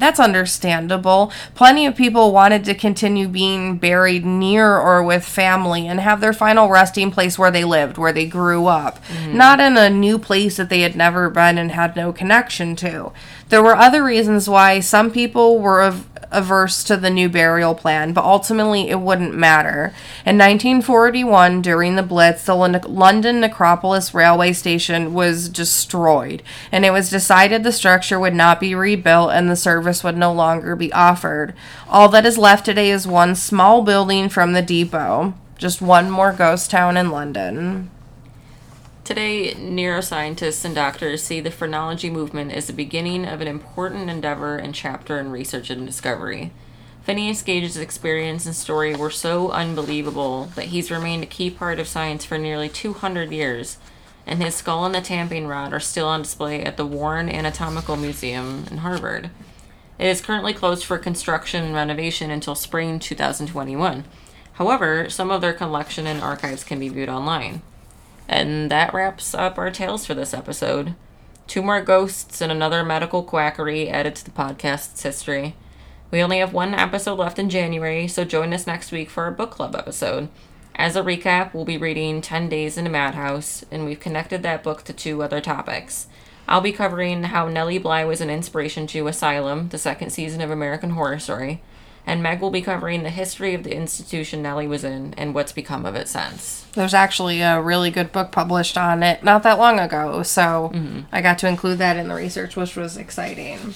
that's 0.00 0.18
understandable. 0.18 1.32
Plenty 1.54 1.86
of 1.86 1.94
people 1.94 2.32
wanted 2.32 2.64
to 2.64 2.74
continue 2.74 3.28
being 3.28 3.78
buried 3.78 4.24
near 4.24 4.76
or 4.76 5.02
with 5.02 5.24
family 5.24 5.86
and 5.86 6.00
have 6.00 6.20
their 6.20 6.32
final 6.32 6.68
resting 6.68 7.10
place 7.10 7.38
where 7.38 7.50
they 7.50 7.64
lived, 7.64 7.98
where 7.98 8.12
they 8.12 8.26
grew 8.26 8.66
up, 8.66 9.04
mm-hmm. 9.04 9.36
not 9.36 9.60
in 9.60 9.76
a 9.76 9.90
new 9.90 10.18
place 10.18 10.56
that 10.56 10.68
they 10.68 10.80
had 10.80 10.96
never 10.96 11.30
been 11.30 11.58
and 11.58 11.72
had 11.72 11.94
no 11.94 12.12
connection 12.12 12.74
to. 12.76 13.12
There 13.50 13.62
were 13.62 13.76
other 13.76 14.02
reasons 14.02 14.48
why 14.48 14.80
some 14.80 15.10
people 15.10 15.58
were 15.58 15.82
of 15.82 16.09
averse 16.30 16.84
to 16.84 16.96
the 16.96 17.10
new 17.10 17.28
burial 17.28 17.74
plan, 17.74 18.12
but 18.12 18.24
ultimately 18.24 18.88
it 18.88 19.00
wouldn't 19.00 19.34
matter. 19.34 19.92
In 20.24 20.38
1941, 20.38 21.62
during 21.62 21.96
the 21.96 22.02
Blitz, 22.02 22.44
the 22.44 22.54
London 22.54 23.40
Necropolis 23.40 24.14
railway 24.14 24.52
station 24.52 25.12
was 25.12 25.48
destroyed, 25.48 26.42
and 26.70 26.84
it 26.84 26.90
was 26.90 27.10
decided 27.10 27.62
the 27.62 27.72
structure 27.72 28.18
would 28.20 28.34
not 28.34 28.60
be 28.60 28.74
rebuilt 28.74 29.32
and 29.32 29.50
the 29.50 29.56
service 29.56 30.04
would 30.04 30.16
no 30.16 30.32
longer 30.32 30.76
be 30.76 30.92
offered. 30.92 31.54
All 31.88 32.08
that 32.10 32.26
is 32.26 32.38
left 32.38 32.64
today 32.64 32.90
is 32.90 33.06
one 33.06 33.34
small 33.34 33.82
building 33.82 34.28
from 34.28 34.52
the 34.52 34.62
depot. 34.62 35.34
Just 35.58 35.82
one 35.82 36.10
more 36.10 36.32
ghost 36.32 36.70
town 36.70 36.96
in 36.96 37.10
London. 37.10 37.90
Today, 39.10 39.54
neuroscientists 39.54 40.64
and 40.64 40.72
doctors 40.72 41.20
see 41.20 41.40
the 41.40 41.50
phrenology 41.50 42.08
movement 42.08 42.52
as 42.52 42.68
the 42.68 42.72
beginning 42.72 43.26
of 43.26 43.40
an 43.40 43.48
important 43.48 44.08
endeavor 44.08 44.56
and 44.56 44.72
chapter 44.72 45.18
in 45.18 45.32
research 45.32 45.68
and 45.68 45.84
discovery. 45.84 46.52
Phineas 47.02 47.42
Gage's 47.42 47.76
experience 47.76 48.46
and 48.46 48.54
story 48.54 48.94
were 48.94 49.10
so 49.10 49.50
unbelievable 49.50 50.52
that 50.54 50.66
he's 50.66 50.92
remained 50.92 51.24
a 51.24 51.26
key 51.26 51.50
part 51.50 51.80
of 51.80 51.88
science 51.88 52.24
for 52.24 52.38
nearly 52.38 52.68
200 52.68 53.32
years, 53.32 53.78
and 54.28 54.40
his 54.40 54.54
skull 54.54 54.84
and 54.84 54.94
the 54.94 55.00
tamping 55.00 55.48
rod 55.48 55.72
are 55.72 55.80
still 55.80 56.06
on 56.06 56.22
display 56.22 56.62
at 56.62 56.76
the 56.76 56.86
Warren 56.86 57.28
Anatomical 57.28 57.96
Museum 57.96 58.66
in 58.70 58.76
Harvard. 58.76 59.28
It 59.98 60.06
is 60.06 60.20
currently 60.20 60.52
closed 60.52 60.84
for 60.84 60.98
construction 60.98 61.64
and 61.64 61.74
renovation 61.74 62.30
until 62.30 62.54
spring 62.54 63.00
2021. 63.00 64.04
However, 64.52 65.10
some 65.10 65.32
of 65.32 65.40
their 65.40 65.52
collection 65.52 66.06
and 66.06 66.20
archives 66.20 66.62
can 66.62 66.78
be 66.78 66.88
viewed 66.88 67.08
online. 67.08 67.62
And 68.30 68.70
that 68.70 68.94
wraps 68.94 69.34
up 69.34 69.58
our 69.58 69.72
tales 69.72 70.06
for 70.06 70.14
this 70.14 70.32
episode. 70.32 70.94
Two 71.48 71.62
more 71.62 71.80
ghosts 71.80 72.40
and 72.40 72.52
another 72.52 72.84
medical 72.84 73.24
quackery 73.24 73.88
added 73.88 74.14
to 74.14 74.24
the 74.24 74.30
podcast's 74.30 75.02
history. 75.02 75.56
We 76.12 76.22
only 76.22 76.38
have 76.38 76.52
one 76.52 76.72
episode 76.72 77.18
left 77.18 77.40
in 77.40 77.50
January, 77.50 78.06
so 78.06 78.24
join 78.24 78.54
us 78.54 78.68
next 78.68 78.92
week 78.92 79.10
for 79.10 79.24
our 79.24 79.32
book 79.32 79.50
club 79.50 79.74
episode. 79.74 80.28
As 80.76 80.94
a 80.94 81.02
recap, 81.02 81.52
we'll 81.52 81.64
be 81.64 81.76
reading 81.76 82.20
10 82.20 82.48
Days 82.48 82.78
in 82.78 82.86
a 82.86 82.90
Madhouse, 82.90 83.64
and 83.68 83.84
we've 83.84 83.98
connected 83.98 84.44
that 84.44 84.62
book 84.62 84.84
to 84.84 84.92
two 84.92 85.24
other 85.24 85.40
topics. 85.40 86.06
I'll 86.46 86.60
be 86.60 86.70
covering 86.70 87.24
how 87.24 87.48
Nellie 87.48 87.78
Bly 87.78 88.04
was 88.04 88.20
an 88.20 88.30
inspiration 88.30 88.86
to 88.88 89.08
Asylum, 89.08 89.70
the 89.70 89.78
second 89.78 90.10
season 90.10 90.40
of 90.40 90.52
American 90.52 90.90
Horror 90.90 91.18
Story, 91.18 91.62
and 92.06 92.22
Meg 92.22 92.40
will 92.40 92.50
be 92.50 92.62
covering 92.62 93.02
the 93.02 93.10
history 93.10 93.54
of 93.54 93.62
the 93.62 93.74
institution 93.74 94.42
Nellie 94.42 94.66
was 94.66 94.84
in 94.84 95.14
and 95.14 95.34
what's 95.34 95.52
become 95.52 95.84
of 95.84 95.94
it 95.94 96.08
since. 96.08 96.66
There's 96.72 96.94
actually 96.94 97.40
a 97.40 97.60
really 97.60 97.90
good 97.90 98.12
book 98.12 98.32
published 98.32 98.78
on 98.78 99.02
it 99.02 99.22
not 99.22 99.42
that 99.42 99.58
long 99.58 99.78
ago, 99.78 100.22
so 100.22 100.70
mm-hmm. 100.74 101.00
I 101.12 101.20
got 101.20 101.38
to 101.40 101.48
include 101.48 101.78
that 101.78 101.96
in 101.96 102.08
the 102.08 102.14
research, 102.14 102.56
which 102.56 102.76
was 102.76 102.96
exciting. 102.96 103.74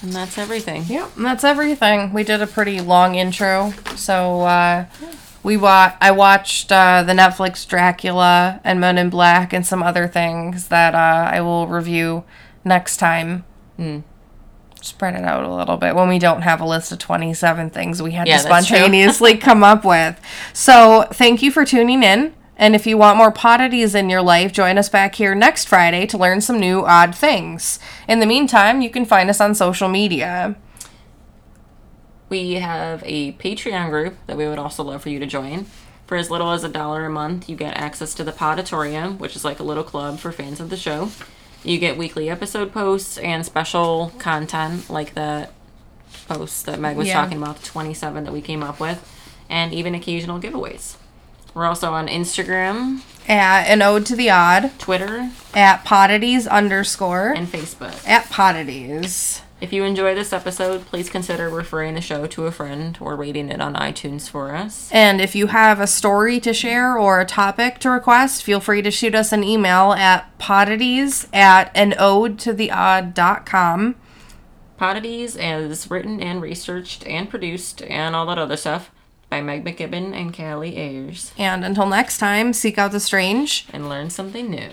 And 0.00 0.12
that's 0.12 0.38
everything. 0.38 0.84
Yep, 0.86 1.10
that's 1.16 1.42
everything. 1.42 2.12
We 2.12 2.22
did 2.22 2.40
a 2.40 2.46
pretty 2.46 2.80
long 2.80 3.16
intro, 3.16 3.72
so 3.96 4.42
uh, 4.42 4.86
we 5.42 5.56
wa- 5.56 5.94
I 6.00 6.12
watched 6.12 6.70
uh, 6.70 7.02
the 7.02 7.14
Netflix 7.14 7.66
Dracula 7.66 8.60
and 8.62 8.80
Men 8.80 8.98
in 8.98 9.10
Black 9.10 9.52
and 9.52 9.66
some 9.66 9.82
other 9.82 10.06
things 10.06 10.68
that 10.68 10.94
uh, 10.94 11.30
I 11.32 11.40
will 11.40 11.66
review 11.66 12.24
next 12.64 12.98
time. 12.98 13.44
Mm 13.78 14.04
spread 14.82 15.14
it 15.14 15.24
out 15.24 15.44
a 15.44 15.54
little 15.54 15.76
bit 15.76 15.94
when 15.94 16.08
we 16.08 16.18
don't 16.18 16.42
have 16.42 16.60
a 16.60 16.66
list 16.66 16.92
of 16.92 16.98
27 16.98 17.70
things 17.70 18.00
we 18.00 18.12
had 18.12 18.26
yeah, 18.26 18.38
to 18.38 18.42
spontaneously 18.42 19.36
come 19.38 19.64
up 19.64 19.84
with. 19.84 20.20
So, 20.52 21.06
thank 21.12 21.42
you 21.42 21.50
for 21.50 21.64
tuning 21.64 22.02
in. 22.02 22.34
And 22.58 22.74
if 22.74 22.86
you 22.86 22.98
want 22.98 23.16
more 23.16 23.32
poddities 23.32 23.94
in 23.94 24.10
your 24.10 24.20
life, 24.20 24.52
join 24.52 24.78
us 24.78 24.88
back 24.88 25.14
here 25.14 25.34
next 25.34 25.66
Friday 25.66 26.06
to 26.06 26.18
learn 26.18 26.40
some 26.40 26.58
new 26.58 26.84
odd 26.84 27.14
things. 27.14 27.78
In 28.08 28.18
the 28.18 28.26
meantime, 28.26 28.82
you 28.82 28.90
can 28.90 29.04
find 29.04 29.30
us 29.30 29.40
on 29.40 29.54
social 29.54 29.88
media. 29.88 30.56
We 32.28 32.54
have 32.54 33.02
a 33.06 33.32
Patreon 33.34 33.90
group 33.90 34.16
that 34.26 34.36
we 34.36 34.48
would 34.48 34.58
also 34.58 34.82
love 34.82 35.02
for 35.02 35.08
you 35.08 35.20
to 35.20 35.26
join. 35.26 35.66
For 36.06 36.16
as 36.16 36.30
little 36.30 36.50
as 36.50 36.64
a 36.64 36.68
dollar 36.68 37.06
a 37.06 37.10
month, 37.10 37.48
you 37.48 37.54
get 37.54 37.76
access 37.76 38.12
to 38.14 38.24
the 38.24 38.32
Podatorium, 38.32 39.18
which 39.18 39.36
is 39.36 39.44
like 39.44 39.60
a 39.60 39.62
little 39.62 39.84
club 39.84 40.18
for 40.18 40.32
fans 40.32 40.58
of 40.58 40.68
the 40.68 40.76
show. 40.76 41.10
You 41.64 41.78
get 41.78 41.96
weekly 41.96 42.30
episode 42.30 42.72
posts 42.72 43.18
and 43.18 43.44
special 43.44 44.12
content 44.18 44.88
like 44.88 45.14
the 45.14 45.48
post 46.28 46.66
that 46.66 46.78
Meg 46.78 46.96
was 46.96 47.08
yeah. 47.08 47.14
talking 47.14 47.38
about, 47.38 47.56
the 47.56 47.66
27 47.66 48.24
that 48.24 48.32
we 48.32 48.40
came 48.40 48.62
up 48.62 48.80
with, 48.80 49.06
and 49.48 49.72
even 49.72 49.94
occasional 49.94 50.40
giveaways. 50.40 50.96
We're 51.54 51.66
also 51.66 51.92
on 51.92 52.06
Instagram. 52.08 53.00
At 53.26 53.64
an 53.66 53.82
ode 53.82 54.06
to 54.06 54.16
the 54.16 54.30
odd. 54.30 54.78
Twitter. 54.78 55.30
At 55.54 55.84
Poddities 55.84 56.48
underscore. 56.48 57.32
And 57.32 57.48
Facebook. 57.48 58.06
At 58.06 58.24
Poddities. 58.26 59.42
If 59.60 59.72
you 59.72 59.82
enjoy 59.82 60.14
this 60.14 60.32
episode, 60.32 60.86
please 60.86 61.10
consider 61.10 61.48
referring 61.50 61.94
the 61.94 62.00
show 62.00 62.28
to 62.28 62.46
a 62.46 62.52
friend 62.52 62.96
or 63.00 63.16
rating 63.16 63.48
it 63.48 63.60
on 63.60 63.74
iTunes 63.74 64.28
for 64.28 64.54
us. 64.54 64.88
And 64.92 65.20
if 65.20 65.34
you 65.34 65.48
have 65.48 65.80
a 65.80 65.88
story 65.88 66.38
to 66.40 66.54
share 66.54 66.96
or 66.96 67.20
a 67.20 67.24
topic 67.24 67.80
to 67.80 67.90
request, 67.90 68.44
feel 68.44 68.60
free 68.60 68.82
to 68.82 68.92
shoot 68.92 69.16
us 69.16 69.32
an 69.32 69.42
email 69.42 69.94
at 69.94 70.38
poddities 70.38 71.26
at 71.34 71.72
an 71.76 71.94
ode 71.98 72.38
to 72.40 72.52
the 72.52 72.70
odd.com. 72.70 73.96
Poddities 74.78 75.36
is 75.36 75.90
written 75.90 76.20
and 76.20 76.40
researched 76.40 77.04
and 77.04 77.28
produced 77.28 77.82
and 77.82 78.14
all 78.14 78.26
that 78.26 78.38
other 78.38 78.56
stuff 78.56 78.92
by 79.28 79.42
Meg 79.42 79.64
McKibben 79.64 80.14
and 80.14 80.32
Callie 80.32 80.76
Ayers. 80.76 81.32
And 81.36 81.64
until 81.64 81.86
next 81.86 82.18
time, 82.18 82.52
seek 82.52 82.78
out 82.78 82.92
the 82.92 83.00
strange 83.00 83.66
and 83.72 83.88
learn 83.88 84.10
something 84.10 84.48
new. 84.48 84.70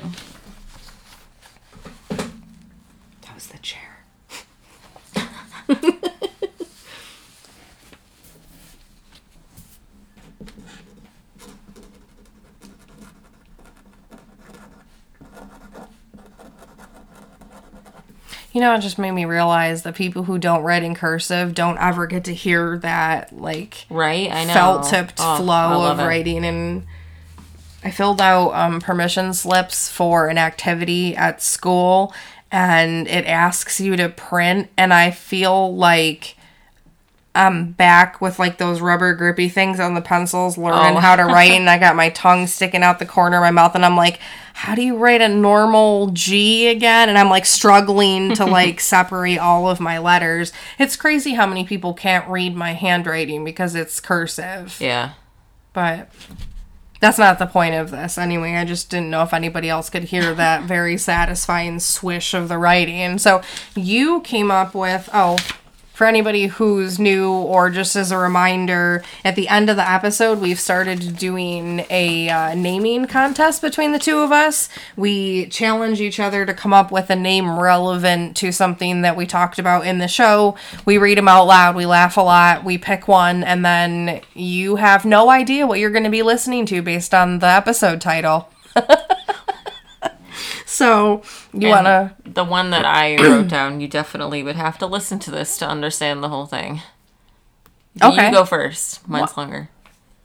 You 18.55 18.61
know, 18.61 18.73
it 18.73 18.79
just 18.79 18.97
made 18.97 19.11
me 19.11 19.25
realize 19.25 19.83
that 19.83 19.95
people 19.95 20.23
who 20.23 20.37
don't 20.37 20.63
write 20.63 20.81
in 20.81 20.95
cursive 20.95 21.53
don't 21.53 21.77
ever 21.77 22.07
get 22.07 22.23
to 22.23 22.33
hear 22.33 22.77
that 22.77 23.37
like 23.37 23.85
right. 23.89 24.31
I 24.31 24.45
know 24.45 24.53
felt 24.53 24.87
tipped 24.87 25.15
oh, 25.19 25.35
flow 25.35 25.91
of 25.91 25.99
it. 25.99 26.05
writing 26.05 26.45
and. 26.45 26.87
I 27.83 27.91
filled 27.91 28.19
out 28.19 28.51
um, 28.53 28.81
permission 28.81 29.31
slips 29.35 29.89
for 29.89 30.27
an 30.27 30.39
activity 30.39 31.15
at 31.15 31.43
school, 31.43 32.15
and 32.51 33.07
it 33.07 33.25
asks 33.25 33.79
you 33.79 33.95
to 33.97 34.09
print, 34.09 34.69
and 34.77 34.93
I 34.93 35.11
feel 35.11 35.75
like 35.75 36.35
I'm 37.35 37.73
back 37.73 38.21
with 38.21 38.39
like 38.39 38.57
those 38.57 38.79
rubber 38.79 39.13
grippy 39.13 39.49
things 39.49 39.79
on 39.79 39.93
the 39.93 40.01
pencils, 40.01 40.57
learning 40.57 40.97
oh. 40.97 40.99
how 40.99 41.15
to 41.15 41.23
write, 41.25 41.51
and 41.51 41.69
I 41.69 41.77
got 41.77 41.95
my 41.95 42.09
tongue 42.09 42.47
sticking 42.47 42.81
out 42.81 42.99
the 42.99 43.05
corner 43.05 43.37
of 43.37 43.41
my 43.41 43.51
mouth, 43.51 43.75
and 43.75 43.85
I'm 43.85 43.97
like, 43.97 44.19
how 44.53 44.73
do 44.73 44.81
you 44.81 44.95
write 44.95 45.19
a 45.19 45.27
normal 45.27 46.07
G 46.11 46.67
again? 46.67 47.09
And 47.09 47.17
I'm 47.17 47.29
like 47.29 47.45
struggling 47.45 48.33
to 48.35 48.45
like 48.45 48.79
separate 48.79 49.37
all 49.37 49.69
of 49.69 49.81
my 49.81 49.97
letters. 49.97 50.53
It's 50.79 50.95
crazy 50.95 51.33
how 51.33 51.45
many 51.45 51.65
people 51.65 51.93
can't 51.93 52.27
read 52.29 52.55
my 52.55 52.71
handwriting 52.73 53.43
because 53.43 53.75
it's 53.75 53.99
cursive. 53.99 54.77
Yeah. 54.79 55.13
But 55.73 56.09
that's 57.05 57.19
not 57.19 57.37
the 57.37 57.45
point 57.45 57.75
of 57.75 57.91
this 57.91 58.17
anyway. 58.17 58.55
I 58.55 58.65
just 58.65 58.89
didn't 58.89 59.11
know 59.11 59.21
if 59.21 59.31
anybody 59.31 59.69
else 59.69 59.91
could 59.91 60.05
hear 60.05 60.33
that 60.35 60.63
very 60.63 60.97
satisfying 60.97 61.79
swish 61.79 62.33
of 62.33 62.49
the 62.49 62.57
writing. 62.57 63.19
So 63.19 63.43
you 63.75 64.21
came 64.21 64.49
up 64.49 64.73
with, 64.73 65.07
oh, 65.13 65.37
for 65.95 66.05
anybody 66.05 66.47
who's 66.47 66.99
new 66.99 67.31
or 67.31 67.69
just 67.69 67.95
as 67.95 68.11
a 68.11 68.17
reminder, 68.17 69.01
at 69.23 69.37
the 69.37 69.47
end 69.47 69.69
of 69.69 69.77
the 69.77 69.89
episode, 69.89 70.39
we've 70.39 70.59
started 70.59 71.15
doing 71.15 71.85
a 71.89 72.27
uh, 72.27 72.53
naming 72.53 73.07
contest 73.07 73.61
between 73.61 73.93
the 73.93 73.99
two 73.99 74.19
of 74.19 74.29
us. 74.29 74.67
We 74.97 75.45
challenge 75.47 76.01
each 76.01 76.19
other 76.19 76.45
to 76.45 76.53
come 76.53 76.73
up 76.73 76.91
with 76.91 77.09
a 77.09 77.15
name 77.15 77.57
relevant 77.57 78.35
to 78.37 78.51
something 78.51 79.03
that 79.03 79.15
we 79.15 79.25
talked 79.25 79.57
about 79.57 79.87
in 79.87 79.99
the 79.99 80.09
show. 80.09 80.57
We 80.85 80.97
read 80.97 81.17
them 81.17 81.29
out 81.29 81.45
loud, 81.45 81.77
we 81.77 81.85
laugh 81.85 82.17
a 82.17 82.21
lot, 82.21 82.65
we 82.65 82.77
pick 82.77 83.07
one, 83.07 83.45
and 83.45 83.63
then 83.63 84.19
you 84.33 84.75
have 84.75 85.05
no 85.05 85.29
idea 85.29 85.65
what 85.65 85.79
you're 85.79 85.91
going 85.91 86.03
to 86.03 86.09
be 86.09 86.23
listening 86.23 86.65
to 86.65 86.81
based 86.81 87.13
on 87.13 87.39
the 87.39 87.47
episode 87.47 88.01
title. 88.01 88.49
so 90.75 91.23
You 91.53 91.69
want 91.69 91.85
to. 91.85 92.13
The 92.25 92.43
one 92.43 92.69
that 92.71 92.85
I 92.85 93.15
wrote 93.21 93.47
down, 93.47 93.81
you 93.81 93.87
definitely 93.87 94.43
would 94.43 94.55
have 94.55 94.77
to 94.79 94.85
listen 94.85 95.19
to 95.19 95.31
this 95.31 95.57
to 95.59 95.67
understand 95.67 96.21
the 96.23 96.29
whole 96.29 96.45
thing. 96.45 96.81
Okay. 98.01 98.27
You 98.27 98.31
go 98.33 98.45
first. 98.45 99.07
Mine's 99.07 99.37
longer. 99.37 99.69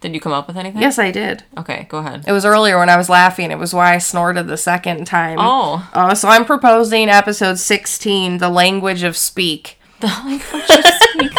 Did 0.01 0.15
you 0.15 0.21
come 0.21 0.33
up 0.33 0.49
with 0.49 0.57
anything? 0.57 0.81
Yes, 0.81 0.99
I 0.99 1.11
did. 1.11 1.45
Okay, 1.59 1.87
go 1.91 1.99
ahead. 1.99 2.25
It 2.27 2.33
was 2.33 2.47
earlier 2.47 2.79
when 2.79 2.89
I 2.89 2.97
was 2.97 3.11
laughing. 3.11 3.51
It 3.51 3.59
was 3.59 3.75
why 3.75 3.95
I 3.95 3.99
snorted 3.99 4.47
the 4.49 4.57
second 4.57 5.07
time. 5.07 5.37
Oh. 5.39 5.89
Uh, 5.93 6.15
so 6.15 6.27
I'm 6.29 6.47
proposing 6.47 7.11
episode 7.11 7.59
16, 7.59 8.39
The 8.39 8.49
Language 8.49 9.03
of 9.03 9.15
Speak. 9.17 9.79
The 10.01 10.07
language 10.07 10.71
of 10.71 10.85
speak. 10.85 11.39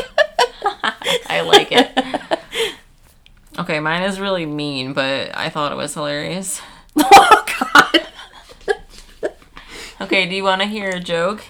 I 1.29 1.41
like 1.41 1.71
it. 1.71 1.89
Okay, 3.59 3.79
mine 3.81 4.03
is 4.03 4.19
really 4.19 4.45
mean, 4.45 4.93
but 4.93 5.37
I 5.37 5.49
thought 5.49 5.71
it 5.73 5.75
was 5.75 5.93
hilarious. 5.93 6.61
oh, 6.95 7.45
God. 7.59 8.00
Okay, 10.01 10.27
do 10.27 10.35
you 10.35 10.43
want 10.43 10.61
to 10.61 10.67
hear 10.67 10.89
a 10.89 10.99
joke? 10.99 11.43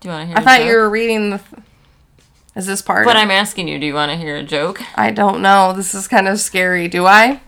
Do 0.00 0.08
you 0.08 0.14
want 0.14 0.22
to 0.22 0.26
hear? 0.28 0.36
I 0.36 0.42
thought 0.42 0.58
joke? 0.58 0.68
you 0.68 0.76
were 0.76 0.90
reading 0.90 1.30
the. 1.30 1.40
Is 2.54 2.66
this 2.66 2.82
part? 2.82 3.06
But 3.06 3.16
I'm 3.16 3.30
asking 3.30 3.68
you, 3.68 3.78
do 3.78 3.86
you 3.86 3.94
want 3.94 4.10
to 4.12 4.18
hear 4.18 4.36
a 4.36 4.42
joke? 4.42 4.82
I 4.96 5.10
don't 5.10 5.40
know. 5.40 5.72
This 5.72 5.94
is 5.94 6.06
kind 6.06 6.28
of 6.28 6.38
scary. 6.40 6.88
Do 6.88 7.06
I? 7.06 7.40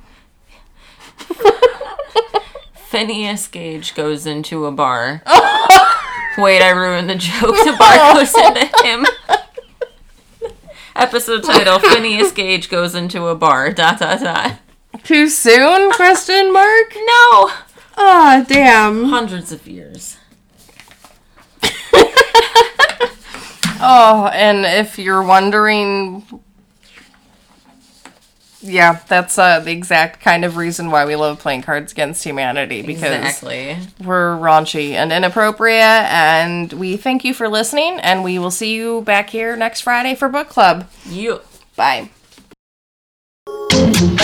Phineas 2.88 3.47
Gage 3.47 3.95
goes 3.95 4.24
into 4.24 4.64
a 4.64 4.72
bar. 4.72 5.22
Wait, 6.38 6.62
I 6.62 6.70
ruined 6.70 7.11
the 7.11 7.16
joke. 7.16 7.57
The 7.57 7.76
bar 7.78 8.14
goes 8.14 8.34
into 8.38 8.66
him. 8.82 9.07
Episode 10.97 11.45
title: 11.45 11.78
Phineas 11.78 12.32
Gage 12.32 12.70
goes 12.70 12.95
into 12.95 13.26
a 13.26 13.34
bar. 13.34 13.70
Dot 13.72 13.99
dot 13.99 14.20
dot. 14.20 14.59
Too 15.05 15.28
soon? 15.28 15.93
Question 15.93 16.53
mark. 16.53 16.95
No, 16.95 17.51
oh 18.03 18.45
damn. 18.49 19.05
hundreds 19.05 19.53
of 19.53 19.67
years. 19.67 20.17
Oh, 23.83 24.27
and 24.35 24.67
if 24.67 24.99
you're 24.99 25.23
wondering, 25.23 26.23
yeah, 28.61 29.01
that's 29.09 29.39
uh, 29.39 29.61
the 29.61 29.71
exact 29.73 30.21
kind 30.21 30.45
of 30.45 30.59
reason 30.59 30.91
why 30.91 31.07
we 31.07 31.17
love 31.17 31.39
playing 31.39 31.63
Cards 31.63 31.91
Against 31.93 32.23
Humanity 32.23 32.83
because 32.83 33.15
Exactly. 33.15 33.79
we're 34.05 34.37
raunchy 34.37 34.91
and 34.93 35.11
inappropriate. 35.13 35.81
And 35.81 36.71
we 36.75 36.99
thank 36.99 37.25
you 37.25 37.33
for 37.33 37.49
listening, 37.49 37.99
and 38.01 38.23
we 38.23 38.39
will 38.39 38.51
see 38.51 38.75
you 38.75 39.01
back 39.01 39.31
here 39.31 39.57
next 39.57 39.81
Friday 39.81 40.15
for 40.15 40.29
book 40.29 40.51
club. 40.51 40.87
You. 41.07 41.41
Bye. 41.75 42.11
What? 43.81 44.20